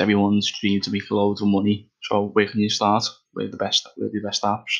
Everyone's 0.00 0.50
dream 0.58 0.80
to 0.80 0.90
make 0.90 1.10
loads 1.10 1.42
of 1.42 1.48
money. 1.48 1.90
So 2.02 2.28
where 2.28 2.48
can 2.48 2.60
you 2.60 2.70
start? 2.70 3.04
Where 3.32 3.48
the 3.48 3.58
best 3.58 3.86
where 3.96 4.08
the 4.10 4.20
best 4.26 4.42
apps? 4.42 4.72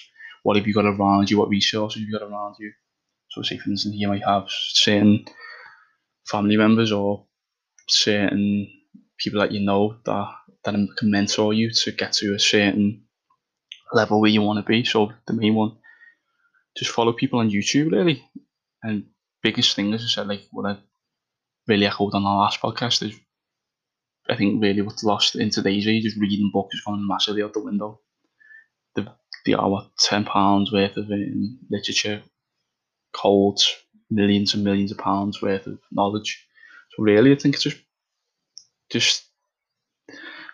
what 0.42 0.56
have 0.56 0.66
you 0.66 0.74
got 0.74 0.84
around 0.84 1.30
you, 1.30 1.38
what 1.38 1.48
resources 1.48 2.00
have 2.00 2.08
you 2.08 2.18
got 2.18 2.26
around 2.28 2.56
you. 2.58 2.72
So 3.30 3.42
say 3.42 3.58
for 3.58 3.70
instance 3.70 3.94
you 3.96 4.08
might 4.08 4.24
have 4.24 4.44
certain 4.48 5.24
family 6.26 6.56
members 6.56 6.92
or 6.92 7.26
certain 7.88 8.68
people 9.18 9.40
that 9.40 9.52
you 9.52 9.60
know 9.60 9.96
that 10.04 10.28
that 10.64 10.74
can 10.96 11.10
mentor 11.10 11.54
you 11.54 11.70
to 11.70 11.92
get 11.92 12.12
to 12.14 12.34
a 12.34 12.38
certain 12.38 13.04
level 13.92 14.20
where 14.20 14.30
you 14.30 14.42
want 14.42 14.64
to 14.64 14.68
be. 14.68 14.84
So 14.84 15.12
the 15.26 15.34
main 15.34 15.54
one, 15.54 15.76
just 16.76 16.90
follow 16.90 17.12
people 17.12 17.40
on 17.40 17.50
YouTube 17.50 17.92
really. 17.92 18.24
And 18.82 19.06
biggest 19.42 19.76
thing, 19.76 19.92
as 19.94 20.02
I 20.02 20.06
said, 20.06 20.28
like 20.28 20.42
what 20.50 20.70
I 20.70 20.78
really 21.68 21.86
echoed 21.86 22.14
on 22.14 22.22
the 22.22 22.28
last 22.28 22.60
podcast 22.60 23.02
is 23.02 23.14
I 24.28 24.36
think 24.36 24.62
really 24.62 24.82
what's 24.82 25.04
lost 25.04 25.36
in 25.36 25.50
today's 25.50 25.86
age 25.88 26.04
is 26.04 26.16
reading 26.16 26.50
books 26.52 26.74
is 26.74 26.82
gone 26.82 27.06
massively 27.06 27.42
out 27.42 27.52
the 27.52 27.60
window. 27.60 28.00
The 28.94 29.08
the 29.44 29.54
are 29.54 29.90
ten 29.98 30.24
pounds 30.24 30.72
worth 30.72 30.96
of 30.96 31.10
um, 31.10 31.58
literature 31.70 32.22
holds 33.14 33.74
millions 34.10 34.54
and 34.54 34.64
millions 34.64 34.92
of 34.92 34.98
pounds 34.98 35.42
worth 35.42 35.66
of 35.66 35.78
knowledge. 35.90 36.46
So 36.90 37.02
really, 37.02 37.32
I 37.32 37.36
think 37.36 37.54
it's 37.54 37.64
just 37.64 37.78
just 38.90 39.24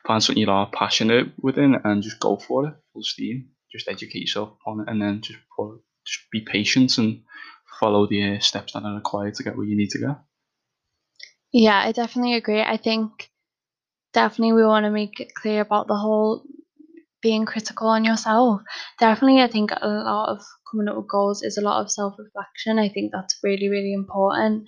find 0.06 0.22
something 0.22 0.40
you 0.40 0.50
are 0.50 0.70
passionate 0.70 1.32
within 1.42 1.76
and 1.84 2.02
just 2.02 2.20
go 2.20 2.36
for 2.36 2.68
it 2.68 2.74
Just 3.72 3.88
educate 3.88 4.20
yourself 4.20 4.56
on 4.66 4.80
it, 4.80 4.88
and 4.88 5.00
then 5.00 5.20
just 5.20 5.38
just 6.06 6.30
be 6.30 6.40
patient 6.40 6.96
and 6.98 7.22
follow 7.80 8.06
the 8.06 8.36
uh, 8.36 8.40
steps 8.40 8.72
that 8.72 8.82
are 8.82 8.94
required 8.94 9.34
to 9.34 9.42
get 9.42 9.56
where 9.56 9.66
you 9.66 9.76
need 9.76 9.90
to 9.90 9.98
go. 9.98 10.16
Yeah, 11.52 11.78
I 11.78 11.92
definitely 11.92 12.34
agree. 12.34 12.60
I 12.60 12.76
think 12.76 13.30
definitely 14.12 14.54
we 14.54 14.64
want 14.64 14.84
to 14.84 14.90
make 14.90 15.20
it 15.20 15.34
clear 15.34 15.60
about 15.60 15.86
the 15.86 15.96
whole 15.96 16.44
being 17.22 17.46
critical 17.46 17.88
on 17.88 18.04
yourself. 18.04 18.62
Definitely, 18.98 19.42
I 19.42 19.48
think 19.48 19.70
a 19.70 19.88
lot 19.88 20.28
of 20.30 20.40
coming 20.70 20.88
up 20.88 20.96
with 20.96 21.08
goals 21.08 21.42
is 21.42 21.58
a 21.58 21.62
lot 21.62 21.80
of 21.80 21.90
self 21.90 22.14
reflection. 22.18 22.78
I 22.78 22.88
think 22.88 23.12
that's 23.12 23.38
really, 23.42 23.68
really 23.68 23.92
important. 23.92 24.64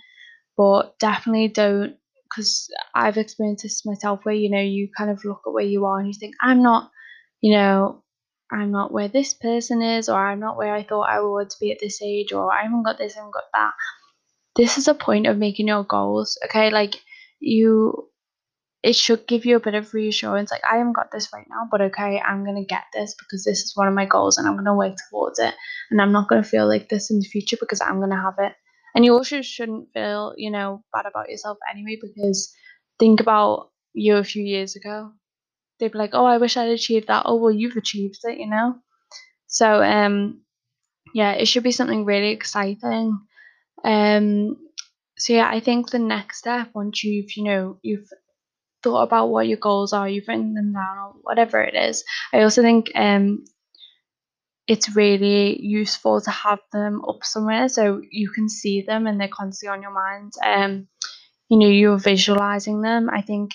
But 0.57 0.99
definitely 0.99 1.49
don't, 1.49 1.97
because 2.25 2.69
I've 2.95 3.17
experienced 3.17 3.63
this 3.63 3.87
myself 3.87 4.21
where, 4.25 4.35
you 4.35 4.51
know, 4.51 4.61
you 4.61 4.89
kind 4.97 5.11
of 5.11 5.25
look 5.25 5.41
at 5.47 5.53
where 5.53 5.65
you 5.65 5.85
are 5.87 5.99
and 5.99 6.09
you 6.09 6.15
think, 6.19 6.35
I'm 6.43 6.63
not, 6.63 6.91
you 7.41 7.55
know, 7.55 8.03
I'm 8.53 8.71
not 8.71 8.93
where 8.93 9.09
this 9.09 9.35
person 9.35 9.83
is, 9.83 10.09
or 10.09 10.17
I'm 10.17 10.41
not 10.41 10.57
where 10.57 10.75
I 10.75 10.83
thought 10.83 11.09
I 11.09 11.21
would 11.21 11.53
be 11.61 11.73
at 11.73 11.79
this 11.81 12.01
age, 12.03 12.33
or 12.33 12.53
I 12.53 12.63
haven't 12.63 12.85
got 12.85 12.99
this, 12.99 13.17
I 13.17 13.21
haven't 13.21 13.35
got 13.35 13.45
that. 13.55 13.73
This 14.57 14.79
is 14.79 14.89
a 14.89 14.95
point 14.95 15.27
of 15.27 15.39
making 15.39 15.69
your 15.69 15.85
goals, 15.85 16.39
okay? 16.45 16.71
Like, 16.71 16.95
you 17.39 18.11
it 18.83 18.97
should 18.97 19.27
give 19.27 19.45
you 19.45 19.57
a 19.57 19.61
bit 19.61 19.75
of 19.75 19.93
reassurance 19.93 20.51
like 20.51 20.63
I 20.65 20.79
haven't 20.79 20.95
got 20.95 21.11
this 21.13 21.29
right 21.35 21.47
now, 21.51 21.69
but 21.71 21.81
okay, 21.83 22.19
I'm 22.21 22.45
gonna 22.45 22.65
get 22.65 22.85
this 22.95 23.15
because 23.19 23.45
this 23.45 23.61
is 23.61 23.73
one 23.75 23.89
of 23.89 23.95
my 23.95 24.07
goals 24.07 24.39
and 24.39 24.49
I'm 24.49 24.57
gonna 24.57 24.77
work 24.77 24.97
towards 25.11 25.39
it. 25.39 25.55
And 25.91 26.01
I'm 26.01 26.13
not 26.13 26.29
gonna 26.29 26.43
feel 26.43 26.67
like 26.67 26.89
this 26.89 27.11
in 27.11 27.19
the 27.19 27.27
future 27.27 27.59
because 27.61 27.81
I'm 27.81 28.01
gonna 28.01 28.21
have 28.21 28.37
it. 28.39 28.55
And 28.95 29.05
you 29.05 29.13
also 29.13 29.43
shouldn't 29.43 29.89
feel, 29.93 30.35
you 30.37 30.51
know, 30.51 30.83
bad 30.93 31.07
about 31.07 31.29
yourself 31.29 31.59
anyway, 31.71 31.99
because 32.01 32.53
think 32.99 33.21
about 33.21 33.71
you 33.93 34.17
a 34.17 34.25
few 34.25 34.43
years 34.43 34.77
ago. 34.77 35.13
They'd 35.81 35.93
be 35.93 35.99
like, 35.99 36.13
Oh, 36.15 36.27
I 36.27 36.39
wish 36.39 36.57
I'd 36.59 36.71
achieved 36.71 37.09
that. 37.09 37.25
Oh 37.27 37.37
well 37.37 37.53
you've 37.53 37.77
achieved 37.79 38.21
it, 38.25 38.39
you 38.39 38.49
know? 38.51 38.77
So 39.49 39.83
um 39.83 40.43
yeah, 41.15 41.33
it 41.33 41.47
should 41.49 41.65
be 41.65 41.73
something 41.73 42.05
really 42.07 42.31
exciting. 42.31 43.19
Um 43.85 44.57
so 45.19 45.35
yeah, 45.35 45.49
I 45.51 45.61
think 45.61 45.91
the 45.91 45.99
next 46.01 46.39
step 46.39 46.71
once 46.75 47.05
you've, 47.05 47.37
you 47.37 47.45
know, 47.45 47.79
you've 47.83 48.09
thought 48.83 49.03
about 49.03 49.29
what 49.29 49.49
your 49.49 49.59
goals 49.59 49.93
are, 49.95 50.09
you've 50.09 50.29
written 50.29 50.55
them 50.55 50.73
down, 50.73 50.99
or 50.99 51.15
whatever 51.23 51.63
it 51.63 51.77
is. 51.77 52.05
I 52.33 52.43
also 52.43 52.63
think 52.63 52.91
um, 52.97 53.45
it's 54.69 54.95
really 54.97 55.61
useful 55.63 56.21
to 56.23 56.31
have 56.31 56.61
them 56.73 57.03
up 57.09 57.25
somewhere 57.25 57.69
so 57.69 58.03
you 58.11 58.31
can 58.31 58.49
see 58.49 58.83
them 58.83 59.07
and 59.07 59.21
they're 59.21 59.29
constantly 59.29 59.75
on 59.77 59.83
your 59.83 59.93
mind. 59.95 60.33
Um, 60.45 60.89
you 61.51 61.59
know, 61.59 61.69
you're 61.69 61.99
visualizing 61.99 62.83
them. 62.83 63.11
I 63.11 63.23
think 63.23 63.53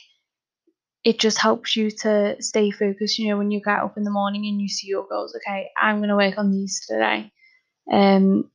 it 1.05 1.19
just 1.19 1.37
helps 1.37 1.75
you 1.75 1.89
to 1.91 2.35
stay 2.41 2.71
focused. 2.71 3.19
You 3.19 3.29
know, 3.29 3.37
when 3.37 3.51
you 3.51 3.61
get 3.61 3.79
up 3.79 3.95
in 3.95 4.03
the 4.03 4.11
morning 4.11 4.45
and 4.47 4.59
you 4.59 4.67
see 4.67 4.87
your 4.87 5.07
goals, 5.09 5.37
okay, 5.37 5.69
I'm 5.81 5.99
going 5.99 6.09
to 6.09 6.15
work 6.15 6.37
on 6.37 6.51
these 6.51 6.85
today. 6.85 7.31
Um, 7.91 8.49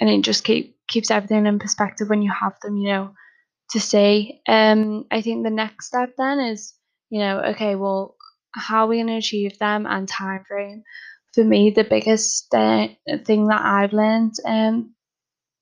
and 0.00 0.10
it 0.10 0.22
just 0.22 0.42
keep 0.42 0.76
keeps 0.88 1.10
everything 1.10 1.46
in 1.46 1.58
perspective 1.58 2.08
when 2.08 2.22
you 2.22 2.32
have 2.32 2.54
them. 2.62 2.76
You 2.76 2.88
know, 2.88 3.14
to 3.72 3.80
say. 3.80 4.40
Um, 4.46 5.04
I 5.10 5.20
think 5.22 5.44
the 5.44 5.50
next 5.50 5.86
step 5.86 6.10
then 6.16 6.38
is, 6.38 6.74
you 7.10 7.18
know, 7.20 7.40
okay, 7.40 7.74
well, 7.74 8.16
how 8.54 8.84
are 8.84 8.86
we 8.86 8.96
going 8.96 9.08
to 9.08 9.16
achieve 9.16 9.58
them 9.58 9.86
and 9.86 10.08
time 10.08 10.44
frame? 10.46 10.82
For 11.34 11.42
me, 11.42 11.70
the 11.70 11.84
biggest 11.84 12.54
uh, 12.54 12.88
thing 13.24 13.48
that 13.48 13.62
I've 13.64 13.94
learned, 13.94 14.34
um, 14.46 14.94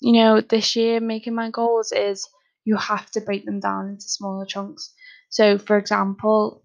you 0.00 0.14
know, 0.14 0.40
this 0.40 0.74
year 0.74 1.00
making 1.00 1.34
my 1.34 1.50
goals 1.50 1.92
is 1.92 2.28
you 2.64 2.76
have 2.76 3.08
to 3.12 3.20
break 3.20 3.44
them 3.46 3.60
down 3.60 3.88
into 3.88 4.02
smaller 4.02 4.44
chunks. 4.44 4.92
So, 5.30 5.58
for 5.58 5.78
example, 5.78 6.62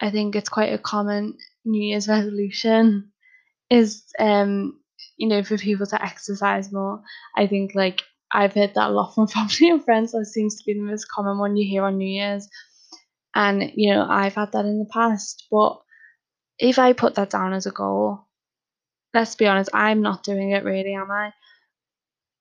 I 0.00 0.10
think 0.10 0.36
it's 0.36 0.48
quite 0.48 0.72
a 0.72 0.78
common 0.78 1.36
New 1.64 1.82
Year's 1.82 2.08
resolution 2.08 3.12
is, 3.70 4.04
um, 4.18 4.80
you 5.16 5.28
know, 5.28 5.42
for 5.42 5.58
people 5.58 5.86
to 5.86 6.02
exercise 6.02 6.72
more. 6.72 7.02
I 7.36 7.46
think 7.46 7.74
like 7.74 8.02
I've 8.32 8.54
heard 8.54 8.74
that 8.74 8.90
a 8.90 8.92
lot 8.92 9.14
from 9.14 9.26
family 9.28 9.70
and 9.70 9.84
friends. 9.84 10.12
That 10.12 10.26
seems 10.26 10.56
to 10.56 10.64
be 10.66 10.74
the 10.74 10.80
most 10.80 11.08
common 11.08 11.38
one 11.38 11.56
you 11.56 11.68
hear 11.68 11.84
on 11.84 11.98
New 11.98 12.08
Year's. 12.08 12.48
And, 13.34 13.72
you 13.74 13.92
know, 13.92 14.06
I've 14.08 14.34
had 14.34 14.52
that 14.52 14.64
in 14.64 14.78
the 14.78 14.90
past. 14.92 15.46
But 15.50 15.78
if 16.58 16.78
I 16.78 16.92
put 16.92 17.14
that 17.16 17.30
down 17.30 17.52
as 17.52 17.66
a 17.66 17.70
goal, 17.70 18.26
let's 19.14 19.34
be 19.34 19.46
honest, 19.46 19.70
I'm 19.74 20.02
not 20.02 20.22
doing 20.22 20.52
it 20.52 20.64
really, 20.64 20.94
am 20.94 21.10
I? 21.10 21.32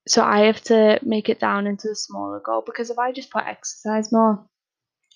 So 0.07 0.23
I 0.23 0.41
have 0.41 0.61
to 0.65 0.99
make 1.01 1.29
it 1.29 1.39
down 1.39 1.65
into 1.67 1.89
a 1.89 1.95
smaller 1.95 2.39
goal 2.39 2.63
because 2.65 2.89
if 2.89 2.99
I 2.99 3.11
just 3.11 3.31
put 3.31 3.45
exercise 3.45 4.11
more, 4.11 4.45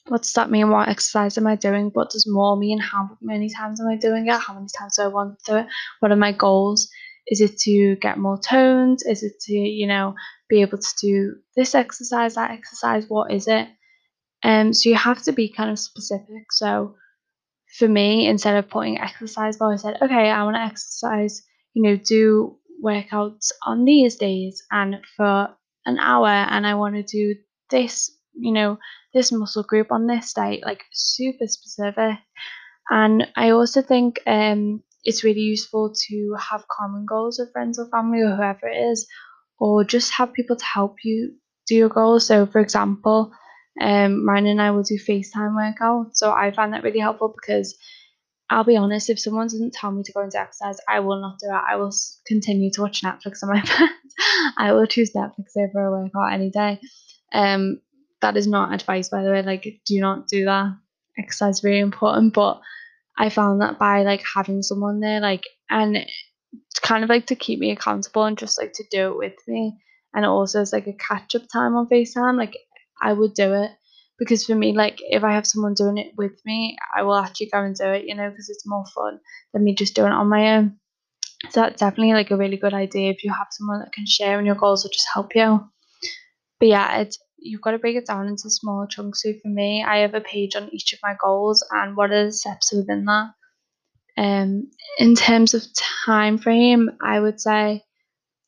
what 0.10 0.24
does 0.24 0.34
that 0.34 0.52
mean? 0.52 0.70
What 0.70 0.90
exercise 0.90 1.38
am 1.38 1.48
I 1.48 1.56
doing? 1.56 1.92
What 1.94 2.10
does 2.10 2.28
more 2.28 2.58
mean? 2.58 2.80
How 2.80 3.10
many 3.22 3.50
times 3.50 3.80
am 3.80 3.88
I 3.88 3.96
doing 3.96 4.28
it? 4.28 4.40
How 4.40 4.54
many 4.54 4.68
times 4.78 4.96
do 4.98 5.04
I 5.04 5.08
want 5.08 5.40
to 5.40 5.52
do 5.52 5.58
it? 5.60 5.68
What 6.00 6.12
are 6.12 6.18
my 6.18 6.32
goals? 6.32 6.90
Is 7.28 7.42
it 7.42 7.58
to 7.60 7.96
get 7.98 8.18
more 8.18 8.40
toned? 8.40 9.00
Is 9.06 9.24
it 9.24 9.40
to, 9.42 9.54
you 9.54 9.88
know, 9.88 10.16
be 10.50 10.62
able 10.62 10.80
to 10.80 10.94
do 11.02 11.36
this 11.56 11.76
exercise, 11.76 12.36
that 12.36 12.52
exercise? 12.52 13.06
What 13.08 13.32
is 13.32 13.48
it? 13.48 13.68
Um, 14.44 14.74
so 14.74 14.90
you 14.90 14.96
have 14.96 15.22
to 15.24 15.32
be 15.32 15.50
kind 15.50 15.70
of 15.70 15.80
specific. 15.80 16.52
So 16.52 16.96
for 17.78 17.88
me, 17.88 18.28
instead 18.28 18.56
of 18.56 18.70
putting 18.70 19.00
exercise 19.00 19.58
goal, 19.58 19.74
I 19.74 19.76
said, 19.76 19.98
okay, 20.02 20.30
I 20.30 20.44
want 20.44 20.56
to 20.56 20.62
exercise, 20.62 21.44
you 21.74 21.84
know, 21.84 21.96
do 21.96 22.58
workouts 22.84 23.52
on 23.66 23.86
these 23.86 24.16
days 24.16 24.64
and 24.72 24.98
for 25.16 25.50
an 25.86 26.00
hour, 26.00 26.28
and 26.28 26.66
I 26.66 26.76
want 26.76 26.96
to 26.96 27.04
do 27.04 27.36
this, 27.70 28.12
you 28.34 28.52
know, 28.52 28.78
this 29.14 29.32
muscle 29.32 29.64
group 29.64 29.92
on 29.92 30.08
this 30.08 30.34
day, 30.34 30.62
like 30.66 30.84
super 30.94 31.48
specific. 31.48 32.18
And 32.90 33.28
I 33.36 33.52
also 33.52 33.82
think 33.82 34.20
um, 34.28 34.84
it's 35.04 35.24
really 35.24 35.42
useful 35.42 35.94
to 36.08 36.36
have 36.40 36.66
common 36.68 37.06
goals 37.08 37.40
with 37.40 37.52
friends 37.52 37.80
or 37.80 37.88
family 37.90 38.22
or 38.22 38.36
whoever 38.36 38.68
it 38.68 38.78
is, 38.92 39.08
or 39.60 39.84
just 39.84 40.12
have 40.14 40.34
people 40.34 40.56
to 40.56 40.66
help 40.66 40.98
you 41.04 41.36
do 41.68 41.76
your 41.76 41.90
goals. 41.90 42.28
So, 42.28 42.46
for 42.46 42.60
example, 42.60 43.32
um, 43.82 44.28
Ryan 44.28 44.48
and 44.48 44.62
I 44.62 44.72
will 44.72 44.84
do 44.84 44.98
FaceTime 44.98 45.56
workouts. 45.56 46.16
So 46.16 46.32
I 46.32 46.52
find 46.52 46.74
that 46.74 46.84
really 46.84 47.00
helpful 47.00 47.34
because 47.36 47.78
I'll 48.50 48.64
be 48.64 48.78
honest, 48.78 49.10
if 49.10 49.20
someone 49.20 49.46
doesn't 49.46 49.74
tell 49.74 49.92
me 49.92 50.02
to 50.04 50.12
go 50.12 50.22
into 50.22 50.40
exercise, 50.40 50.78
I 50.88 51.02
will 51.02 51.22
not 51.22 51.38
do 51.40 51.48
it. 51.48 51.52
I 51.70 51.76
will 51.76 51.92
continue 52.26 52.72
to 52.72 52.82
watch 52.82 53.02
Netflix 53.04 53.44
on 53.44 53.50
my 53.50 53.62
bed. 53.80 53.90
I 54.58 54.74
will 54.74 54.88
choose 54.88 55.14
Netflix 55.14 55.56
over 55.56 55.86
a 55.86 55.92
workout 55.92 56.34
any 56.34 56.50
day. 56.50 56.80
Um, 57.32 57.80
that 58.22 58.38
is 58.38 58.48
not 58.48 58.74
advice, 58.74 59.10
by 59.10 59.24
the 59.24 59.32
way. 59.32 59.42
Like, 59.42 59.82
do 59.86 60.00
not 60.00 60.28
do 60.28 60.46
that. 60.46 60.78
Exercise 61.18 61.56
is 61.56 61.62
very 61.62 61.80
important. 61.80 62.34
But 62.34 62.62
I 63.18 63.30
found 63.30 63.62
that 63.62 63.80
by 63.80 64.04
like 64.04 64.24
having 64.36 64.62
someone 64.62 65.00
there, 65.00 65.20
like, 65.20 65.46
and 65.70 66.06
kind 66.82 67.04
of 67.04 67.10
like 67.10 67.28
to 67.28 67.36
keep 67.36 67.60
me 67.60 67.72
accountable 67.72 68.24
and 68.24 68.38
just 68.38 68.60
like 68.60 68.74
to 68.74 68.84
do 68.92 69.12
it 69.12 69.18
with 69.18 69.36
me. 69.48 69.78
And 70.14 70.26
also 70.26 70.62
it's 70.62 70.74
like 70.74 70.88
a 70.88 70.94
catch 70.94 71.36
up 71.36 71.44
time 71.52 71.76
on 71.76 71.88
FaceTime. 71.88 72.38
Like, 72.38 72.58
I 73.02 73.14
would 73.14 73.34
do 73.34 73.54
it 73.54 73.72
because 74.18 74.46
for 74.46 74.56
me, 74.56 74.74
like, 74.74 75.00
if 75.02 75.24
I 75.24 75.34
have 75.34 75.48
someone 75.48 75.74
doing 75.74 75.98
it 75.98 76.14
with 76.18 76.40
me, 76.46 76.78
I 76.96 77.04
will 77.04 77.16
actually 77.16 77.50
go 77.54 77.62
and 77.62 77.76
do 77.76 77.86
it, 77.86 78.06
you 78.06 78.16
know, 78.16 78.30
because 78.30 78.50
it's 78.50 78.68
more 78.68 78.86
fun 78.94 79.20
than 79.54 79.64
me 79.64 79.76
just 79.76 79.96
doing 79.96 80.12
it 80.12 80.16
on 80.16 80.28
my 80.28 80.58
own. 80.58 80.78
So 81.52 81.62
that's 81.62 81.80
definitely 81.80 82.14
like 82.14 82.32
a 82.32 82.38
really 82.38 82.58
good 82.58 82.74
idea 82.74 83.12
if 83.12 83.24
you 83.24 83.32
have 83.32 83.48
someone 83.52 83.80
that 83.80 83.94
can 83.94 84.06
share 84.06 84.38
and 84.38 84.46
your 84.46 84.56
goals 84.56 84.86
or 84.86 84.90
just 84.90 85.08
help 85.14 85.36
you. 85.36 85.62
But 86.60 86.68
yeah, 86.68 86.98
it's 86.98 87.18
you've 87.42 87.62
got 87.62 87.72
to 87.72 87.80
break 87.80 87.96
it 87.96 88.06
down 88.06 88.28
into 88.28 88.50
smaller 88.50 88.88
chunks. 88.88 89.24
So 89.24 89.34
for 89.42 89.50
me, 89.50 89.84
I 89.84 89.98
have 90.00 90.14
a 90.14 90.22
page 90.22 90.56
on 90.56 90.70
each 90.74 90.94
of 90.94 91.00
my 91.04 91.16
goals 91.22 91.66
and 91.72 91.96
what 91.96 92.12
are 92.12 92.26
the 92.26 92.32
steps 92.32 92.74
within 92.74 93.06
that. 93.06 93.32
Um, 94.18 94.70
in 94.98 95.16
terms 95.16 95.54
of 95.54 95.64
time 96.06 96.38
frame, 96.38 96.90
I 97.02 97.20
would 97.20 97.40
say 97.40 97.84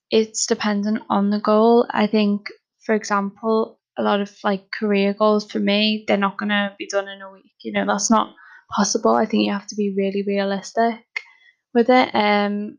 it's 0.10 0.46
dependent 0.46 1.04
on 1.10 1.30
the 1.30 1.40
goal. 1.40 1.88
I 1.92 2.08
think, 2.08 2.48
for 2.86 2.94
example, 2.94 3.80
a 3.98 4.04
lot 4.04 4.20
of 4.22 4.36
like 4.44 4.72
career 4.72 5.14
goals 5.14 5.50
for 5.50 5.60
me, 5.60 6.04
they're 6.08 6.18
not 6.18 6.38
gonna 6.38 6.76
be 6.78 6.88
done 6.88 7.08
in 7.08 7.22
a 7.22 7.32
week. 7.32 7.54
You 7.64 7.72
know, 7.72 7.86
that's 7.86 8.12
not 8.12 8.36
possible. 8.76 9.14
I 9.16 9.26
think 9.26 9.46
you 9.46 9.54
have 9.54 9.68
to 9.68 9.76
be 9.76 9.94
really 9.96 10.24
realistic 10.28 11.06
with 11.74 11.90
it. 11.90 12.14
Um, 12.14 12.78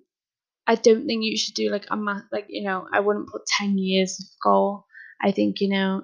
I 0.67 0.75
don't 0.75 1.07
think 1.07 1.25
you 1.25 1.37
should 1.37 1.55
do 1.55 1.71
like 1.71 1.87
a 1.91 1.97
math, 1.97 2.25
like 2.31 2.47
you 2.49 2.63
know, 2.65 2.87
I 2.93 3.01
wouldn't 3.01 3.29
put 3.29 3.47
ten 3.47 3.79
years 3.79 4.19
of 4.21 4.27
goal. 4.45 4.85
I 5.23 5.33
think 5.33 5.61
you 5.61 5.69
know, 5.69 6.03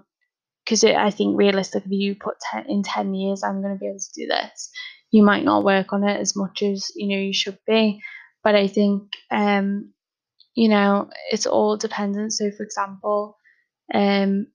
because 0.64 0.84
I 0.84 1.10
think 1.10 1.38
realistically, 1.38 1.96
you 1.96 2.14
put 2.14 2.36
ten 2.40 2.66
in 2.68 2.82
ten 2.82 3.14
years, 3.14 3.42
I'm 3.42 3.62
gonna 3.62 3.76
be 3.76 3.86
able 3.88 3.98
to 3.98 4.20
do 4.20 4.26
this. 4.26 4.70
You 5.10 5.22
might 5.22 5.44
not 5.44 5.64
work 5.64 5.92
on 5.92 6.04
it 6.04 6.20
as 6.20 6.36
much 6.36 6.62
as 6.62 6.90
you 6.96 7.08
know 7.08 7.22
you 7.22 7.32
should 7.34 7.58
be, 7.66 8.00
but 8.44 8.54
I 8.54 8.68
think 8.68 9.12
um, 9.30 9.92
you 10.54 10.68
know, 10.68 11.08
it's 11.30 11.46
all 11.46 11.76
dependent. 11.76 12.32
So, 12.32 12.50
for 12.50 12.64
example, 12.64 13.36
um, 13.94 14.48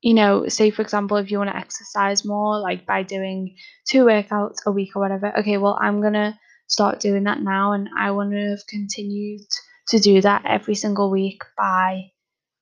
you 0.00 0.14
know, 0.14 0.48
say 0.48 0.70
for 0.70 0.82
example, 0.82 1.16
if 1.16 1.30
you 1.30 1.38
want 1.38 1.50
to 1.50 1.56
exercise 1.56 2.24
more, 2.24 2.60
like 2.60 2.86
by 2.86 3.02
doing 3.02 3.56
two 3.88 4.04
workouts 4.04 4.58
a 4.66 4.70
week 4.72 4.94
or 4.94 5.00
whatever, 5.00 5.36
okay, 5.38 5.56
well, 5.58 5.78
I'm 5.80 6.00
gonna 6.00 6.38
start 6.68 7.00
doing 7.00 7.24
that 7.24 7.40
now, 7.42 7.72
and 7.72 7.88
I 7.98 8.10
want 8.12 8.30
to 8.32 8.50
have 8.50 8.66
continued 8.68 9.40
to 9.88 9.98
do 9.98 10.20
that 10.20 10.44
every 10.46 10.74
single 10.74 11.10
week 11.10 11.42
by 11.56 12.10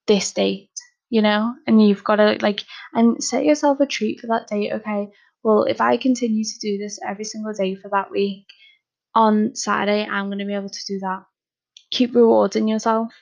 this 0.07 0.33
date, 0.33 0.71
you 1.11 1.23
know, 1.23 1.55
and 1.67 1.87
you've 1.87 2.05
got 2.05 2.17
to 2.17 2.39
like 2.41 2.63
and 2.95 3.23
set 3.23 3.45
yourself 3.45 3.81
a 3.81 3.87
treat 3.87 4.21
for 4.21 4.29
that 4.29 4.49
date. 4.49 4.73
Okay, 4.73 5.09
well, 5.43 5.65
if 5.65 5.81
I 5.81 5.97
continue 5.97 6.45
to 6.45 6.59
do 6.61 6.79
this 6.79 6.99
every 7.07 7.25
single 7.25 7.53
day 7.53 7.75
for 7.75 7.89
that 7.91 8.11
week, 8.11 8.47
on 9.15 9.55
Saturday, 9.55 10.07
I'm 10.07 10.29
gonna 10.29 10.45
be 10.45 10.55
able 10.55 10.69
to 10.69 10.85
do 10.87 10.99
that. 11.01 11.25
Keep 11.91 12.15
rewarding 12.15 12.69
yourself. 12.69 13.13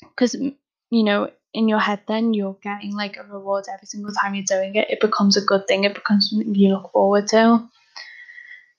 Because 0.00 0.34
you 0.34 1.02
know 1.04 1.30
in 1.54 1.68
your 1.68 1.78
head 1.78 2.00
then 2.06 2.34
you're 2.34 2.56
getting 2.62 2.94
like 2.94 3.16
a 3.16 3.24
reward 3.24 3.64
every 3.72 3.86
single 3.86 4.12
time 4.12 4.34
you're 4.34 4.44
doing 4.46 4.74
it. 4.76 4.90
It 4.90 5.00
becomes 5.00 5.36
a 5.36 5.44
good 5.44 5.66
thing. 5.66 5.84
It 5.84 5.94
becomes 5.94 6.30
something 6.30 6.54
you 6.54 6.74
look 6.74 6.92
forward 6.92 7.26
to. 7.28 7.68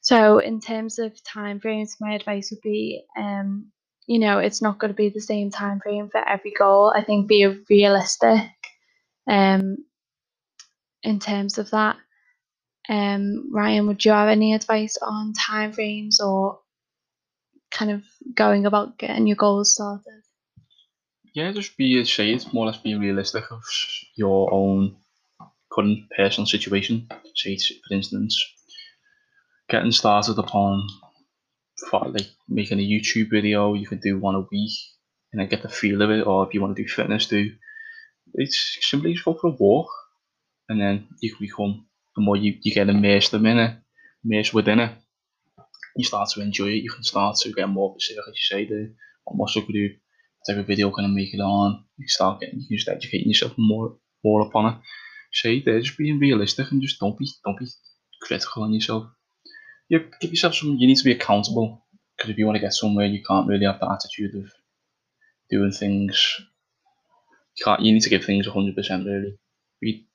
So 0.02 0.40
in 0.40 0.62
terms 0.62 0.98
of 0.98 1.22
time 1.24 1.60
frames 1.60 1.98
my 2.00 2.14
advice 2.14 2.52
would 2.52 2.62
be 2.62 3.04
um 3.18 3.72
you 4.10 4.18
know 4.18 4.39
it's 4.39 4.62
not 4.62 4.80
going 4.80 4.89
to 4.89 4.95
be 4.95 5.10
the 5.10 5.22
same 5.22 5.51
time 5.51 5.80
frame 5.80 6.10
for 6.10 6.28
every 6.28 6.51
goal. 6.51 6.91
I 6.93 7.03
think 7.03 7.28
be 7.28 7.45
realistic 7.70 8.49
um 9.30 9.78
in 11.03 11.20
terms 11.20 11.60
of 11.60 11.70
that. 11.70 11.97
Um 12.89 13.51
ryan 13.53 13.86
would 13.86 14.03
you 14.03 14.12
have 14.12 14.30
any 14.30 14.53
advice 14.55 14.97
on 15.01 15.34
time 15.34 15.74
frames 15.74 16.20
or 16.20 16.60
kind 17.70 17.91
of 17.91 18.03
going 18.34 18.66
about 18.66 18.97
getting 18.97 19.28
your 19.28 19.36
goals 19.36 19.74
started? 19.74 20.24
Yeah, 21.36 21.51
just 21.51 21.78
be 21.78 22.03
say 22.03 22.34
it's 22.34 22.51
more 22.51 22.64
or 22.64 22.72
less 22.72 22.82
be 22.82 22.95
realistic 22.95 23.51
of 23.51 23.64
your 24.16 24.51
own 24.51 24.95
current 25.72 25.99
personal 26.18 26.47
situation. 26.47 27.07
Say, 27.36 27.57
for 27.57 27.93
instance, 27.93 28.43
getting 29.70 29.91
started 29.91 30.39
upon 30.39 30.88
for 31.90 32.08
like 32.10 32.28
making 32.48 32.80
a 32.80 32.82
YouTube 32.82 33.30
video, 33.30 33.74
you 33.74 33.88
can 33.88 34.00
do 34.00 34.20
one 34.20 34.36
a 34.36 34.46
week 34.52 34.72
and 35.32 35.40
then 35.40 35.50
get 35.50 35.62
the 35.62 35.70
feel 35.70 36.02
of 36.02 36.12
it. 36.12 36.26
Or 36.26 36.48
if 36.48 36.54
you 36.54 36.62
want 36.62 36.76
to 36.76 36.84
do 36.84 36.90
fitness, 36.90 37.28
do 37.28 37.52
it's 38.34 38.78
simply 38.82 39.14
just 39.14 39.26
go 39.26 39.34
for 39.34 39.48
a 39.48 39.56
walk, 39.60 39.90
and 40.68 40.80
then 40.80 41.08
you 41.20 41.34
can 41.34 41.46
become 41.46 41.86
the 42.16 42.22
more 42.22 42.36
you, 42.36 42.58
you 42.62 42.74
get 42.74 42.90
immersed 42.90 43.34
in 43.34 43.46
it, 43.46 43.76
immersed 44.24 44.54
within 44.54 44.80
it, 44.80 44.92
you 45.96 46.04
start 46.06 46.30
to 46.30 46.42
enjoy 46.42 46.68
it. 46.68 46.84
You 46.84 46.92
can 46.92 47.04
start 47.04 47.38
to 47.38 47.52
get 47.52 47.70
more 47.70 47.96
specific, 47.98 48.24
as 48.30 48.36
you 48.36 48.58
say, 48.58 48.66
the 48.66 48.94
what 49.24 49.38
muscle 49.38 49.64
group 49.64 49.94
type 50.48 50.58
of 50.58 50.68
video 50.68 50.92
can 50.92 51.06
I 51.06 51.08
make 51.08 51.34
it 51.34 51.40
on? 51.40 51.86
You 51.98 52.08
start 52.08 52.42
getting, 52.42 52.66
you 52.70 52.80
start 52.80 52.98
educating 52.98 53.30
yourself 53.30 53.54
more, 53.58 53.98
more 54.24 54.42
upon 54.42 54.74
it. 54.74 54.80
Say 55.34 55.62
there, 55.62 55.80
just 55.80 55.98
being 55.98 56.20
realistic 56.20 56.72
and 56.72 56.82
just 56.82 57.00
don't 57.00 57.18
be, 57.18 57.28
don't 57.46 57.60
be 57.60 57.68
critical 58.22 58.64
on 58.64 58.74
yourself. 58.74 59.08
You 59.90 60.06
give 60.22 60.32
yourself 60.32 60.56
some. 60.56 60.76
You 60.78 60.88
need 60.88 60.98
to 60.98 61.04
be 61.04 61.12
accountable 61.12 61.86
because 62.18 62.32
if 62.32 62.38
you 62.38 62.46
want 62.46 62.56
to 62.58 62.62
get 62.62 62.74
somewhere, 62.74 63.08
you 63.08 63.24
can't 63.28 63.48
really 63.48 63.66
have 63.66 63.80
the 63.80 63.92
attitude 63.92 64.36
of 64.36 64.52
doing 65.50 65.72
things. 65.72 66.36
You 67.58 67.66
can't. 67.66 67.82
You 67.82 67.94
need 67.94 68.04
to 68.04 68.10
give 68.10 68.26
things 68.26 68.48
hundred 68.48 68.76
percent 68.76 69.06
really. 69.06 69.38
Be, 69.82 70.08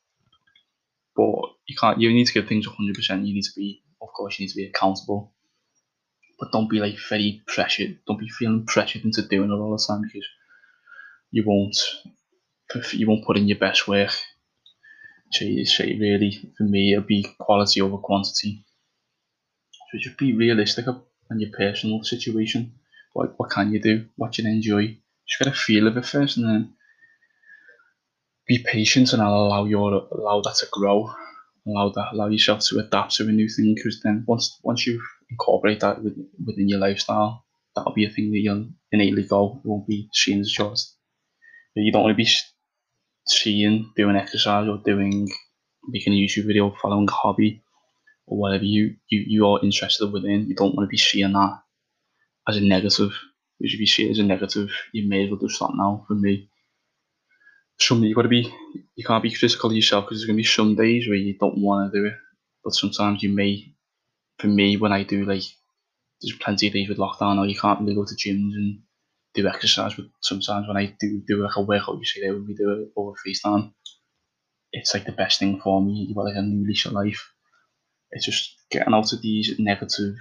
but 1.17 1.35
you 1.69 1.77
can't. 1.79 2.01
You 2.01 2.13
need 2.13 2.27
to 2.27 2.33
give 2.33 2.49
things 2.49 2.67
hundred 2.67 2.95
percent. 2.95 3.27
You 3.27 3.35
need 3.35 3.45
to 3.45 3.53
be. 3.57 3.83
Of 4.01 4.09
course, 4.17 4.39
you 4.39 4.45
need 4.45 4.51
to 4.53 4.57
be 4.57 4.67
accountable 4.67 5.35
but 6.39 6.53
don't 6.53 6.69
be 6.71 6.81
like 6.81 6.97
very 7.09 7.43
pressured. 7.47 7.99
Don't 8.07 8.19
be 8.19 8.29
feeling 8.29 8.67
pressured 8.67 9.05
into 9.05 9.23
doing 9.23 9.51
it 9.51 9.55
all 9.55 9.77
the 9.77 9.85
time 9.87 10.03
because 10.03 10.27
you 11.31 11.45
won't 11.47 11.77
you 12.93 13.09
won't 13.09 13.25
put 13.25 13.37
in 13.37 13.49
your 13.49 13.59
best 13.59 13.87
work. 13.87 14.11
So, 15.33 15.47
so 15.65 15.85
really, 15.85 16.53
for 16.57 16.65
me, 16.65 16.93
it'll 16.93 17.05
be 17.05 17.27
quality 17.39 17.81
over 17.81 17.99
quantity. 17.99 18.64
So 19.95 20.01
just 20.01 20.19
be 20.19 20.33
realistic 20.33 20.89
on 20.89 21.39
your 21.39 21.51
personal 21.51 22.03
situation. 22.03 22.73
What 23.13 23.39
what 23.39 23.51
can 23.51 23.73
you 23.73 23.81
do? 23.81 24.07
What 24.17 24.37
you 24.37 24.49
enjoy? 24.49 24.99
Just 25.29 25.39
get 25.39 25.47
a 25.47 25.53
feel 25.53 25.87
of 25.87 25.97
it 25.97 26.05
first, 26.05 26.37
and 26.37 26.49
then 26.49 26.75
be 28.49 28.59
patient 28.59 29.13
and 29.13 29.23
I'll 29.23 29.47
allow 29.47 29.65
your 29.67 30.09
allow 30.11 30.41
that 30.41 30.57
to 30.57 30.67
grow. 30.73 31.15
Allow 31.65 31.91
that 31.91 32.09
allow 32.13 32.27
yourself 32.27 32.65
to 32.71 32.81
adapt 32.81 33.15
to 33.17 33.29
a 33.29 33.33
new 33.33 33.49
thing 33.49 33.77
because 33.77 34.01
then 34.03 34.25
once 34.27 34.59
once 34.65 34.85
you've 34.85 35.09
incorporate 35.31 35.81
that 35.81 36.03
within 36.03 36.69
your 36.69 36.81
lifestyle, 36.81 37.45
that'll 37.77 37.95
be 37.95 38.05
a 38.05 38.11
thing 38.11 38.33
that 38.33 38.41
you'll 38.41 38.71
innately 38.91 39.23
go. 39.23 39.61
It 39.65 39.69
won't 39.69 39.87
be 39.87 40.09
seen 40.13 40.41
as 40.41 40.51
choice. 40.51 40.93
You 41.77 41.93
don't 41.93 42.03
want 42.03 42.19
to 42.19 42.25
be 42.25 42.29
seeing 43.29 43.93
doing 43.95 44.17
exercise 44.17 44.67
or 44.69 44.79
doing 44.85 45.29
making 45.89 46.15
a 46.15 46.17
YouTube 46.17 46.49
video, 46.49 46.75
following 46.83 47.09
a 47.09 47.13
hobby, 47.13 47.64
or 48.27 48.39
whatever 48.39 48.65
you, 48.65 48.97
you, 49.09 49.25
you 49.27 49.47
are 49.49 49.61
interested 49.63 50.13
within. 50.13 50.47
You 50.49 50.55
don't 50.55 50.75
want 50.75 50.87
to 50.87 50.91
be 50.91 50.99
seeing 50.99 51.33
that 51.33 51.61
as 52.49 52.57
a 52.57 52.61
negative. 52.61 53.13
Because 53.59 53.75
if 53.75 53.81
you 53.81 53.87
see 53.87 54.07
it 54.09 54.13
as 54.13 54.19
a 54.19 54.25
negative, 54.25 54.71
you 54.93 55.09
may 55.09 55.25
as 55.25 55.31
well 55.31 55.41
just 55.41 55.57
stop 55.57 55.73
now 55.75 56.05
for 56.09 56.15
me. 56.15 56.49
Some 57.81 58.03
you 58.05 58.15
gotta 58.15 58.29
be 58.29 58.53
you 58.97 59.05
can't 59.05 59.23
be 59.23 59.35
critical 59.35 59.71
of 59.71 59.77
yourself 59.77 60.05
because 60.05 60.19
there's 60.21 60.27
gonna 60.27 60.37
be 60.37 60.45
some 60.45 60.77
days 60.77 61.09
where 61.09 61.17
you 61.17 61.37
don't 61.39 61.59
want 61.59 61.93
to 61.93 61.99
do 61.99 62.07
it. 62.07 62.15
But 62.63 62.75
sometimes 62.75 63.23
you 63.23 63.31
may 63.31 63.75
for 64.39 64.47
me 64.49 64.77
when 64.77 64.93
I 64.93 65.03
do 65.05 65.25
like 65.25 65.43
there's 66.23 66.39
plenty 66.39 66.69
of 66.69 66.73
days 66.75 66.89
with 66.89 66.99
lockdown 66.99 67.39
or 67.39 67.47
you 67.47 67.59
can't 67.59 67.81
really 67.81 67.95
go 67.95 68.05
to 68.05 68.15
gyms 68.15 68.55
and 68.55 68.81
do 69.35 69.49
exercise 69.49 69.95
but 69.95 70.07
sometimes 70.23 70.69
when 70.69 70.77
I 70.77 70.97
do 71.01 71.23
do 71.27 71.43
like 71.43 71.57
a 71.57 71.63
workout 71.63 71.99
you 71.99 72.05
see 72.05 72.21
there 72.21 72.33
when 72.35 72.47
we 72.47 72.55
do 72.55 72.71
it 72.71 72.89
over 72.97 73.15
FaceTime 73.27 73.73
it's 74.73 74.95
like 74.95 75.07
the 75.07 75.13
best 75.13 75.39
thing 75.39 75.61
for 75.63 75.83
me. 75.83 76.07
You've 76.09 76.17
got 76.17 76.27
like 76.27 76.37
a 76.37 76.43
new 76.43 76.67
lease 76.67 76.87
of 76.87 76.93
life. 76.93 77.33
It's 78.15 78.27
just 78.27 78.57
getting 78.71 78.95
out 78.95 79.13
of 79.13 79.21
these 79.23 79.55
negative 79.59 80.15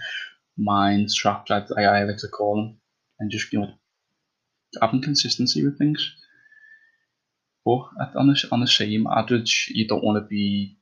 mind 0.58 1.10
traps 1.14 1.50
I, 1.52 1.64
I 1.84 2.04
like 2.04 2.18
to 2.18 2.28
call 2.28 2.56
them 2.58 2.78
and 3.20 3.32
just 3.32 3.52
you 3.54 3.62
know 3.62 3.74
having 4.82 5.02
consistency 5.02 5.64
with 5.64 5.78
things. 5.78 6.16
But 7.66 7.88
on 8.16 8.28
the, 8.28 8.48
on 8.52 8.60
the 8.60 8.68
same 8.68 9.08
average, 9.08 9.72
you 9.74 9.88
don't 9.88 10.04
want 10.04 10.22
to 10.22 10.28
be 10.28 10.78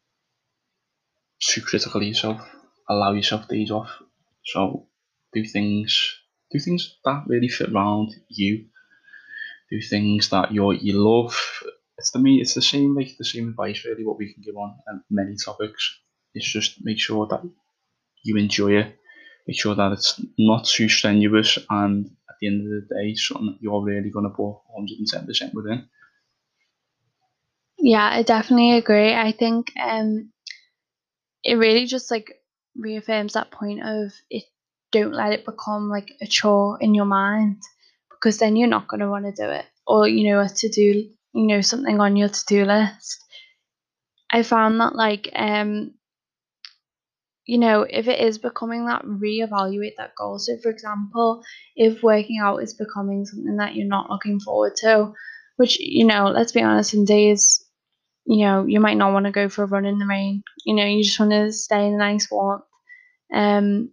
too 1.40 1.62
critical 1.62 2.02
of 2.02 2.08
yourself. 2.08 2.42
Allow 2.90 3.14
yourself 3.14 3.48
days 3.48 3.72
off. 3.72 4.02
So 4.46 4.88
do 5.34 5.46
things 5.46 6.18
do 6.52 6.60
things 6.60 6.98
that 7.06 7.24
really 7.28 7.48
fit 7.48 7.70
around 7.72 8.14
you. 8.30 8.66
Do 9.70 9.82
things 9.82 10.30
that 10.30 10.52
you 10.52 10.72
you 10.72 10.94
love. 10.98 11.38
It's 11.98 12.12
the 12.12 12.20
me. 12.20 12.42
It's 12.42 12.56
the 12.56 12.62
same 12.62 12.96
like 12.96 13.16
the 13.18 13.26
same 13.26 13.50
advice 13.50 13.86
really. 13.86 14.06
What 14.06 14.18
we 14.18 14.34
can 14.34 14.42
give 14.44 14.58
on 14.58 14.76
um, 14.90 15.04
many 15.10 15.36
topics. 15.36 16.00
It's 16.34 16.52
just 16.52 16.84
make 16.84 17.00
sure 17.00 17.28
that 17.28 17.42
you 18.24 18.38
enjoy 18.38 18.78
it. 18.78 18.96
Make 19.48 19.60
sure 19.60 19.76
that 19.76 19.92
it's 19.92 20.22
not 20.38 20.66
too 20.66 20.88
strenuous, 20.88 21.58
and 21.70 22.06
at 22.30 22.36
the 22.40 22.48
end 22.48 22.62
of 22.62 22.88
the 22.88 22.96
day, 22.96 23.16
something 23.16 23.58
you're 23.60 23.84
really 23.84 24.10
going 24.10 24.26
to 24.26 24.36
put 24.36 24.60
110% 24.78 25.54
within. 25.54 25.90
Yeah, 27.80 28.08
I 28.08 28.22
definitely 28.22 28.78
agree. 28.78 29.14
I 29.14 29.32
think 29.32 29.72
um, 29.82 30.32
it 31.44 31.56
really 31.56 31.88
just 31.88 32.12
like 32.12 32.32
reaffirms 32.78 33.34
that 33.34 33.52
point 33.52 33.82
of 33.84 34.14
it. 34.30 34.44
Don't 34.92 35.14
let 35.14 35.32
it 35.32 35.46
become 35.46 35.90
like 35.90 36.12
a 36.22 36.28
chore 36.28 36.78
in 36.82 36.94
your 36.94 37.06
mind, 37.06 37.62
because 38.10 38.38
then 38.38 38.56
you're 38.56 38.68
not 38.68 38.88
going 38.88 39.00
to 39.00 39.10
want 39.10 39.26
to 39.26 39.32
do 39.32 39.50
it, 39.50 39.66
or 39.88 40.08
you 40.08 40.30
know, 40.30 40.40
a 40.42 40.50
to 40.50 40.70
do, 40.70 41.10
you 41.34 41.48
know, 41.48 41.62
something 41.62 42.00
on 42.00 42.18
your 42.18 42.30
to 42.30 42.46
do 42.46 42.66
list. 42.66 43.24
I 44.30 44.44
found 44.44 44.80
that 44.80 44.96
like 44.96 45.30
um, 45.34 45.94
you 47.52 47.58
know, 47.58 47.82
if 47.82 48.08
it 48.08 48.22
is 48.22 48.38
becoming 48.38 48.86
that, 48.86 49.04
reevaluate 49.04 49.96
that 49.98 50.16
goal. 50.18 50.40
So, 50.40 50.56
for 50.64 50.70
example, 50.70 51.44
if 51.76 52.02
working 52.02 52.40
out 52.42 52.64
is 52.64 52.74
becoming 52.74 53.26
something 53.26 53.58
that 53.58 53.76
you're 53.76 53.90
not 53.90 54.10
looking 54.10 54.40
forward 54.40 54.78
to, 54.78 55.12
which 55.58 55.78
you 55.78 56.06
know, 56.06 56.28
let's 56.30 56.54
be 56.54 56.62
honest, 56.62 56.94
in 56.94 57.04
days 57.04 57.62
you 58.26 58.46
know, 58.46 58.66
you 58.66 58.80
might 58.80 58.96
not 58.96 59.12
want 59.12 59.26
to 59.26 59.34
go 59.34 59.50
for 59.50 59.64
a 59.64 59.68
run 59.68 59.86
in 59.86 60.00
the 60.00 60.06
rain. 60.06 60.44
You 60.66 60.76
know, 60.76 60.86
you 60.86 61.04
just 61.04 61.20
want 61.20 61.34
to 61.34 61.52
stay 61.52 61.86
in 61.86 61.96
a 61.96 61.98
nice 61.98 62.32
warmth. 62.32 62.64
Um, 63.34 63.90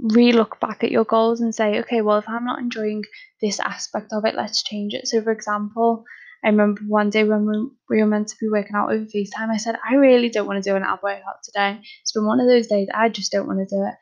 re 0.00 0.32
look 0.32 0.58
back 0.60 0.82
at 0.82 0.90
your 0.90 1.04
goals 1.04 1.42
and 1.42 1.54
say, 1.54 1.80
okay, 1.80 2.00
well, 2.00 2.16
if 2.16 2.26
I'm 2.26 2.46
not 2.46 2.60
enjoying 2.60 3.02
this 3.42 3.60
aspect 3.60 4.14
of 4.14 4.24
it, 4.24 4.34
let's 4.34 4.62
change 4.62 4.94
it. 4.94 5.08
So, 5.08 5.20
for 5.20 5.30
example, 5.30 6.04
I 6.44 6.48
remember 6.48 6.82
one 6.86 7.10
day 7.10 7.24
when 7.24 7.46
we, 7.90 8.00
were 8.00 8.06
meant 8.06 8.28
to 8.28 8.36
be 8.40 8.48
working 8.48 8.76
out 8.76 8.92
over 8.92 9.04
FaceTime, 9.04 9.50
I 9.50 9.56
said, 9.56 9.76
I 9.88 9.94
really 9.94 10.28
don't 10.28 10.46
want 10.46 10.62
to 10.62 10.70
do 10.70 10.76
an 10.76 10.84
ab 10.84 11.00
workout 11.02 11.42
today. 11.42 11.80
It's 12.02 12.12
been 12.12 12.26
one 12.26 12.40
of 12.40 12.46
those 12.46 12.68
days 12.68 12.88
I 12.94 13.08
just 13.08 13.32
don't 13.32 13.46
want 13.46 13.58
to 13.68 13.74
do 13.76 13.82
it. 13.84 13.94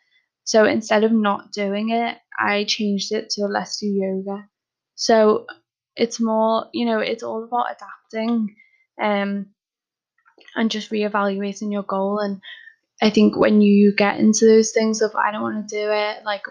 So 0.45 0.64
instead 0.64 1.03
of 1.05 1.12
not 1.12 1.53
doing 1.53 1.91
it, 1.91 2.16
I 2.39 2.64
changed 2.64 3.12
it 3.12 3.30
to 3.30 3.47
let's 3.47 3.78
do 3.78 3.87
yoga. 3.87 4.49
So 4.95 5.47
it's 5.97 6.20
more, 6.20 6.66
you 6.72 6.87
know, 6.87 6.99
it's 7.01 7.22
all 7.22 7.43
about 7.43 7.66
adapting 7.72 8.55
um, 9.03 9.47
and 10.55 10.70
just 10.70 10.91
reevaluating 10.91 11.72
your 11.72 11.82
goal. 11.82 12.18
And 12.20 12.41
I 13.03 13.11
think 13.11 13.37
when 13.37 13.61
you 13.61 13.95
get 13.95 14.20
into 14.20 14.47
those 14.47 14.72
things 14.72 15.03
of 15.03 15.14
I 15.16 15.32
don't 15.32 15.43
want 15.43 15.68
to 15.68 15.74
do 15.74 15.91
it, 15.91 16.24
like 16.24 16.45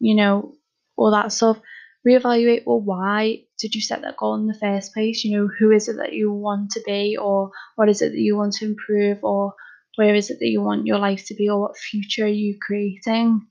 you 0.00 0.14
know, 0.14 0.54
all 0.96 1.10
that 1.10 1.32
stuff, 1.32 1.58
reevaluate. 2.06 2.62
Well, 2.66 2.80
why 2.80 3.44
did 3.62 3.74
you 3.76 3.80
set 3.80 4.02
that 4.02 4.16
goal 4.16 4.34
in 4.34 4.48
the 4.48 4.58
first 4.60 4.92
place? 4.92 5.24
You 5.24 5.38
know, 5.38 5.48
who 5.58 5.70
is 5.70 5.88
it 5.88 5.96
that 5.98 6.12
you 6.12 6.32
want 6.32 6.72
to 6.72 6.82
be, 6.84 7.16
or 7.16 7.50
what 7.76 7.88
is 7.88 8.02
it 8.02 8.10
that 8.10 8.18
you 8.18 8.36
want 8.36 8.54
to 8.54 8.66
improve, 8.66 9.18
or 9.22 9.54
where 9.96 10.14
is 10.14 10.30
it 10.30 10.38
that 10.40 10.48
you 10.48 10.60
want 10.60 10.86
your 10.86 10.98
life 10.98 11.24
to 11.26 11.34
be, 11.34 11.48
or 11.48 11.60
what 11.60 11.78
future 11.78 12.24
are 12.24 12.28
you 12.28 12.58
creating? 12.60 13.46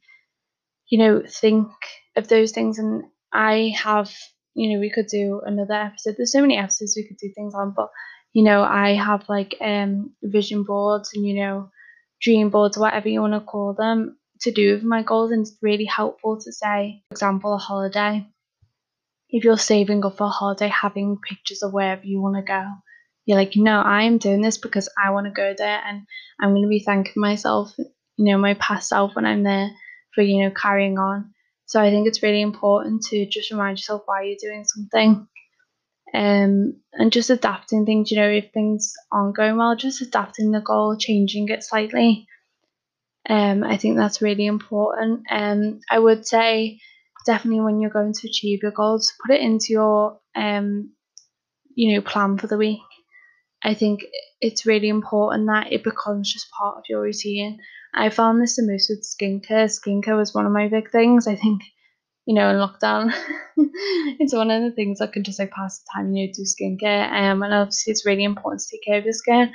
You 0.89 0.99
know, 0.99 1.23
think 1.25 1.69
of 2.17 2.27
those 2.27 2.51
things. 2.51 2.77
And 2.77 3.05
I 3.31 3.73
have, 3.77 4.11
you 4.53 4.73
know, 4.73 4.79
we 4.81 4.91
could 4.91 5.07
do 5.07 5.41
another 5.45 5.73
episode. 5.73 6.15
There's 6.17 6.33
so 6.33 6.41
many 6.41 6.57
episodes 6.57 6.95
we 6.97 7.07
could 7.07 7.17
do 7.17 7.31
things 7.33 7.55
on, 7.55 7.73
but 7.75 7.89
you 8.33 8.43
know, 8.43 8.63
I 8.63 8.95
have 8.95 9.27
like 9.29 9.55
um 9.61 10.13
vision 10.21 10.63
boards 10.63 11.11
and 11.13 11.25
you 11.25 11.35
know, 11.35 11.69
dream 12.21 12.49
boards, 12.49 12.77
whatever 12.77 13.07
you 13.07 13.21
want 13.21 13.33
to 13.33 13.39
call 13.39 13.73
them, 13.73 14.17
to 14.41 14.51
do 14.51 14.73
with 14.73 14.83
my 14.83 15.03
goals, 15.03 15.31
and 15.31 15.41
it's 15.41 15.55
really 15.61 15.85
helpful 15.85 16.39
to 16.41 16.51
say, 16.51 17.01
for 17.09 17.13
example, 17.13 17.53
a 17.53 17.57
holiday. 17.57 18.27
If 19.31 19.43
you're 19.43 19.57
saving 19.57 20.05
up 20.05 20.17
for 20.17 20.25
a 20.25 20.29
holiday, 20.29 20.67
having 20.67 21.17
pictures 21.17 21.63
of 21.63 21.73
wherever 21.73 22.03
you 22.03 22.21
want 22.21 22.35
to 22.35 22.41
go, 22.41 22.65
you're 23.25 23.37
like, 23.37 23.53
no, 23.55 23.79
I 23.79 24.03
am 24.03 24.17
doing 24.17 24.41
this 24.41 24.57
because 24.57 24.89
I 25.01 25.11
want 25.11 25.27
to 25.27 25.31
go 25.31 25.53
there, 25.57 25.81
and 25.85 26.03
I'm 26.39 26.51
going 26.51 26.63
to 26.63 26.69
be 26.69 26.79
thanking 26.79 27.13
myself, 27.21 27.73
you 27.77 28.25
know, 28.25 28.37
my 28.37 28.55
past 28.55 28.89
self 28.89 29.15
when 29.15 29.25
I'm 29.25 29.43
there 29.43 29.71
for 30.13 30.21
you 30.21 30.43
know 30.43 30.51
carrying 30.51 30.97
on. 30.99 31.33
So 31.65 31.81
I 31.81 31.89
think 31.89 32.07
it's 32.07 32.23
really 32.23 32.41
important 32.41 33.03
to 33.03 33.25
just 33.25 33.51
remind 33.51 33.77
yourself 33.77 34.03
why 34.05 34.23
you're 34.23 34.35
doing 34.41 34.65
something 34.65 35.27
um, 36.13 36.75
and 36.93 37.11
just 37.11 37.29
adapting 37.29 37.85
things. 37.85 38.11
You 38.11 38.17
know, 38.17 38.29
if 38.29 38.51
things 38.51 38.93
aren't 39.11 39.35
going 39.35 39.57
well, 39.57 39.75
just 39.75 40.01
adapting 40.01 40.51
the 40.51 40.61
goal, 40.61 40.97
changing 40.97 41.47
it 41.49 41.63
slightly. 41.63 42.27
Um, 43.29 43.63
I 43.63 43.77
think 43.77 43.97
that's 43.97 44.21
really 44.21 44.45
important. 44.45 45.25
Um, 45.29 45.79
I 45.89 45.99
would 45.99 46.27
say 46.27 46.79
definitely 47.25 47.61
when 47.61 47.79
you're 47.79 47.91
going 47.91 48.13
to 48.13 48.27
achieve 48.27 48.59
your 48.63 48.71
goals, 48.71 49.13
put 49.25 49.35
it 49.35 49.41
into 49.41 49.67
your 49.69 50.19
um, 50.35 50.91
you 51.75 51.93
know, 51.93 52.01
plan 52.01 52.37
for 52.37 52.47
the 52.47 52.57
week. 52.57 52.79
I 53.63 53.73
think 53.73 54.05
it's 54.39 54.65
really 54.65 54.89
important 54.89 55.47
that 55.47 55.71
it 55.71 55.83
becomes 55.83 56.31
just 56.31 56.49
part 56.51 56.77
of 56.77 56.83
your 56.89 57.01
routine. 57.01 57.59
I 57.93 58.09
found 58.09 58.41
this 58.41 58.55
the 58.55 58.63
most 58.65 58.89
with 58.89 59.05
skincare. 59.05 59.69
Skincare 59.69 60.17
was 60.17 60.33
one 60.33 60.45
of 60.45 60.51
my 60.51 60.67
big 60.67 60.89
things. 60.91 61.27
I 61.27 61.35
think 61.35 61.61
you 62.25 62.35
know, 62.35 62.49
in 62.49 62.55
lockdown. 62.57 63.13
it's 64.19 64.33
one 64.33 64.51
of 64.51 64.61
the 64.61 64.71
things 64.71 65.01
I 65.01 65.07
can 65.07 65.23
just 65.23 65.39
like 65.39 65.51
pass 65.51 65.79
the 65.79 65.85
time, 65.93 66.13
you 66.13 66.27
know, 66.27 66.33
do 66.33 66.43
skincare. 66.43 67.11
Um, 67.11 67.43
and 67.43 67.53
obviously 67.53 67.91
it's 67.91 68.05
really 68.05 68.23
important 68.23 68.61
to 68.61 68.67
take 68.71 68.85
care 68.85 68.99
of 68.99 69.05
your 69.05 69.13
skin. 69.13 69.51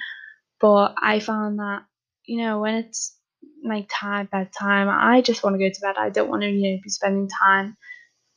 But 0.61 0.95
I 1.01 1.21
found 1.21 1.59
that, 1.59 1.85
you 2.25 2.43
know, 2.43 2.61
when 2.61 2.75
it's 2.75 3.16
night 3.62 3.88
time, 3.88 4.28
bedtime, 4.30 4.88
I 4.88 5.20
just 5.22 5.42
want 5.42 5.55
to 5.55 5.59
go 5.59 5.68
to 5.72 5.80
bed. 5.80 5.97
I 5.99 6.11
don't 6.11 6.28
want 6.28 6.42
to, 6.42 6.49
you 6.51 6.72
know, 6.72 6.80
be 6.82 6.90
spending 6.90 7.28
time, 7.42 7.76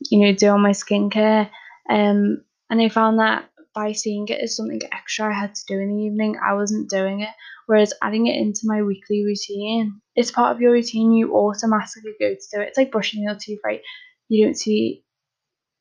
you 0.10 0.20
know, 0.20 0.34
doing 0.34 0.62
my 0.62 0.72
skincare. 0.72 1.50
Um, 1.90 2.44
and 2.70 2.82
I 2.82 2.90
found 2.90 3.20
that 3.20 3.50
by 3.76 3.94
seeing 3.94 4.28
it 4.28 4.42
as 4.42 4.56
something 4.56 4.82
extra 4.92 5.28
I 5.28 5.40
had 5.40 5.56
to 5.56 5.62
do 5.68 5.80
in 5.80 5.96
the 5.96 6.04
evening, 6.04 6.38
I 6.44 6.54
wasn't 6.54 6.90
doing 6.90 7.22
it. 7.22 7.30
Whereas 7.68 7.94
adding 8.02 8.28
it 8.28 8.36
into 8.38 8.62
my 8.64 8.82
weekly 8.82 9.24
routine, 9.24 10.02
it's 10.16 10.32
part 10.32 10.56
of 10.56 10.62
your 10.62 10.72
routine, 10.72 11.14
you 11.14 11.36
automatically 11.36 12.14
go 12.20 12.30
to 12.30 12.42
do 12.52 12.62
it. 12.62 12.70
It's 12.70 12.78
like 12.78 12.92
brushing 12.92 13.24
your 13.24 13.36
teeth, 13.36 13.60
right? 13.64 13.82
you 14.30 14.46
don't 14.46 14.56
see 14.58 15.04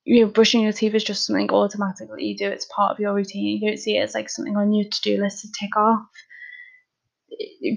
you 0.04 0.24
know, 0.24 0.30
brushing 0.32 0.62
your 0.62 0.72
teeth 0.72 0.94
is 0.94 1.04
just 1.04 1.26
something 1.26 1.50
automatically 1.50 2.24
you 2.24 2.36
do. 2.36 2.48
It's 2.48 2.66
part 2.74 2.92
of 2.92 2.98
your 2.98 3.12
routine. 3.12 3.60
You 3.60 3.68
don't 3.68 3.76
see 3.78 3.98
it 3.98 4.02
as 4.02 4.14
like 4.14 4.30
something 4.30 4.56
on 4.56 4.72
your 4.72 4.88
to 4.90 5.00
do 5.02 5.22
list 5.22 5.42
to 5.42 5.48
tick 5.52 5.76
off. 5.76 6.00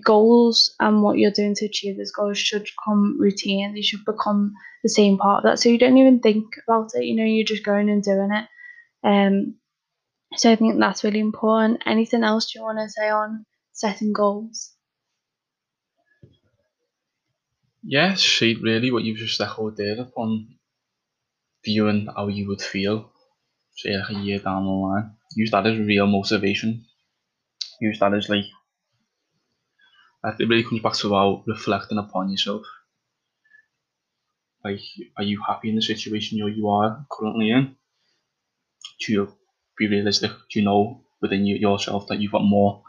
Goals 0.04 0.74
and 0.80 1.04
what 1.04 1.18
you're 1.18 1.32
doing 1.32 1.54
to 1.56 1.66
achieve 1.66 1.98
those 1.98 2.12
goals 2.12 2.38
should 2.38 2.68
come 2.84 3.18
routine. 3.20 3.74
They 3.74 3.82
should 3.82 4.04
become 4.06 4.54
the 4.84 4.90
same 4.90 5.18
part 5.18 5.40
of 5.40 5.44
that. 5.44 5.60
So 5.60 5.70
you 5.70 5.78
don't 5.78 5.98
even 5.98 6.20
think 6.20 6.46
about 6.68 6.90
it. 6.96 7.06
You 7.06 7.16
know, 7.16 7.24
you're 7.24 7.46
just 7.46 7.64
going 7.64 7.90
and 7.90 8.04
doing 8.04 8.32
it. 8.32 8.48
Um. 9.04 9.56
So 10.38 10.50
I 10.52 10.56
think 10.56 10.80
that's 10.80 11.04
really 11.04 11.20
important. 11.20 11.84
Anything 11.86 12.24
else 12.24 12.56
you 12.56 12.62
want 12.62 12.80
to 12.80 12.90
say 12.90 13.10
on 13.10 13.46
setting 13.74 14.14
goals? 14.14 14.72
Yeah, 17.84 18.16
really 18.42 18.92
what 18.92 19.04
you've 19.04 19.18
just 19.18 19.42
echoed 19.42 19.76
there 19.76 20.00
upon 20.00 20.48
viewing 21.66 22.08
how 22.16 22.28
you 22.28 22.48
would 22.48 22.62
feel, 22.62 23.12
say 23.76 23.98
like 23.98 24.10
a 24.10 24.14
year 24.14 24.40
down 24.40 24.66
the 24.66 24.72
line. 24.72 25.12
Use 25.36 25.52
that 25.52 25.66
as 25.66 25.78
real 25.80 26.08
motivation. 26.08 26.86
Use 27.80 28.00
that 28.00 28.14
as 28.14 28.30
like, 28.30 28.46
it 30.24 30.48
really 30.48 30.64
comes 30.64 30.82
back 30.82 30.94
to 30.94 31.08
about 31.08 31.44
reflecting 31.48 31.98
upon 31.98 32.30
yourself. 32.30 32.64
Like, 34.64 34.80
are 35.18 35.24
you 35.24 35.42
happy 35.46 35.70
in 35.70 35.76
the 35.76 35.82
situation 35.82 36.38
you 36.38 36.48
you 36.48 36.70
are 36.70 37.06
currently 37.12 37.50
in? 37.50 37.76
Do 39.00 39.14
you 39.14 39.34
be 39.78 39.88
realistic? 39.88 40.32
Do 40.32 40.60
you 40.60 40.66
know 40.66 41.04
within 41.22 41.46
you, 41.46 41.56
yourself 41.56 42.08
that 42.08 42.20
you've 42.20 42.32
got 42.32 42.44
more 42.44 42.84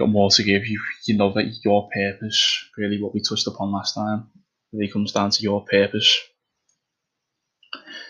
got 0.00 0.08
more 0.08 0.30
to 0.30 0.42
give. 0.42 0.66
You 0.66 0.80
you 1.06 1.16
know 1.16 1.32
that 1.34 1.52
your 1.64 1.88
purpose, 1.94 2.64
really 2.76 3.00
what 3.00 3.14
we 3.14 3.20
touched 3.20 3.46
upon 3.46 3.70
last 3.70 3.94
time, 3.94 4.28
really 4.72 4.90
comes 4.90 5.12
down 5.12 5.30
to 5.30 5.42
your 5.42 5.64
purpose. 5.64 6.18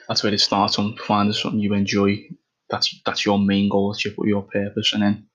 That's 0.08 0.22
where 0.22 0.32
it 0.32 0.40
starts 0.40 0.78
on 0.78 0.96
finding 0.96 1.34
something 1.34 1.60
you 1.60 1.74
enjoy. 1.74 2.28
That's 2.70 3.00
that's 3.04 3.26
your 3.26 3.38
main 3.38 3.68
goal, 3.68 3.92
that's 3.92 4.04
your, 4.04 4.14
your 4.26 4.42
purpose, 4.42 4.92
and 4.92 5.02
then 5.02 5.26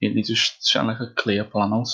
you 0.00 0.14
need 0.14 0.26
to 0.26 0.36
set 0.36 0.84
like 0.84 1.00
a 1.00 1.12
clear 1.14 1.44
plan 1.44 1.72
out. 1.72 1.88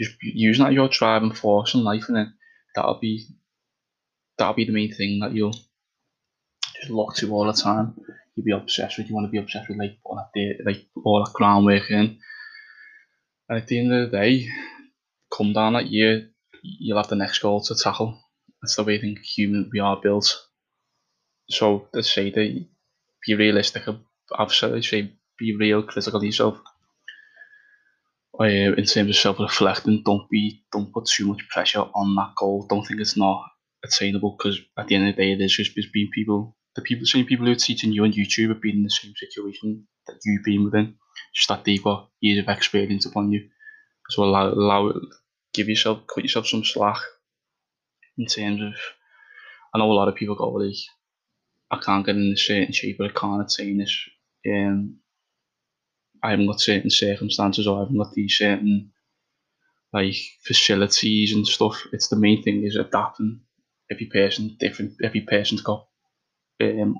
Just 0.00 0.16
using 0.22 0.64
that 0.64 0.72
your 0.72 0.88
driving 0.88 1.32
force 1.32 1.74
in 1.74 1.84
life, 1.84 2.04
and 2.08 2.16
then 2.16 2.34
that'll 2.74 3.00
be 3.00 3.26
that'll 4.38 4.54
be 4.54 4.64
the 4.64 4.72
main 4.72 4.92
thing 4.94 5.20
that 5.20 5.32
you'll 5.32 5.52
just 5.52 6.90
look 6.90 7.14
to 7.16 7.32
all 7.32 7.46
the 7.46 7.52
time. 7.52 7.94
You'll 8.34 8.44
be 8.44 8.52
obsessed 8.52 8.98
with. 8.98 9.08
You 9.08 9.14
want 9.14 9.26
to 9.26 9.30
be 9.30 9.38
obsessed 9.38 9.68
with 9.68 9.78
like 9.78 9.98
all 10.04 10.16
that 10.16 10.38
day, 10.38 10.58
like 10.64 10.86
all 11.04 11.24
that 11.24 11.32
groundwork 11.32 11.90
in. 11.90 12.18
And 13.48 13.58
at 13.58 13.66
the 13.66 13.78
end 13.78 13.92
of 13.92 14.10
the 14.10 14.16
day, 14.16 14.46
come 15.36 15.52
down 15.52 15.74
that 15.74 15.86
year, 15.86 16.28
you'll 16.62 16.98
have 16.98 17.08
the 17.08 17.16
next 17.16 17.38
goal 17.38 17.60
to 17.62 17.74
tackle. 17.74 18.18
That's 18.60 18.76
the 18.76 18.84
way 18.84 18.96
I 18.96 19.00
think 19.00 19.20
human 19.20 19.70
we 19.72 19.80
are 19.80 20.00
built. 20.00 20.36
So 21.48 21.88
let's 21.94 22.12
say 22.12 22.30
that 22.30 22.66
be 23.26 23.34
realistic, 23.34 23.84
I've 24.36 24.52
said 24.52 24.84
say 24.84 25.12
be 25.38 25.56
real 25.56 25.82
critical 25.82 26.22
yourself. 26.24 26.58
In 28.38 28.84
terms 28.84 29.10
of 29.10 29.16
self-reflecting, 29.16 30.02
don't 30.04 30.28
be 30.28 30.62
don't 30.70 30.92
put 30.92 31.06
too 31.06 31.26
much 31.26 31.48
pressure 31.48 31.80
on 31.80 32.14
that 32.16 32.34
goal. 32.36 32.66
Don't 32.68 32.86
think 32.86 33.00
it's 33.00 33.16
not 33.16 33.44
attainable 33.84 34.36
because 34.36 34.60
at 34.78 34.88
the 34.88 34.94
end 34.94 35.08
of 35.08 35.16
the 35.16 35.22
day, 35.36 35.44
is 35.44 35.56
just, 35.56 35.74
being 35.92 36.10
people. 36.12 36.54
The 36.74 36.82
people, 36.82 37.06
same 37.06 37.24
people 37.24 37.46
who 37.46 37.52
are 37.52 37.56
teaching 37.56 37.92
you 37.92 38.04
on 38.04 38.12
YouTube 38.12 38.50
have 38.50 38.60
been 38.60 38.76
in 38.76 38.82
the 38.82 38.90
same 38.90 39.14
situation 39.16 39.86
that 40.06 40.16
you've 40.24 40.44
been 40.44 40.64
within. 40.64 40.96
Just 41.34 41.48
that 41.48 41.64
they've 41.64 41.82
got 41.82 42.10
years 42.20 42.38
of 42.38 42.54
experience 42.54 43.06
upon 43.06 43.32
you. 43.32 43.48
So 44.10 44.24
allow, 44.24 44.48
allow 44.48 44.92
give 45.54 45.70
yourself, 45.70 46.06
cut 46.06 46.22
yourself 46.22 46.46
some 46.46 46.64
slack 46.64 46.98
in 48.18 48.26
terms 48.26 48.60
of. 48.60 48.74
I 49.74 49.78
know 49.78 49.90
a 49.90 49.94
lot 49.94 50.08
of 50.08 50.14
people 50.14 50.34
go 50.34 50.50
like, 50.50 50.74
I 51.70 51.78
can't 51.78 52.04
get 52.04 52.16
in 52.16 52.32
a 52.32 52.36
certain 52.36 52.72
shape, 52.72 52.96
but 52.98 53.10
I 53.10 53.18
can't 53.18 53.42
attain 53.42 53.78
this. 53.78 53.98
Um, 54.46 54.98
Got 56.34 56.60
certain 56.60 56.90
circumstances 56.90 57.66
or 57.66 57.76
I 57.76 57.80
haven't 57.80 57.98
got 57.98 58.12
these 58.12 58.36
certain 58.36 58.90
like 59.92 60.16
facilities 60.42 61.32
and 61.32 61.46
stuff. 61.46 61.82
It's 61.92 62.08
the 62.08 62.16
main 62.16 62.42
thing 62.42 62.64
is 62.64 62.76
adapting. 62.76 63.40
Every 63.90 64.06
person 64.06 64.56
different. 64.58 64.94
Every 65.02 65.20
person's 65.20 65.62
got 65.62 65.86
um, 66.60 66.96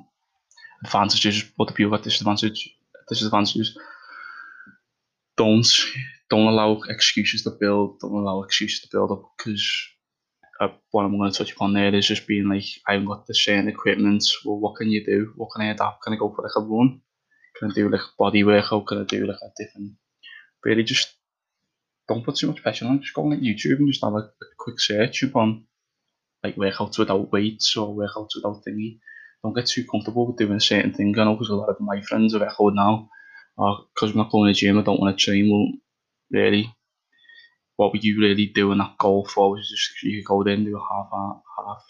advantages. 0.84 1.44
Other 1.58 1.72
people 1.72 1.90
got 1.90 2.04
disadvantages. 2.04 2.68
Disadvantages. 3.08 3.76
Don't 5.36 5.66
don't 6.30 6.46
allow 6.46 6.80
excuses 6.88 7.42
to 7.42 7.50
build. 7.50 7.98
Don't 8.00 8.12
allow 8.12 8.42
excuses 8.42 8.80
to 8.82 8.88
build 8.90 9.10
up 9.10 9.22
because 9.36 9.88
uh, 10.60 10.68
what 10.90 11.04
I'm 11.04 11.16
going 11.16 11.30
to 11.30 11.36
touch 11.36 11.52
upon 11.52 11.74
there 11.74 11.94
is 11.94 12.06
just 12.06 12.26
being 12.26 12.48
like 12.48 12.64
I 12.88 12.92
haven't 12.92 13.08
got 13.08 13.26
the 13.26 13.34
certain 13.34 13.68
equipment. 13.68 14.24
Well, 14.44 14.58
what 14.58 14.76
can 14.76 14.90
you 14.90 15.04
do? 15.04 15.32
What 15.36 15.50
can 15.54 15.66
I 15.66 15.70
adapt? 15.70 16.02
Can 16.02 16.14
I 16.14 16.16
go 16.16 16.32
for 16.34 16.42
like 16.42 16.56
a 16.56 16.60
run? 16.60 17.00
Can 17.58 17.70
I 17.70 17.74
do 17.74 17.88
like 17.88 18.00
a 19.42 19.50
different? 19.56 19.92
Really, 20.64 20.82
just 20.82 21.14
don't 22.08 22.24
put 22.24 22.36
too 22.36 22.48
much 22.48 22.62
pressure 22.62 22.86
on. 22.86 23.00
Just 23.00 23.14
go 23.14 23.22
on 23.22 23.40
YouTube 23.40 23.78
and 23.78 23.88
just 23.88 24.04
have 24.04 24.14
a, 24.14 24.18
a 24.18 24.46
quick 24.58 24.78
search 24.78 25.22
upon 25.22 25.64
like 26.42 26.56
workouts 26.56 26.98
without 26.98 27.32
weights 27.32 27.76
or 27.76 27.94
workouts 27.94 28.36
without 28.36 28.62
thingy. 28.66 28.98
Don't 29.42 29.54
get 29.54 29.66
too 29.66 29.84
comfortable 29.84 30.26
with 30.26 30.36
doing 30.36 30.56
a 30.56 30.60
certain 30.60 30.92
thing. 30.92 31.18
I 31.18 31.24
know 31.24 31.34
because 31.34 31.48
a 31.48 31.54
lot 31.54 31.68
of 31.68 31.80
my 31.80 32.00
friends 32.02 32.32
have 32.32 32.42
echoed 32.42 32.74
now, 32.74 33.08
because 33.56 34.10
I'm 34.10 34.16
not 34.16 34.30
going 34.30 34.52
to 34.52 34.54
the 34.54 34.58
gym, 34.58 34.78
I 34.78 34.82
don't 34.82 35.00
want 35.00 35.18
to 35.18 35.24
train. 35.24 35.50
Well, 35.50 35.72
really, 36.30 36.74
what 37.76 37.92
would 37.92 38.04
you 38.04 38.20
really 38.20 38.46
do 38.46 38.72
in 38.72 38.78
that 38.78 38.98
goal 38.98 39.26
for? 39.26 39.50
Was 39.50 39.68
just 39.68 40.02
you 40.02 40.18
could 40.18 40.28
go 40.28 40.42
there 40.42 40.54
and 40.54 40.64
do 40.66 40.76
a 40.76 40.80
half 40.80 41.08
half 41.58 41.82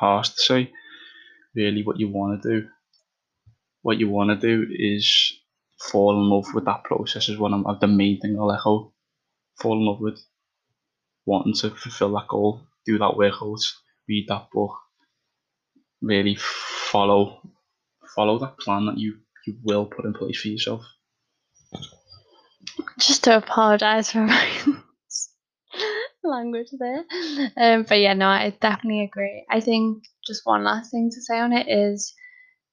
half 0.00 0.26
say. 0.36 0.70
Really, 1.54 1.82
what 1.82 2.00
you 2.00 2.08
want 2.08 2.42
to 2.42 2.60
do 2.60 2.68
what 3.82 3.98
you 3.98 4.08
want 4.08 4.30
to 4.30 4.36
do 4.36 4.66
is 4.70 5.32
fall 5.90 6.14
in 6.14 6.30
love 6.30 6.54
with 6.54 6.64
that 6.64 6.84
process 6.84 7.28
is 7.28 7.38
one 7.38 7.52
of 7.66 7.80
the 7.80 7.88
main 7.88 8.20
thing 8.20 8.38
I'll 8.38 8.52
echo. 8.52 8.92
Fall 9.60 9.78
in 9.78 9.86
love 9.86 10.00
with 10.00 10.20
wanting 11.26 11.54
to 11.54 11.70
fulfill 11.70 12.12
that 12.14 12.28
goal, 12.28 12.62
do 12.86 12.98
that 12.98 13.16
workout, 13.16 13.60
read 14.08 14.26
that 14.28 14.46
book, 14.52 14.72
really 16.00 16.36
follow 16.36 17.40
follow 18.14 18.38
that 18.38 18.58
plan 18.58 18.86
that 18.86 18.98
you, 18.98 19.18
you 19.46 19.56
will 19.62 19.86
put 19.86 20.04
in 20.04 20.12
place 20.12 20.40
for 20.40 20.48
yourself. 20.48 20.84
Just 22.98 23.24
to 23.24 23.36
apologise 23.36 24.12
for 24.12 24.18
my 24.26 24.46
language 26.22 26.68
there. 26.78 27.04
Um, 27.56 27.84
but 27.88 27.98
yeah, 27.98 28.14
no, 28.14 28.26
I 28.28 28.56
definitely 28.60 29.04
agree. 29.04 29.44
I 29.50 29.60
think 29.60 30.04
just 30.26 30.42
one 30.44 30.64
last 30.64 30.90
thing 30.90 31.10
to 31.10 31.20
say 31.20 31.38
on 31.38 31.52
it 31.52 31.68
is 31.68 32.14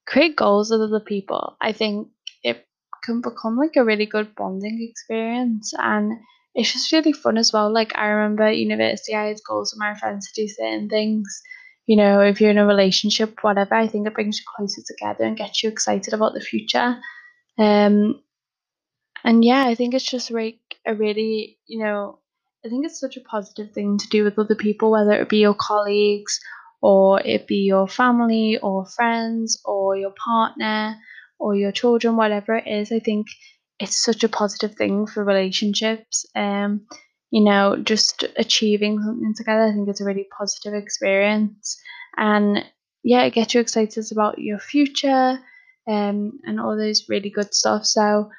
create 0.10 0.36
goals 0.36 0.72
with 0.72 0.82
other 0.82 1.00
people. 1.00 1.56
I 1.62 1.72
think 1.72 2.08
it 2.44 2.68
can 3.04 3.22
become 3.22 3.58
like 3.58 3.76
a 3.76 3.84
really 3.84 4.08
good 4.08 4.36
bonding 4.36 4.86
experience 4.90 5.72
and 5.78 6.14
it's 6.56 6.74
just 6.74 6.92
really 6.92 7.14
fun 7.14 7.38
as 7.38 7.54
well. 7.54 7.72
Like 7.72 7.96
I 7.96 8.08
remember 8.08 8.44
at 8.44 8.58
university 8.58 9.16
I 9.16 9.28
had 9.28 9.38
goals 9.48 9.72
with 9.74 9.80
my 9.80 9.94
friends 9.94 10.32
to 10.32 10.42
do 10.42 10.48
certain 10.48 10.90
things. 10.90 11.42
You 11.86 11.96
know, 11.96 12.22
if 12.22 12.42
you're 12.42 12.52
in 12.52 12.58
a 12.58 12.66
relationship, 12.66 13.38
whatever, 13.42 13.76
I 13.76 13.88
think 13.88 14.08
it 14.08 14.14
brings 14.16 14.40
you 14.40 14.46
closer 14.56 14.82
together 14.86 15.26
and 15.26 15.38
gets 15.38 15.64
you 15.64 15.70
excited 15.70 16.14
about 16.14 16.34
the 16.34 16.42
future. 16.42 16.98
Um 17.58 18.22
and 19.24 19.46
yeah, 19.46 19.66
I 19.68 19.76
think 19.76 19.94
it's 19.94 20.10
just 20.10 20.32
like 20.32 20.60
a 20.88 20.96
really, 20.96 21.60
you 21.68 21.84
know, 21.84 22.20
I 22.66 22.70
think 22.70 22.86
it's 22.86 23.00
such 23.00 23.16
a 23.16 23.22
positive 23.22 23.72
thing 23.74 23.98
to 23.98 24.08
do 24.08 24.24
with 24.24 24.40
other 24.40 24.56
people, 24.56 24.92
whether 24.92 25.12
it 25.12 25.30
be 25.30 25.38
your 25.38 25.54
colleagues 25.54 26.40
or 26.82 27.22
it 27.22 27.48
be 27.48 27.58
your 27.58 27.88
family 27.88 28.58
or 28.62 28.86
friends 28.86 29.62
or 29.66 29.96
your 29.96 30.14
partner 30.24 30.96
or 31.40 31.56
your 31.56 31.72
children, 31.72 32.16
whatever 32.16 32.56
it 32.56 32.68
is. 32.68 32.92
I 32.92 33.00
think 33.00 33.28
it's 33.80 34.04
such 34.04 34.24
a 34.24 34.30
positive 34.30 34.76
thing 34.76 35.08
for 35.08 35.24
relationships. 35.24 36.26
Um, 36.36 36.86
you 37.32 37.44
know, 37.44 37.78
just 37.78 38.24
achieving 38.38 39.02
something 39.02 39.34
together, 39.36 39.64
I 39.64 39.72
think 39.72 39.88
it's 39.88 40.02
a 40.02 40.06
really 40.06 40.28
positive 40.36 40.74
experience. 40.74 41.80
And 42.18 42.66
yeah, 43.04 43.24
it 43.24 43.34
gets 43.34 43.54
you 43.54 43.62
excited 43.62 44.06
about 44.12 44.40
your 44.40 44.60
future 44.60 45.40
um, 45.88 46.40
and 46.44 46.60
all 46.60 46.76
those 46.76 47.08
really 47.08 47.30
good 47.30 47.54
stuff. 47.54 47.86
So 47.86 48.30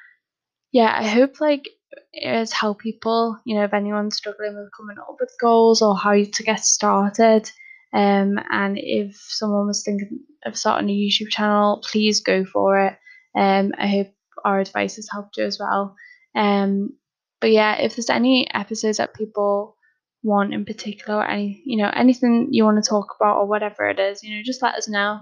yeah, 0.71 0.93
I 0.97 1.07
hope 1.07 1.41
like 1.41 1.67
it's 2.13 2.51
help 2.51 2.79
people, 2.79 3.37
you 3.45 3.55
know, 3.55 3.63
if 3.63 3.73
anyone's 3.73 4.17
struggling 4.17 4.55
with 4.55 4.69
coming 4.77 4.97
up 4.99 5.17
with 5.19 5.33
goals 5.39 5.81
or 5.81 5.95
how 5.97 6.13
to 6.13 6.43
get 6.43 6.59
started, 6.59 7.49
um, 7.93 8.39
and 8.49 8.77
if 8.77 9.15
someone 9.27 9.67
was 9.67 9.83
thinking 9.83 10.21
of 10.45 10.57
starting 10.57 10.89
a 10.89 10.93
YouTube 10.93 11.29
channel, 11.29 11.83
please 11.83 12.21
go 12.21 12.45
for 12.45 12.85
it. 12.87 12.97
Um, 13.35 13.73
I 13.77 13.87
hope 13.87 14.07
our 14.45 14.59
advice 14.59 14.95
has 14.95 15.09
helped 15.11 15.37
you 15.37 15.45
as 15.45 15.59
well. 15.59 15.95
Um, 16.35 16.93
but 17.39 17.51
yeah, 17.51 17.75
if 17.75 17.95
there's 17.95 18.09
any 18.09 18.47
episodes 18.53 18.97
that 18.97 19.13
people 19.13 19.75
want 20.23 20.53
in 20.53 20.65
particular, 20.65 21.19
or 21.19 21.27
any 21.27 21.61
you 21.65 21.77
know 21.77 21.91
anything 21.93 22.49
you 22.51 22.63
want 22.63 22.81
to 22.83 22.89
talk 22.89 23.15
about 23.19 23.37
or 23.37 23.47
whatever 23.47 23.89
it 23.89 23.99
is, 23.99 24.23
you 24.23 24.35
know, 24.35 24.43
just 24.43 24.61
let 24.61 24.75
us 24.75 24.87
know. 24.87 25.21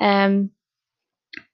Um, 0.00 0.50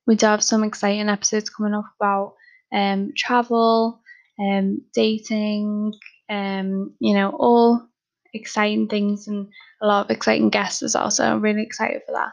we 0.06 0.16
do 0.16 0.26
have 0.26 0.42
some 0.42 0.64
exciting 0.64 1.08
episodes 1.08 1.50
coming 1.50 1.74
up 1.74 1.86
about 2.00 2.34
um 2.72 3.12
travel, 3.16 4.00
um 4.38 4.82
dating, 4.94 5.92
um 6.28 6.94
you 7.00 7.14
know 7.14 7.30
all 7.30 7.88
exciting 8.34 8.88
things 8.88 9.28
and 9.28 9.48
a 9.80 9.86
lot 9.86 10.04
of 10.06 10.10
exciting 10.10 10.50
guests 10.50 10.82
as 10.82 10.94
well. 10.94 11.10
So 11.10 11.24
I'm 11.24 11.40
really 11.40 11.62
excited 11.62 12.02
for 12.06 12.12
that. 12.12 12.32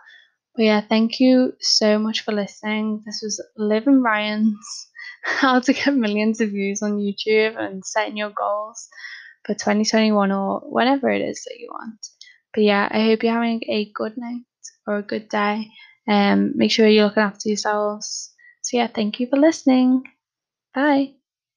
But 0.56 0.64
yeah, 0.64 0.82
thank 0.82 1.20
you 1.20 1.54
so 1.60 2.00
much 2.00 2.22
for 2.22 2.32
listening. 2.32 3.02
This 3.06 3.22
was 3.24 3.44
Liv 3.58 3.88
and 3.88 4.04
Ryan's 4.04 4.88
how 5.24 5.60
to 5.60 5.74
get 5.74 5.94
millions 5.94 6.42
of 6.42 6.50
views 6.50 6.82
on 6.82 6.98
YouTube 6.98 7.58
and 7.58 7.86
setting 7.86 8.18
your 8.18 8.32
goals 8.32 8.88
for 9.46 9.54
2021 9.54 10.32
or 10.32 10.60
whatever 10.62 11.10
it 11.10 11.22
is 11.22 11.44
that 11.46 11.58
you 11.60 11.70
want. 11.72 12.08
But 12.54 12.64
yeah, 12.64 12.88
I 12.92 13.06
hope 13.06 13.24
you're 13.24 13.34
having 13.34 13.62
a 13.70 13.92
good 13.94 14.18
night 14.18 14.44
or 14.88 14.98
a 14.98 15.04
good 15.04 15.30
day. 15.30 15.68
Um, 16.08 16.54
make 16.56 16.72
sure 16.72 16.88
you're 16.88 17.06
looking 17.06 17.24
after 17.24 17.50
yourselves. 17.50 18.34
So 18.64 18.78
yeah, 18.78 18.88
thank 18.88 19.20
you 19.20 19.28
for 19.28 19.38
listening. 19.38 20.04
Bye. 20.74 21.19